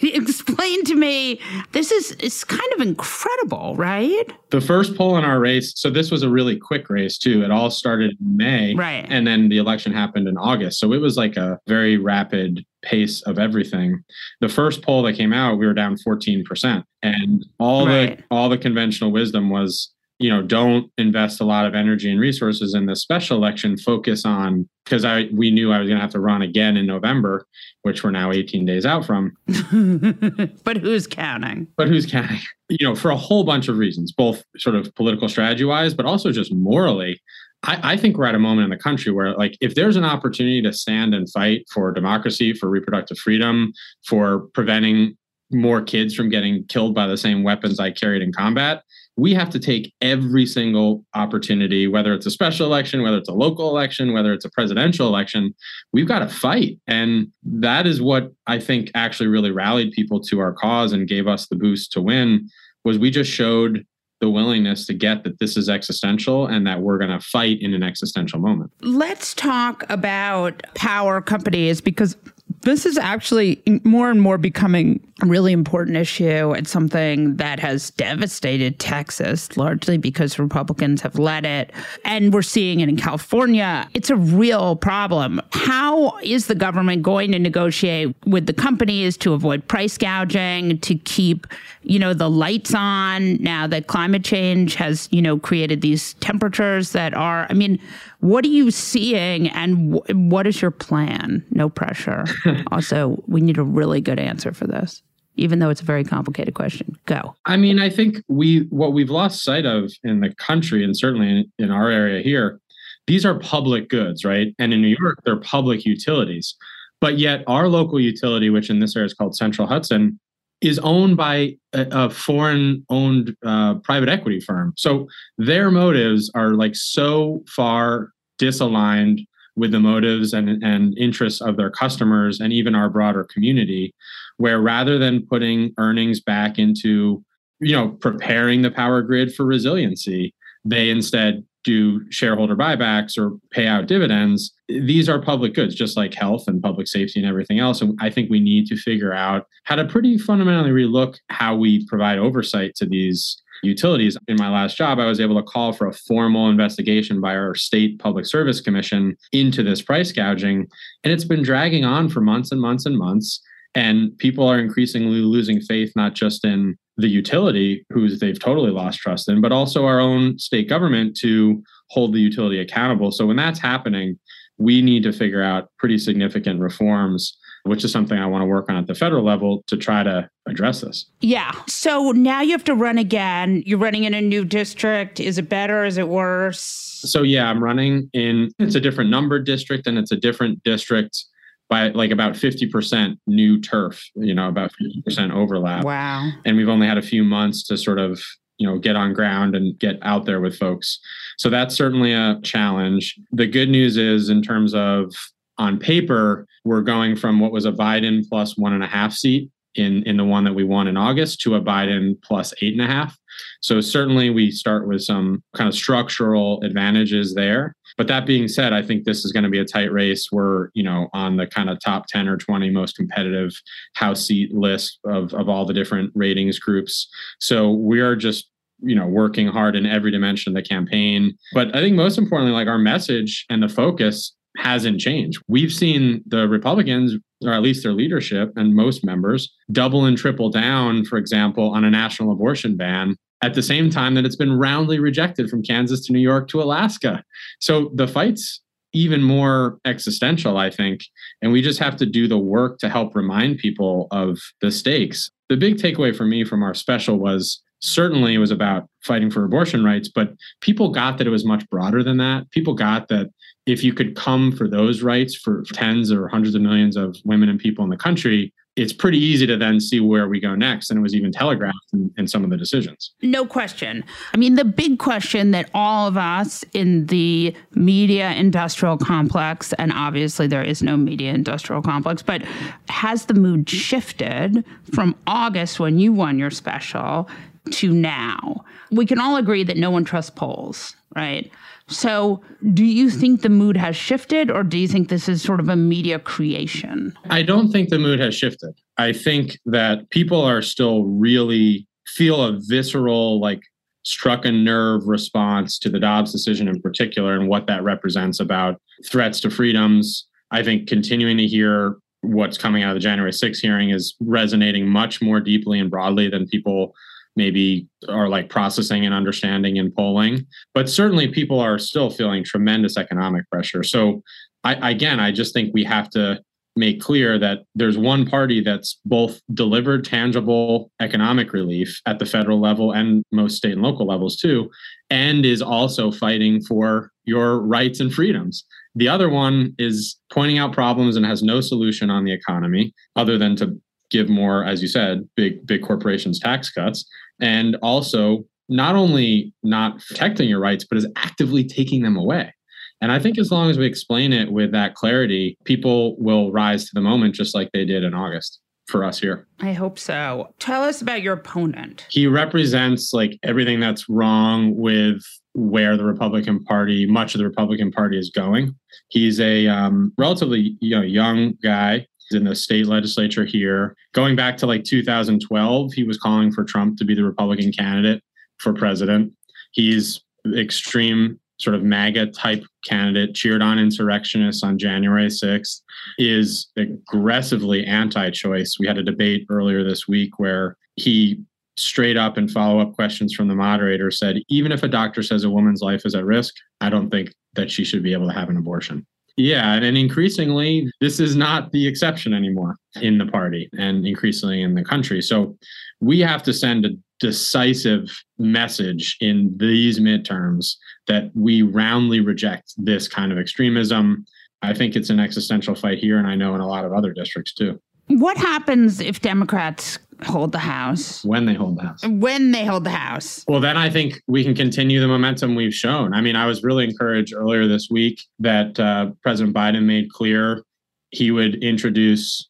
He 0.00 0.14
explained 0.14 0.86
to 0.86 0.94
me 0.94 1.38
this 1.72 1.92
is 1.92 2.16
it's 2.20 2.42
kind 2.42 2.72
of 2.72 2.80
incredible, 2.80 3.76
right? 3.76 4.24
The 4.48 4.60
first 4.62 4.96
poll 4.96 5.18
in 5.18 5.26
our 5.26 5.38
race, 5.38 5.74
so 5.76 5.90
this 5.90 6.10
was 6.10 6.22
a 6.22 6.30
really 6.30 6.56
quick 6.56 6.88
race 6.88 7.18
too. 7.18 7.44
It 7.44 7.50
all 7.50 7.70
started 7.70 8.16
in 8.18 8.36
May. 8.38 8.74
Right. 8.74 9.04
And 9.10 9.26
then 9.26 9.50
the 9.50 9.58
election 9.58 9.92
happened 9.92 10.26
in 10.26 10.38
August. 10.38 10.80
So 10.80 10.94
it 10.94 11.02
was 11.02 11.18
like 11.18 11.36
a 11.36 11.60
very 11.66 11.98
rapid 11.98 12.64
pace 12.80 13.20
of 13.22 13.38
everything. 13.38 14.02
The 14.40 14.48
first 14.48 14.80
poll 14.80 15.02
that 15.02 15.16
came 15.16 15.34
out, 15.34 15.58
we 15.58 15.66
were 15.66 15.74
down 15.74 15.96
14%. 15.96 16.82
And 17.02 17.46
all 17.58 17.86
right. 17.86 18.16
the 18.16 18.24
all 18.30 18.48
the 18.48 18.56
conventional 18.56 19.12
wisdom 19.12 19.50
was 19.50 19.92
you 20.20 20.28
know 20.28 20.42
don't 20.42 20.92
invest 20.98 21.40
a 21.40 21.44
lot 21.44 21.66
of 21.66 21.74
energy 21.74 22.10
and 22.10 22.20
resources 22.20 22.74
in 22.74 22.86
the 22.86 22.94
special 22.94 23.36
election. 23.36 23.76
Focus 23.76 24.24
on 24.24 24.68
because 24.84 25.04
i 25.04 25.28
we 25.32 25.50
knew 25.50 25.72
i 25.72 25.78
was 25.78 25.88
going 25.88 25.96
to 25.96 26.02
have 26.02 26.12
to 26.12 26.20
run 26.20 26.42
again 26.42 26.76
in 26.76 26.86
november 26.86 27.46
which 27.82 28.04
we're 28.04 28.10
now 28.10 28.30
18 28.30 28.66
days 28.66 28.84
out 28.84 29.06
from. 29.06 29.32
But 30.64 30.76
who's 30.76 31.06
counting? 31.06 31.66
But 31.76 31.88
who's 31.88 32.06
counting? 32.06 32.38
You 32.68 32.86
know 32.86 32.94
for 32.94 33.10
a 33.10 33.16
whole 33.16 33.42
bunch 33.42 33.66
of 33.66 33.78
reasons 33.78 34.12
both 34.12 34.44
sort 34.56 34.76
of 34.76 34.94
political 34.94 35.28
strategy 35.28 35.64
wise 35.64 35.92
but 35.92 36.06
also 36.06 36.30
just 36.30 36.54
morally. 36.54 37.20
I, 37.64 37.94
I 37.94 37.96
think 37.96 38.16
we're 38.16 38.26
at 38.26 38.36
a 38.36 38.38
moment 38.38 38.64
in 38.64 38.70
the 38.70 38.82
country 38.82 39.10
where 39.10 39.34
like 39.34 39.58
if 39.60 39.74
there's 39.74 39.96
an 39.96 40.04
opportunity 40.04 40.62
to 40.62 40.72
stand 40.72 41.12
and 41.12 41.28
fight 41.28 41.66
for 41.72 41.90
democracy 41.90 42.52
for 42.52 42.70
reproductive 42.70 43.18
freedom 43.18 43.72
for 44.06 44.46
preventing 44.54 45.16
more 45.50 45.82
kids 45.82 46.14
from 46.14 46.28
getting 46.28 46.64
killed 46.64 46.94
by 46.94 47.06
the 47.06 47.16
same 47.16 47.42
weapons 47.42 47.80
I 47.80 47.90
carried 47.90 48.22
in 48.22 48.32
combat 48.32 48.82
we 49.20 49.34
have 49.34 49.50
to 49.50 49.58
take 49.58 49.92
every 50.00 50.46
single 50.46 51.04
opportunity, 51.14 51.86
whether 51.86 52.14
it's 52.14 52.24
a 52.24 52.30
special 52.30 52.66
election, 52.66 53.02
whether 53.02 53.18
it's 53.18 53.28
a 53.28 53.34
local 53.34 53.68
election, 53.68 54.14
whether 54.14 54.32
it's 54.32 54.46
a 54.46 54.50
presidential 54.50 55.06
election, 55.06 55.54
we've 55.92 56.08
got 56.08 56.20
to 56.20 56.28
fight. 56.28 56.78
And 56.86 57.30
that 57.42 57.86
is 57.86 58.00
what 58.00 58.32
I 58.46 58.58
think 58.58 58.90
actually 58.94 59.26
really 59.26 59.50
rallied 59.50 59.92
people 59.92 60.20
to 60.20 60.40
our 60.40 60.54
cause 60.54 60.92
and 60.92 61.06
gave 61.06 61.26
us 61.26 61.48
the 61.48 61.56
boost 61.56 61.92
to 61.92 62.00
win 62.00 62.48
was 62.84 62.98
we 62.98 63.10
just 63.10 63.30
showed 63.30 63.84
the 64.20 64.30
willingness 64.30 64.86
to 64.86 64.94
get 64.94 65.24
that 65.24 65.38
this 65.38 65.56
is 65.56 65.68
existential 65.68 66.46
and 66.46 66.66
that 66.66 66.80
we're 66.80 66.98
going 66.98 67.10
to 67.10 67.20
fight 67.20 67.60
in 67.60 67.74
an 67.74 67.82
existential 67.82 68.38
moment. 68.38 68.70
Let's 68.80 69.34
talk 69.34 69.84
about 69.90 70.62
power 70.74 71.20
companies 71.20 71.82
because 71.82 72.16
this 72.62 72.84
is 72.84 72.98
actually 72.98 73.62
more 73.84 74.10
and 74.10 74.20
more 74.20 74.38
becoming 74.38 75.00
really 75.28 75.52
important 75.52 75.96
issue. 75.96 76.52
It's 76.52 76.70
something 76.70 77.36
that 77.36 77.60
has 77.60 77.90
devastated 77.90 78.78
Texas, 78.78 79.56
largely 79.56 79.98
because 79.98 80.38
Republicans 80.38 81.02
have 81.02 81.18
led 81.18 81.44
it. 81.44 81.72
And 82.04 82.32
we're 82.32 82.42
seeing 82.42 82.80
it 82.80 82.88
in 82.88 82.96
California. 82.96 83.88
It's 83.94 84.10
a 84.10 84.16
real 84.16 84.76
problem. 84.76 85.40
How 85.52 86.16
is 86.18 86.46
the 86.46 86.54
government 86.54 87.02
going 87.02 87.32
to 87.32 87.38
negotiate 87.38 88.14
with 88.26 88.46
the 88.46 88.52
companies 88.52 89.16
to 89.18 89.32
avoid 89.32 89.66
price 89.68 89.98
gouging, 89.98 90.78
to 90.80 90.94
keep, 90.94 91.46
you 91.82 91.98
know, 91.98 92.14
the 92.14 92.30
lights 92.30 92.74
on 92.74 93.36
now 93.42 93.66
that 93.66 93.86
climate 93.86 94.24
change 94.24 94.74
has, 94.76 95.08
you 95.10 95.22
know, 95.22 95.38
created 95.38 95.80
these 95.80 96.14
temperatures 96.14 96.92
that 96.92 97.14
are, 97.14 97.46
I 97.50 97.54
mean, 97.54 97.78
what 98.20 98.44
are 98.44 98.48
you 98.48 98.70
seeing 98.70 99.48
and 99.48 99.94
w- 99.94 100.30
what 100.30 100.46
is 100.46 100.60
your 100.60 100.70
plan? 100.70 101.44
No 101.50 101.68
pressure. 101.68 102.24
also, 102.72 103.22
we 103.26 103.40
need 103.40 103.58
a 103.58 103.62
really 103.62 104.00
good 104.00 104.18
answer 104.18 104.52
for 104.52 104.66
this 104.66 105.02
even 105.40 105.58
though 105.58 105.70
it's 105.70 105.80
a 105.80 105.84
very 105.84 106.04
complicated 106.04 106.54
question. 106.54 106.96
Go. 107.06 107.34
I 107.46 107.56
mean, 107.56 107.80
I 107.80 107.88
think 107.88 108.22
we 108.28 108.66
what 108.70 108.92
we've 108.92 109.10
lost 109.10 109.42
sight 109.42 109.64
of 109.64 109.90
in 110.04 110.20
the 110.20 110.32
country 110.34 110.84
and 110.84 110.96
certainly 110.96 111.28
in, 111.30 111.52
in, 111.58 111.70
our 111.70 111.90
area 111.90 112.22
here, 112.22 112.60
these 113.06 113.24
are 113.24 113.38
public 113.38 113.88
goods, 113.88 114.24
right? 114.24 114.54
And 114.58 114.72
in 114.74 114.82
New 114.82 114.96
York, 115.00 115.20
they're 115.24 115.40
public 115.40 115.84
utilities. 115.84 116.54
But 117.00 117.18
yet 117.18 117.42
our 117.46 117.68
local 117.68 117.98
utility, 117.98 118.50
which 118.50 118.68
in 118.68 118.80
this 118.80 118.94
area 118.94 119.06
is 119.06 119.14
called 119.14 119.34
Central 119.34 119.66
Hudson, 119.66 120.20
is 120.60 120.78
owned 120.80 121.16
by 121.16 121.56
a, 121.72 121.86
a 121.90 122.10
foreign 122.10 122.84
owned 122.90 123.34
uh, 123.44 123.76
private 123.76 124.10
equity 124.10 124.40
firm. 124.40 124.74
So 124.76 125.08
their 125.38 125.70
motives 125.70 126.30
are 126.34 126.52
like 126.52 126.76
so 126.76 127.42
far 127.48 128.10
disaligned 128.38 129.26
with 129.60 129.70
the 129.70 129.78
motives 129.78 130.32
and, 130.32 130.62
and 130.64 130.96
interests 130.98 131.40
of 131.40 131.56
their 131.56 131.70
customers 131.70 132.40
and 132.40 132.52
even 132.52 132.74
our 132.74 132.88
broader 132.88 133.24
community, 133.24 133.94
where 134.38 134.60
rather 134.60 134.98
than 134.98 135.26
putting 135.26 135.72
earnings 135.78 136.18
back 136.20 136.58
into, 136.58 137.22
you 137.60 137.76
know, 137.76 137.90
preparing 137.90 138.62
the 138.62 138.70
power 138.70 139.02
grid 139.02 139.34
for 139.34 139.44
resiliency, 139.44 140.34
they 140.64 140.88
instead 140.88 141.44
do 141.62 142.10
shareholder 142.10 142.56
buybacks 142.56 143.18
or 143.18 143.36
pay 143.50 143.66
out 143.66 143.86
dividends. 143.86 144.50
These 144.68 145.10
are 145.10 145.20
public 145.20 145.52
goods, 145.52 145.74
just 145.74 145.94
like 145.94 146.14
health 146.14 146.48
and 146.48 146.62
public 146.62 146.88
safety 146.88 147.20
and 147.20 147.28
everything 147.28 147.58
else. 147.58 147.82
And 147.82 147.98
I 148.00 148.08
think 148.08 148.30
we 148.30 148.40
need 148.40 148.66
to 148.68 148.76
figure 148.76 149.12
out 149.12 149.46
how 149.64 149.76
to 149.76 149.84
pretty 149.84 150.16
fundamentally 150.16 150.70
relook 150.70 151.16
how 151.28 151.54
we 151.54 151.86
provide 151.86 152.18
oversight 152.18 152.74
to 152.76 152.86
these 152.86 153.42
utilities. 153.62 154.16
In 154.28 154.36
my 154.36 154.50
last 154.50 154.76
job, 154.76 154.98
I 154.98 155.06
was 155.06 155.20
able 155.20 155.36
to 155.36 155.42
call 155.42 155.72
for 155.72 155.86
a 155.86 155.92
formal 155.92 156.48
investigation 156.48 157.20
by 157.20 157.34
our 157.36 157.54
state 157.54 157.98
public 157.98 158.26
service 158.26 158.60
commission 158.60 159.16
into 159.32 159.62
this 159.62 159.82
price 159.82 160.12
gouging. 160.12 160.66
And 161.04 161.12
it's 161.12 161.24
been 161.24 161.42
dragging 161.42 161.84
on 161.84 162.08
for 162.08 162.20
months 162.20 162.52
and 162.52 162.60
months 162.60 162.86
and 162.86 162.98
months. 162.98 163.40
And 163.74 164.16
people 164.18 164.48
are 164.48 164.58
increasingly 164.58 165.20
losing 165.20 165.60
faith, 165.60 165.92
not 165.94 166.14
just 166.14 166.44
in 166.44 166.76
the 166.96 167.08
utility, 167.08 167.84
who 167.90 168.08
they've 168.16 168.38
totally 168.38 168.70
lost 168.70 168.98
trust 168.98 169.28
in, 169.28 169.40
but 169.40 169.52
also 169.52 169.86
our 169.86 170.00
own 170.00 170.38
state 170.38 170.68
government 170.68 171.16
to 171.18 171.62
hold 171.90 172.12
the 172.12 172.20
utility 172.20 172.60
accountable. 172.60 173.10
So 173.10 173.26
when 173.26 173.36
that's 173.36 173.60
happening, 173.60 174.18
we 174.58 174.82
need 174.82 175.02
to 175.04 175.12
figure 175.12 175.42
out 175.42 175.70
pretty 175.78 175.98
significant 175.98 176.60
reforms 176.60 177.36
which 177.64 177.84
is 177.84 177.92
something 177.92 178.18
I 178.18 178.26
want 178.26 178.42
to 178.42 178.46
work 178.46 178.68
on 178.68 178.76
at 178.76 178.86
the 178.86 178.94
federal 178.94 179.24
level 179.24 179.62
to 179.66 179.76
try 179.76 180.02
to 180.02 180.28
address 180.46 180.80
this. 180.80 181.06
Yeah. 181.20 181.52
So 181.68 182.12
now 182.12 182.40
you 182.40 182.52
have 182.52 182.64
to 182.64 182.74
run 182.74 182.98
again. 182.98 183.62
You're 183.66 183.78
running 183.78 184.04
in 184.04 184.14
a 184.14 184.20
new 184.20 184.44
district. 184.44 185.20
Is 185.20 185.38
it 185.38 185.48
better? 185.48 185.84
Is 185.84 185.98
it 185.98 186.08
worse? 186.08 186.60
So, 186.60 187.22
yeah, 187.22 187.48
I'm 187.48 187.62
running 187.62 188.10
in, 188.12 188.50
it's 188.58 188.74
a 188.74 188.80
different 188.80 189.10
numbered 189.10 189.46
district 189.46 189.86
and 189.86 189.98
it's 189.98 190.12
a 190.12 190.16
different 190.16 190.62
district 190.64 191.24
by 191.68 191.88
like 191.88 192.10
about 192.10 192.32
50% 192.32 193.16
new 193.26 193.60
turf, 193.60 194.04
you 194.16 194.34
know, 194.34 194.48
about 194.48 194.72
50% 195.06 195.32
overlap. 195.32 195.84
Wow. 195.84 196.30
And 196.44 196.56
we've 196.56 196.68
only 196.68 196.86
had 196.86 196.98
a 196.98 197.02
few 197.02 197.22
months 197.22 197.62
to 197.68 197.76
sort 197.76 197.98
of, 197.98 198.20
you 198.58 198.66
know, 198.66 198.78
get 198.78 198.96
on 198.96 199.14
ground 199.14 199.54
and 199.54 199.78
get 199.78 199.98
out 200.02 200.26
there 200.26 200.40
with 200.40 200.58
folks. 200.58 200.98
So 201.38 201.48
that's 201.48 201.74
certainly 201.74 202.12
a 202.12 202.40
challenge. 202.42 203.18
The 203.30 203.46
good 203.46 203.70
news 203.70 203.96
is 203.96 204.28
in 204.28 204.42
terms 204.42 204.74
of 204.74 205.14
on 205.60 205.78
paper, 205.78 206.46
we're 206.64 206.80
going 206.80 207.14
from 207.14 207.38
what 207.38 207.52
was 207.52 207.66
a 207.66 207.72
Biden 207.72 208.26
plus 208.28 208.56
one 208.56 208.72
and 208.72 208.82
a 208.82 208.88
half 208.88 209.12
seat 209.12 209.50
in 209.76 210.02
in 210.04 210.16
the 210.16 210.24
one 210.24 210.42
that 210.44 210.54
we 210.54 210.64
won 210.64 210.88
in 210.88 210.96
August 210.96 211.40
to 211.42 211.54
a 211.54 211.60
Biden 211.60 212.20
plus 212.22 212.52
eight 212.62 212.72
and 212.72 212.82
a 212.82 212.86
half. 212.86 213.16
So 213.60 213.80
certainly 213.80 214.30
we 214.30 214.50
start 214.50 214.88
with 214.88 215.02
some 215.02 215.44
kind 215.54 215.68
of 215.68 215.74
structural 215.74 216.60
advantages 216.62 217.34
there. 217.34 217.76
But 217.96 218.08
that 218.08 218.26
being 218.26 218.48
said, 218.48 218.72
I 218.72 218.82
think 218.82 219.04
this 219.04 219.24
is 219.24 219.32
going 219.32 219.44
to 219.44 219.50
be 219.50 219.58
a 219.58 219.64
tight 219.64 219.92
race. 219.92 220.28
We're, 220.32 220.70
you 220.74 220.82
know, 220.82 221.08
on 221.12 221.36
the 221.36 221.46
kind 221.46 221.70
of 221.70 221.78
top 221.80 222.06
10 222.08 222.26
or 222.26 222.36
20 222.36 222.70
most 222.70 222.96
competitive 222.96 223.52
House 223.94 224.26
seat 224.26 224.52
list 224.52 224.98
of, 225.04 225.32
of 225.34 225.48
all 225.48 225.64
the 225.64 225.74
different 225.74 226.10
ratings 226.14 226.58
groups. 226.58 227.08
So 227.38 227.70
we 227.70 228.00
are 228.00 228.16
just 228.16 228.48
you 228.82 228.94
know 228.94 229.06
working 229.06 229.46
hard 229.46 229.76
in 229.76 229.84
every 229.84 230.10
dimension 230.10 230.50
of 230.50 230.54
the 230.54 230.66
campaign 230.66 231.36
but 231.52 231.68
i 231.76 231.80
think 231.80 231.94
most 231.94 232.16
importantly 232.16 232.50
like 232.50 232.66
our 232.66 232.78
message 232.78 233.44
and 233.50 233.62
the 233.62 233.68
focus 233.68 234.34
hasn't 234.56 235.00
changed 235.00 235.42
we've 235.48 235.72
seen 235.72 236.22
the 236.26 236.48
republicans 236.48 237.14
or 237.44 237.52
at 237.52 237.62
least 237.62 237.82
their 237.82 237.92
leadership 237.92 238.52
and 238.56 238.74
most 238.74 239.04
members 239.04 239.52
double 239.70 240.04
and 240.04 240.18
triple 240.18 240.50
down 240.50 241.04
for 241.04 241.18
example 241.18 241.70
on 241.70 241.84
a 241.84 241.90
national 241.90 242.32
abortion 242.32 242.76
ban 242.76 243.16
at 243.42 243.54
the 243.54 243.62
same 243.62 243.90
time 243.90 244.14
that 244.14 244.24
it's 244.24 244.36
been 244.36 244.52
roundly 244.52 244.98
rejected 244.98 245.48
from 245.48 245.62
Kansas 245.62 246.04
to 246.06 246.12
New 246.12 246.20
York 246.20 246.48
to 246.48 246.60
Alaska. 246.60 247.24
So 247.58 247.90
the 247.94 248.06
fight's 248.06 248.60
even 248.92 249.22
more 249.22 249.78
existential, 249.84 250.56
I 250.56 250.70
think. 250.70 251.02
And 251.40 251.52
we 251.52 251.62
just 251.62 251.78
have 251.78 251.96
to 251.96 252.06
do 252.06 252.26
the 252.26 252.38
work 252.38 252.78
to 252.78 252.88
help 252.88 253.14
remind 253.14 253.58
people 253.58 254.08
of 254.10 254.38
the 254.60 254.70
stakes. 254.70 255.30
The 255.48 255.56
big 255.56 255.76
takeaway 255.76 256.14
for 256.14 256.24
me 256.24 256.44
from 256.44 256.62
our 256.62 256.74
special 256.74 257.18
was 257.18 257.62
certainly 257.80 258.34
it 258.34 258.38
was 258.38 258.50
about 258.50 258.88
fighting 259.02 259.30
for 259.30 259.44
abortion 259.44 259.84
rights, 259.84 260.08
but 260.08 260.34
people 260.60 260.90
got 260.90 261.18
that 261.18 261.26
it 261.26 261.30
was 261.30 261.44
much 261.44 261.68
broader 261.70 262.02
than 262.02 262.18
that. 262.18 262.50
People 262.50 262.74
got 262.74 263.08
that 263.08 263.30
if 263.66 263.82
you 263.82 263.92
could 263.92 264.14
come 264.14 264.52
for 264.52 264.68
those 264.68 265.02
rights 265.02 265.34
for 265.34 265.62
tens 265.72 266.12
or 266.12 266.28
hundreds 266.28 266.54
of 266.54 266.62
millions 266.62 266.96
of 266.96 267.16
women 267.24 267.48
and 267.48 267.58
people 267.58 267.84
in 267.84 267.90
the 267.90 267.96
country, 267.96 268.52
it's 268.76 268.92
pretty 268.92 269.18
easy 269.18 269.46
to 269.46 269.56
then 269.56 269.80
see 269.80 270.00
where 270.00 270.28
we 270.28 270.40
go 270.40 270.54
next. 270.54 270.90
And 270.90 270.98
it 270.98 271.02
was 271.02 271.14
even 271.14 271.32
telegraphed 271.32 271.76
in, 271.92 272.10
in, 272.16 272.28
some 272.28 272.44
of 272.44 272.50
the 272.50 272.56
decisions. 272.56 273.12
No 273.20 273.44
question. 273.44 274.04
I 274.32 274.36
mean, 274.36 274.54
the 274.54 274.64
big 274.64 274.98
question 274.98 275.50
that 275.50 275.68
all 275.74 276.06
of 276.06 276.16
us 276.16 276.64
in 276.72 277.06
the 277.06 277.54
media 277.74 278.30
industrial 278.32 278.96
complex, 278.96 279.72
and 279.74 279.92
obviously 279.92 280.46
there 280.46 280.62
is 280.62 280.82
no 280.82 280.96
media 280.96 281.32
industrial 281.32 281.82
complex, 281.82 282.22
but 282.22 282.42
has 282.88 283.26
the 283.26 283.34
mood 283.34 283.68
shifted 283.68 284.64
from 284.94 285.16
August 285.26 285.80
when 285.80 285.98
you 285.98 286.12
won 286.12 286.38
your 286.38 286.50
special 286.50 287.28
to 287.70 287.92
now? 287.92 288.64
We 288.90 289.06
can 289.06 289.18
all 289.18 289.36
agree 289.36 289.64
that 289.64 289.76
no 289.76 289.90
one 289.90 290.04
trusts 290.04 290.30
polls, 290.30 290.96
right? 291.14 291.50
So, 291.88 292.40
do 292.72 292.84
you 292.84 293.10
think 293.10 293.42
the 293.42 293.48
mood 293.48 293.76
has 293.76 293.96
shifted, 293.96 294.50
or 294.50 294.62
do 294.62 294.78
you 294.78 294.86
think 294.86 295.08
this 295.08 295.28
is 295.28 295.42
sort 295.42 295.58
of 295.58 295.68
a 295.68 295.74
media 295.74 296.20
creation? 296.20 297.16
I 297.30 297.42
don't 297.42 297.72
think 297.72 297.88
the 297.88 297.98
mood 297.98 298.20
has 298.20 298.34
shifted. 298.34 298.74
I 298.96 299.12
think 299.12 299.58
that 299.66 300.08
people 300.10 300.40
are 300.40 300.62
still 300.62 301.04
really 301.04 301.88
feel 302.06 302.42
a 302.42 302.60
visceral, 302.60 303.40
like, 303.40 303.60
struck 304.04 304.44
a 304.44 304.52
nerve 304.52 305.06
response 305.06 305.78
to 305.80 305.88
the 305.88 305.98
Dobbs 305.98 306.32
decision 306.32 306.68
in 306.68 306.80
particular 306.80 307.34
and 307.34 307.48
what 307.48 307.66
that 307.66 307.82
represents 307.82 308.40
about 308.40 308.80
threats 309.04 309.40
to 309.40 309.50
freedoms. 309.50 310.26
I 310.52 310.62
think 310.62 310.88
continuing 310.88 311.36
to 311.38 311.46
hear 311.46 311.96
what's 312.22 312.58
coming 312.58 312.82
out 312.82 312.90
of 312.90 312.96
the 312.96 313.00
January 313.00 313.32
6th 313.32 313.60
hearing 313.60 313.90
is 313.90 314.14
resonating 314.20 314.86
much 314.86 315.20
more 315.22 315.40
deeply 315.40 315.78
and 315.78 315.90
broadly 315.90 316.28
than 316.28 316.46
people 316.46 316.94
maybe 317.36 317.88
are 318.08 318.28
like 318.28 318.48
processing 318.48 319.04
and 319.04 319.14
understanding 319.14 319.78
and 319.78 319.94
polling. 319.94 320.46
But 320.74 320.88
certainly 320.88 321.28
people 321.28 321.60
are 321.60 321.78
still 321.78 322.10
feeling 322.10 322.44
tremendous 322.44 322.96
economic 322.96 323.48
pressure. 323.50 323.82
So 323.82 324.22
I 324.64 324.90
again, 324.90 325.20
I 325.20 325.32
just 325.32 325.54
think 325.54 325.72
we 325.72 325.84
have 325.84 326.10
to 326.10 326.40
make 326.76 327.00
clear 327.00 327.38
that 327.38 327.60
there's 327.74 327.98
one 327.98 328.24
party 328.24 328.60
that's 328.60 329.00
both 329.04 329.40
delivered 329.52 330.04
tangible 330.04 330.90
economic 331.00 331.52
relief 331.52 332.00
at 332.06 332.18
the 332.18 332.26
federal 332.26 332.60
level 332.60 332.92
and 332.92 333.24
most 333.32 333.56
state 333.56 333.72
and 333.72 333.82
local 333.82 334.06
levels 334.06 334.36
too, 334.36 334.70
and 335.10 335.44
is 335.44 335.62
also 335.62 336.12
fighting 336.12 336.62
for 336.62 337.10
your 337.24 337.60
rights 337.60 338.00
and 338.00 338.14
freedoms. 338.14 338.64
The 338.94 339.08
other 339.08 339.28
one 339.28 339.74
is 339.78 340.16
pointing 340.32 340.58
out 340.58 340.72
problems 340.72 341.16
and 341.16 341.26
has 341.26 341.42
no 341.42 341.60
solution 341.60 342.10
on 342.10 342.24
the 342.24 342.32
economy 342.32 342.94
other 343.16 343.36
than 343.36 343.56
to 343.56 343.80
give 344.10 344.28
more, 344.28 344.64
as 344.64 344.82
you 344.82 344.88
said, 344.88 345.28
big 345.36 345.66
big 345.66 345.82
corporations 345.82 346.38
tax 346.38 346.70
cuts, 346.70 347.04
and 347.40 347.76
also 347.82 348.44
not 348.68 348.94
only 348.94 349.52
not 349.62 350.00
protecting 350.06 350.48
your 350.48 350.60
rights, 350.60 350.84
but 350.84 350.96
is 350.96 351.06
actively 351.16 351.64
taking 351.64 352.02
them 352.02 352.16
away. 352.16 352.54
And 353.00 353.10
I 353.10 353.18
think 353.18 353.38
as 353.38 353.50
long 353.50 353.70
as 353.70 353.78
we 353.78 353.86
explain 353.86 354.32
it 354.32 354.52
with 354.52 354.72
that 354.72 354.94
clarity, 354.94 355.56
people 355.64 356.16
will 356.18 356.52
rise 356.52 356.84
to 356.84 356.90
the 356.94 357.00
moment 357.00 357.34
just 357.34 357.54
like 357.54 357.70
they 357.72 357.84
did 357.84 358.04
in 358.04 358.14
August 358.14 358.60
for 358.86 359.04
us 359.04 359.18
here. 359.18 359.46
I 359.60 359.72
hope 359.72 359.98
so. 359.98 360.52
Tell 360.58 360.82
us 360.82 361.00
about 361.00 361.22
your 361.22 361.34
opponent. 361.34 362.06
He 362.10 362.26
represents 362.26 363.12
like 363.12 363.38
everything 363.42 363.80
that's 363.80 364.08
wrong 364.08 364.76
with 364.76 365.22
where 365.54 365.96
the 365.96 366.04
Republican 366.04 366.62
Party, 366.64 367.06
much 367.06 367.34
of 367.34 367.38
the 367.38 367.44
Republican 367.44 367.90
Party 367.90 368.18
is 368.18 368.30
going. 368.30 368.74
He's 369.08 369.40
a 369.40 369.66
um, 369.68 370.12
relatively 370.18 370.76
you 370.80 370.96
know, 370.96 371.02
young 371.02 371.54
guy 371.62 372.06
in 372.34 372.44
the 372.44 372.54
state 372.54 372.86
legislature 372.86 373.44
here. 373.44 373.96
Going 374.12 374.36
back 374.36 374.56
to 374.58 374.66
like 374.66 374.84
2012, 374.84 375.92
he 375.92 376.04
was 376.04 376.18
calling 376.18 376.52
for 376.52 376.64
Trump 376.64 376.98
to 376.98 377.04
be 377.04 377.14
the 377.14 377.24
Republican 377.24 377.72
candidate 377.72 378.22
for 378.58 378.72
president. 378.72 379.32
He's 379.72 380.20
extreme 380.56 381.38
sort 381.60 381.76
of 381.76 381.82
MAGA 381.82 382.28
type 382.28 382.64
candidate, 382.84 383.34
cheered 383.34 383.62
on 383.62 383.78
insurrectionists 383.78 384.62
on 384.62 384.78
January 384.78 385.26
6th, 385.26 385.82
is 386.18 386.68
aggressively 386.76 387.84
anti 387.84 388.30
choice. 388.30 388.76
We 388.80 388.86
had 388.86 388.98
a 388.98 389.02
debate 389.02 389.46
earlier 389.50 389.84
this 389.84 390.08
week 390.08 390.38
where 390.38 390.76
he 390.96 391.42
straight 391.76 392.16
up 392.16 392.38
in 392.38 392.48
follow 392.48 392.80
up 392.80 392.94
questions 392.94 393.34
from 393.34 393.48
the 393.48 393.54
moderator 393.54 394.10
said, 394.10 394.42
even 394.48 394.72
if 394.72 394.82
a 394.82 394.88
doctor 394.88 395.22
says 395.22 395.44
a 395.44 395.50
woman's 395.50 395.82
life 395.82 396.02
is 396.04 396.14
at 396.14 396.24
risk, 396.24 396.54
I 396.80 396.90
don't 396.90 397.10
think 397.10 397.32
that 397.54 397.70
she 397.70 397.84
should 397.84 398.02
be 398.02 398.12
able 398.12 398.28
to 398.28 398.34
have 398.34 398.48
an 398.48 398.56
abortion. 398.56 399.06
Yeah, 399.36 399.74
and 399.74 399.96
increasingly, 399.96 400.90
this 401.00 401.20
is 401.20 401.36
not 401.36 401.72
the 401.72 401.86
exception 401.86 402.34
anymore 402.34 402.76
in 403.00 403.18
the 403.18 403.26
party 403.26 403.68
and 403.78 404.06
increasingly 404.06 404.62
in 404.62 404.74
the 404.74 404.84
country. 404.84 405.22
So 405.22 405.56
we 406.00 406.20
have 406.20 406.42
to 406.44 406.52
send 406.52 406.84
a 406.84 406.90
decisive 407.20 408.10
message 408.38 409.16
in 409.20 409.54
these 409.58 410.00
midterms 410.00 410.74
that 411.06 411.30
we 411.34 411.62
roundly 411.62 412.20
reject 412.20 412.74
this 412.76 413.08
kind 413.08 413.30
of 413.32 413.38
extremism. 413.38 414.24
I 414.62 414.74
think 414.74 414.96
it's 414.96 415.10
an 415.10 415.20
existential 415.20 415.74
fight 415.74 415.98
here, 415.98 416.18
and 416.18 416.26
I 416.26 416.34
know 416.34 416.54
in 416.54 416.60
a 416.60 416.66
lot 416.66 416.84
of 416.84 416.92
other 416.92 417.12
districts 417.12 417.54
too. 417.54 417.80
What 418.08 418.36
happens 418.36 419.00
if 419.00 419.20
Democrats 419.20 419.98
hold 420.24 420.52
the 420.52 420.58
House? 420.58 421.24
When 421.24 421.46
they 421.46 421.54
hold 421.54 421.78
the 421.78 421.82
House. 421.82 422.06
When 422.06 422.52
they 422.52 422.64
hold 422.64 422.84
the 422.84 422.90
House. 422.90 423.44
Well, 423.48 423.60
then 423.60 423.76
I 423.76 423.90
think 423.90 424.20
we 424.26 424.44
can 424.44 424.54
continue 424.54 425.00
the 425.00 425.08
momentum 425.08 425.54
we've 425.54 425.74
shown. 425.74 426.14
I 426.14 426.20
mean, 426.20 426.36
I 426.36 426.46
was 426.46 426.62
really 426.62 426.84
encouraged 426.84 427.34
earlier 427.34 427.66
this 427.66 427.88
week 427.90 428.20
that 428.38 428.78
uh, 428.78 429.10
President 429.22 429.54
Biden 429.54 429.84
made 429.84 430.10
clear 430.10 430.64
he 431.10 431.30
would 431.30 431.62
introduce 431.62 432.48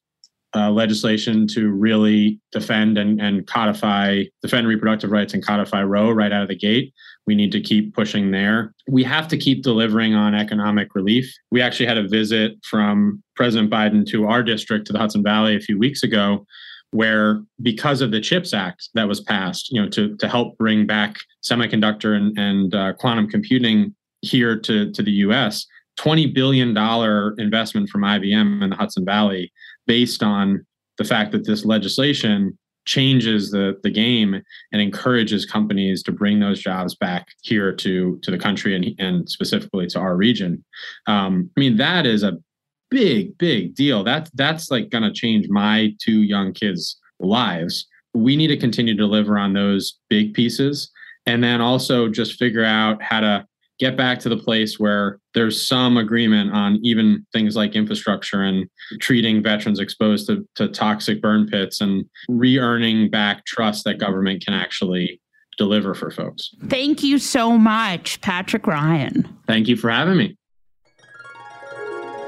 uh, 0.54 0.70
legislation 0.70 1.46
to 1.46 1.70
really 1.70 2.40
defend 2.50 2.98
and, 2.98 3.20
and 3.20 3.46
codify, 3.46 4.24
defend 4.42 4.66
reproductive 4.66 5.10
rights 5.10 5.32
and 5.32 5.46
codify 5.46 5.82
Roe 5.82 6.10
right 6.10 6.32
out 6.32 6.42
of 6.42 6.48
the 6.48 6.56
gate. 6.56 6.92
We 7.26 7.34
need 7.36 7.52
to 7.52 7.60
keep 7.60 7.94
pushing 7.94 8.32
there. 8.32 8.74
We 8.88 9.04
have 9.04 9.28
to 9.28 9.36
keep 9.36 9.62
delivering 9.62 10.14
on 10.14 10.34
economic 10.34 10.94
relief. 10.94 11.32
We 11.52 11.60
actually 11.60 11.86
had 11.86 11.98
a 11.98 12.08
visit 12.08 12.52
from 12.64 13.22
President 13.36 13.70
Biden 13.70 14.04
to 14.08 14.26
our 14.26 14.42
district, 14.42 14.86
to 14.88 14.92
the 14.92 14.98
Hudson 14.98 15.22
Valley, 15.22 15.54
a 15.54 15.60
few 15.60 15.78
weeks 15.78 16.02
ago, 16.02 16.44
where 16.93 17.43
because 17.62 18.01
of 18.01 18.11
the 18.11 18.20
CHIPS 18.20 18.53
Act 18.53 18.88
that 18.95 19.07
was 19.07 19.20
passed, 19.20 19.70
you 19.70 19.80
know, 19.80 19.88
to, 19.91 20.16
to 20.16 20.28
help 20.28 20.59
bring 20.59 20.86
back 20.86 21.16
semiconductor 21.43 22.16
and, 22.16 22.36
and 22.38 22.74
uh, 22.74 22.93
quantum 22.95 23.28
computing 23.28 23.95
here 24.22 24.59
to, 24.59 24.91
to 24.93 25.03
the 25.03 25.12
US, 25.12 25.66
$20 25.99 26.34
billion 26.34 26.68
investment 27.38 27.88
from 27.88 28.03
IBM 28.03 28.62
in 28.62 28.70
the 28.70 28.76
Hudson 28.76 29.05
Valley 29.05 29.53
based 29.86 30.22
on 30.22 30.64
the 30.99 31.05
fact 31.05 31.32
that 31.32 31.47
this 31.47 31.64
legislation 31.64 32.59
changes 32.86 33.51
the 33.51 33.78
the 33.82 33.91
game 33.91 34.43
and 34.72 34.82
encourages 34.82 35.45
companies 35.45 36.03
to 36.03 36.11
bring 36.11 36.41
those 36.41 36.61
jobs 36.61 36.95
back 36.95 37.28
here 37.43 37.72
to 37.72 38.18
to 38.22 38.30
the 38.30 38.38
country 38.38 38.74
and 38.74 38.86
and 38.99 39.28
specifically 39.28 39.86
to 39.86 39.99
our 39.99 40.16
region. 40.16 40.64
Um, 41.07 41.51
I 41.57 41.61
mean 41.61 41.76
that 41.76 42.07
is 42.07 42.22
a 42.22 42.38
big 42.91 43.36
big 43.38 43.74
deal. 43.74 44.05
That's 44.05 44.30
that's 44.34 44.70
like 44.70 44.91
going 44.91 45.05
to 45.05 45.12
change 45.12 45.49
my 45.49 45.95
two 46.01 46.22
young 46.22 46.53
kids' 46.53 46.99
lives. 47.18 47.86
We 48.14 48.36
need 48.36 48.49
to 48.49 48.57
continue 48.57 48.95
to 48.95 48.99
deliver 48.99 49.38
on 49.38 49.53
those 49.53 49.99
big 50.09 50.34
pieces 50.34 50.91
and 51.26 51.45
then 51.45 51.61
also 51.61 52.09
just 52.09 52.38
figure 52.38 52.64
out 52.64 53.03
how 53.03 53.20
to 53.20 53.47
get 53.78 53.97
back 53.97 54.18
to 54.20 54.28
the 54.28 54.36
place 54.36 54.78
where 54.78 55.18
there's 55.32 55.66
some 55.66 55.97
agreement 55.97 56.53
on 56.53 56.78
even 56.82 57.26
things 57.32 57.57
like 57.57 57.74
infrastructure 57.74 58.43
and 58.43 58.68
treating 59.01 59.43
veterans 59.43 59.80
exposed 59.80 60.26
to, 60.26 60.47
to 60.55 60.68
toxic 60.68 61.22
burn 61.22 61.47
pits 61.47 61.80
and 61.80 62.05
re-earning 62.28 63.09
back 63.11 63.45
trust 63.47 63.84
that 63.84 63.99
government 63.99 64.45
can 64.45 64.53
actually 64.53 65.20
deliver 65.57 65.95
for 65.95 66.11
folks. 66.11 66.51
Thank 66.68 67.03
you 67.03 67.18
so 67.18 67.57
much, 67.57 68.20
Patrick 68.20 68.66
Ryan. 68.66 69.26
Thank 69.47 69.66
you 69.66 69.76
for 69.76 69.91
having 69.91 70.18
me. 70.18 70.36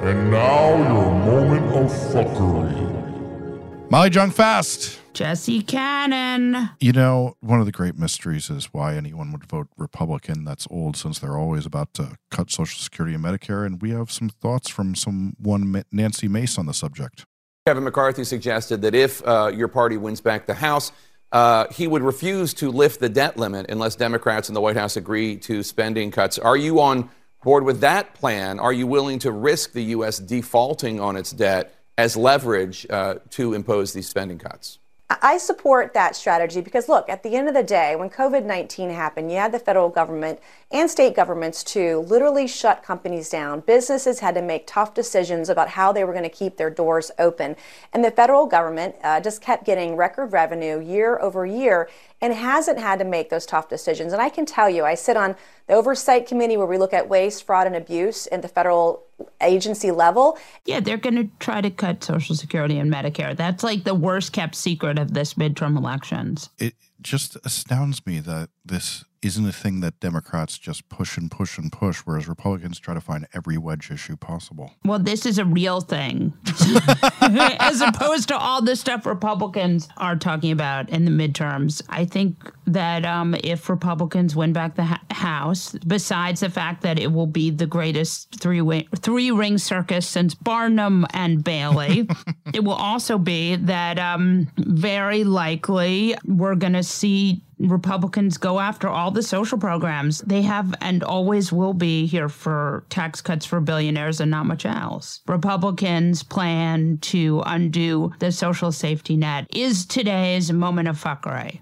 And 0.02 0.32
now 0.32 0.76
your 0.78 1.12
moment 1.12 1.66
of 1.76 1.88
fuckery. 2.12 3.88
Molly 3.88 4.10
Jong 4.10 4.32
Fast. 4.32 4.98
Jesse 5.12 5.62
Cannon. 5.62 6.70
You 6.80 6.90
know, 6.90 7.36
one 7.38 7.60
of 7.60 7.66
the 7.66 7.72
great 7.72 7.96
mysteries 7.96 8.50
is 8.50 8.64
why 8.72 8.96
anyone 8.96 9.30
would 9.30 9.44
vote 9.44 9.68
Republican. 9.76 10.44
That's 10.44 10.66
old 10.72 10.96
since 10.96 11.20
they're 11.20 11.38
always 11.38 11.66
about 11.66 11.94
to 11.94 12.16
cut 12.32 12.50
Social 12.50 12.80
Security 12.80 13.14
and 13.14 13.22
Medicare. 13.22 13.64
And 13.64 13.80
we 13.80 13.90
have 13.90 14.10
some 14.10 14.28
thoughts 14.28 14.68
from 14.68 14.96
someone, 14.96 15.84
Nancy 15.92 16.26
Mace, 16.26 16.58
on 16.58 16.66
the 16.66 16.74
subject. 16.74 17.24
Kevin 17.68 17.84
McCarthy 17.84 18.24
suggested 18.24 18.82
that 18.82 18.96
if 18.96 19.24
uh, 19.24 19.52
your 19.54 19.68
party 19.68 19.98
wins 19.98 20.20
back 20.20 20.46
the 20.46 20.54
House, 20.54 20.90
uh, 21.30 21.66
he 21.70 21.86
would 21.86 22.02
refuse 22.02 22.52
to 22.54 22.72
lift 22.72 22.98
the 22.98 23.08
debt 23.08 23.36
limit 23.36 23.70
unless 23.70 23.94
Democrats 23.94 24.48
in 24.48 24.54
the 24.54 24.60
White 24.60 24.76
House 24.76 24.96
agree 24.96 25.36
to 25.36 25.62
spending 25.62 26.10
cuts. 26.10 26.40
Are 26.40 26.56
you 26.56 26.80
on 26.80 27.08
board 27.42 27.64
with 27.64 27.80
that 27.80 28.14
plan? 28.14 28.58
Are 28.58 28.72
you 28.72 28.86
willing 28.86 29.18
to 29.20 29.32
risk 29.32 29.72
the 29.72 29.84
U.S. 29.84 30.18
defaulting 30.18 31.00
on 31.00 31.16
its 31.16 31.32
debt 31.32 31.74
as 31.98 32.16
leverage 32.16 32.86
uh, 32.88 33.16
to 33.30 33.54
impose 33.54 33.92
these 33.92 34.08
spending 34.08 34.38
cuts? 34.38 34.78
I 35.20 35.36
support 35.36 35.92
that 35.94 36.16
strategy 36.16 36.60
because, 36.60 36.88
look, 36.88 37.08
at 37.08 37.22
the 37.22 37.34
end 37.34 37.48
of 37.48 37.54
the 37.54 37.62
day, 37.62 37.96
when 37.96 38.08
COVID 38.08 38.44
19 38.44 38.90
happened, 38.90 39.30
you 39.30 39.36
had 39.36 39.52
the 39.52 39.58
federal 39.58 39.88
government 39.88 40.40
and 40.70 40.88
state 40.88 41.14
governments 41.14 41.62
to 41.64 41.98
literally 42.00 42.46
shut 42.46 42.82
companies 42.82 43.28
down. 43.28 43.60
Businesses 43.60 44.20
had 44.20 44.34
to 44.36 44.42
make 44.42 44.66
tough 44.66 44.94
decisions 44.94 45.48
about 45.48 45.70
how 45.70 45.92
they 45.92 46.04
were 46.04 46.12
going 46.12 46.24
to 46.24 46.30
keep 46.30 46.56
their 46.56 46.70
doors 46.70 47.10
open. 47.18 47.56
And 47.92 48.04
the 48.04 48.10
federal 48.10 48.46
government 48.46 48.94
uh, 49.02 49.20
just 49.20 49.42
kept 49.42 49.64
getting 49.64 49.96
record 49.96 50.32
revenue 50.32 50.80
year 50.80 51.18
over 51.18 51.44
year 51.44 51.90
and 52.22 52.32
hasn't 52.32 52.78
had 52.78 53.00
to 53.00 53.04
make 53.04 53.28
those 53.30 53.44
tough 53.44 53.68
decisions. 53.68 54.12
And 54.12 54.22
I 54.22 54.28
can 54.28 54.46
tell 54.46 54.70
you, 54.70 54.84
I 54.84 54.94
sit 54.94 55.16
on 55.16 55.34
the 55.66 55.74
oversight 55.74 56.26
committee 56.26 56.56
where 56.56 56.68
we 56.68 56.78
look 56.78 56.94
at 56.94 57.08
waste, 57.08 57.44
fraud, 57.44 57.66
and 57.66 57.74
abuse 57.74 58.28
at 58.30 58.42
the 58.42 58.48
federal 58.48 59.02
agency 59.40 59.90
level. 59.90 60.38
Yeah, 60.64 60.78
they're 60.78 60.96
going 60.96 61.16
to 61.16 61.28
try 61.40 61.60
to 61.60 61.70
cut 61.70 62.02
Social 62.04 62.36
Security 62.36 62.78
and 62.78 62.92
Medicare. 62.92 63.36
That's 63.36 63.64
like 63.64 63.82
the 63.82 63.94
worst 63.94 64.32
kept 64.32 64.54
secret 64.54 65.00
of 65.00 65.14
this 65.14 65.34
midterm 65.34 65.76
elections. 65.76 66.48
It 66.58 66.74
just 67.00 67.36
astounds 67.44 68.06
me 68.06 68.20
that 68.20 68.50
this 68.64 69.04
isn't 69.22 69.46
a 69.46 69.52
thing 69.52 69.80
that 69.80 70.00
Democrats 70.00 70.58
just 70.58 70.88
push 70.88 71.16
and 71.16 71.30
push 71.30 71.56
and 71.56 71.70
push, 71.70 72.00
whereas 72.00 72.28
Republicans 72.28 72.78
try 72.78 72.92
to 72.92 73.00
find 73.00 73.26
every 73.32 73.56
wedge 73.56 73.90
issue 73.90 74.16
possible. 74.16 74.74
Well, 74.84 74.98
this 74.98 75.24
is 75.24 75.38
a 75.38 75.44
real 75.44 75.80
thing, 75.80 76.32
as 77.20 77.80
opposed 77.80 78.28
to 78.28 78.36
all 78.36 78.62
the 78.62 78.74
stuff 78.74 79.06
Republicans 79.06 79.88
are 79.96 80.16
talking 80.16 80.50
about 80.50 80.90
in 80.90 81.04
the 81.04 81.10
midterms. 81.10 81.82
I 81.88 82.04
think 82.04 82.52
that 82.66 83.04
um, 83.04 83.36
if 83.44 83.68
Republicans 83.68 84.34
win 84.34 84.52
back 84.52 84.74
the 84.74 84.84
ha- 84.84 85.00
House, 85.10 85.72
besides 85.86 86.40
the 86.40 86.50
fact 86.50 86.82
that 86.82 86.98
it 86.98 87.12
will 87.12 87.26
be 87.26 87.50
the 87.50 87.66
greatest 87.66 88.40
three 88.40 88.88
three 88.96 89.30
ring 89.30 89.56
circus 89.56 90.06
since 90.06 90.34
Barnum 90.34 91.06
and 91.14 91.44
Bailey, 91.44 92.08
it 92.52 92.64
will 92.64 92.72
also 92.72 93.18
be 93.18 93.56
that 93.56 93.98
um, 94.00 94.48
very 94.56 95.22
likely 95.22 96.16
we're 96.24 96.56
going 96.56 96.72
to 96.72 96.82
see 96.82 97.42
Republicans 97.68 98.36
go 98.36 98.58
after 98.58 98.88
all 98.88 99.10
the 99.10 99.22
social 99.22 99.58
programs. 99.58 100.18
They 100.20 100.42
have 100.42 100.74
and 100.80 101.02
always 101.02 101.52
will 101.52 101.74
be 101.74 102.06
here 102.06 102.28
for 102.28 102.84
tax 102.88 103.20
cuts 103.20 103.46
for 103.46 103.60
billionaires 103.60 104.20
and 104.20 104.30
not 104.30 104.46
much 104.46 104.66
else. 104.66 105.20
Republicans 105.26 106.22
plan 106.22 106.98
to 107.02 107.42
undo 107.46 108.12
the 108.18 108.32
social 108.32 108.72
safety 108.72 109.16
net 109.16 109.46
is 109.54 109.86
today's 109.86 110.52
moment 110.52 110.88
of 110.88 111.02
fuckery. 111.02 111.60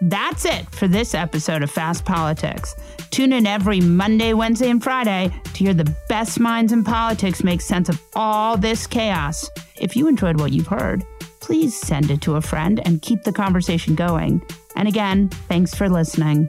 That's 0.00 0.44
it 0.44 0.70
for 0.74 0.86
this 0.86 1.14
episode 1.14 1.62
of 1.62 1.70
Fast 1.70 2.04
Politics. 2.04 2.74
Tune 3.10 3.32
in 3.32 3.46
every 3.46 3.80
Monday, 3.80 4.34
Wednesday, 4.34 4.68
and 4.68 4.82
Friday 4.82 5.30
to 5.44 5.64
hear 5.64 5.72
the 5.72 5.94
best 6.08 6.40
minds 6.40 6.72
in 6.72 6.84
politics 6.84 7.42
make 7.42 7.60
sense 7.60 7.88
of 7.88 8.02
all 8.14 8.56
this 8.56 8.86
chaos. 8.86 9.48
If 9.80 9.96
you 9.96 10.08
enjoyed 10.08 10.38
what 10.38 10.52
you've 10.52 10.66
heard, 10.66 11.04
please 11.44 11.78
send 11.78 12.10
it 12.10 12.22
to 12.22 12.36
a 12.36 12.40
friend 12.40 12.80
and 12.86 13.02
keep 13.02 13.22
the 13.22 13.32
conversation 13.32 13.94
going. 13.94 14.42
And 14.76 14.88
again, 14.88 15.28
thanks 15.28 15.74
for 15.74 15.88
listening. 15.90 16.48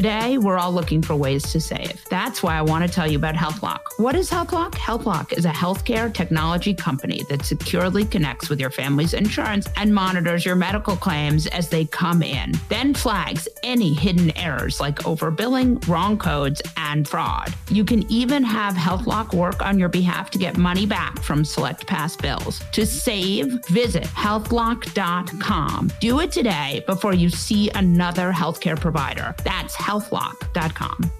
Today, 0.00 0.38
we're 0.38 0.56
all 0.56 0.72
looking 0.72 1.02
for 1.02 1.14
ways 1.14 1.42
to 1.52 1.60
save. 1.60 2.02
That's 2.08 2.42
why 2.42 2.56
I 2.56 2.62
want 2.62 2.86
to 2.86 2.90
tell 2.90 3.06
you 3.06 3.18
about 3.18 3.34
HealthLock. 3.34 3.80
What 3.98 4.14
is 4.14 4.30
HealthLock? 4.30 4.72
HealthLock 4.72 5.34
is 5.36 5.44
a 5.44 5.50
healthcare 5.50 6.10
technology 6.10 6.72
company 6.72 7.22
that 7.28 7.44
securely 7.44 8.06
connects 8.06 8.48
with 8.48 8.58
your 8.58 8.70
family's 8.70 9.12
insurance 9.12 9.68
and 9.76 9.94
monitors 9.94 10.46
your 10.46 10.56
medical 10.56 10.96
claims 10.96 11.46
as 11.48 11.68
they 11.68 11.84
come 11.84 12.22
in, 12.22 12.54
then 12.70 12.94
flags 12.94 13.46
any 13.62 13.92
hidden 13.92 14.34
errors 14.38 14.80
like 14.80 15.00
overbilling, 15.00 15.86
wrong 15.86 16.16
codes, 16.16 16.62
and 16.78 17.06
fraud. 17.06 17.52
You 17.68 17.84
can 17.84 18.10
even 18.10 18.42
have 18.42 18.72
HealthLock 18.72 19.34
work 19.34 19.60
on 19.60 19.78
your 19.78 19.90
behalf 19.90 20.30
to 20.30 20.38
get 20.38 20.56
money 20.56 20.86
back 20.86 21.18
from 21.18 21.44
select 21.44 21.86
past 21.86 22.22
bills. 22.22 22.62
To 22.72 22.86
save, 22.86 23.62
visit 23.66 24.04
healthlock.com. 24.04 25.92
Do 26.00 26.20
it 26.20 26.32
today 26.32 26.82
before 26.86 27.12
you 27.12 27.28
see 27.28 27.68
another 27.74 28.32
healthcare 28.32 28.80
provider. 28.80 29.34
That's 29.44 29.74
healthlock.com. 29.90 31.19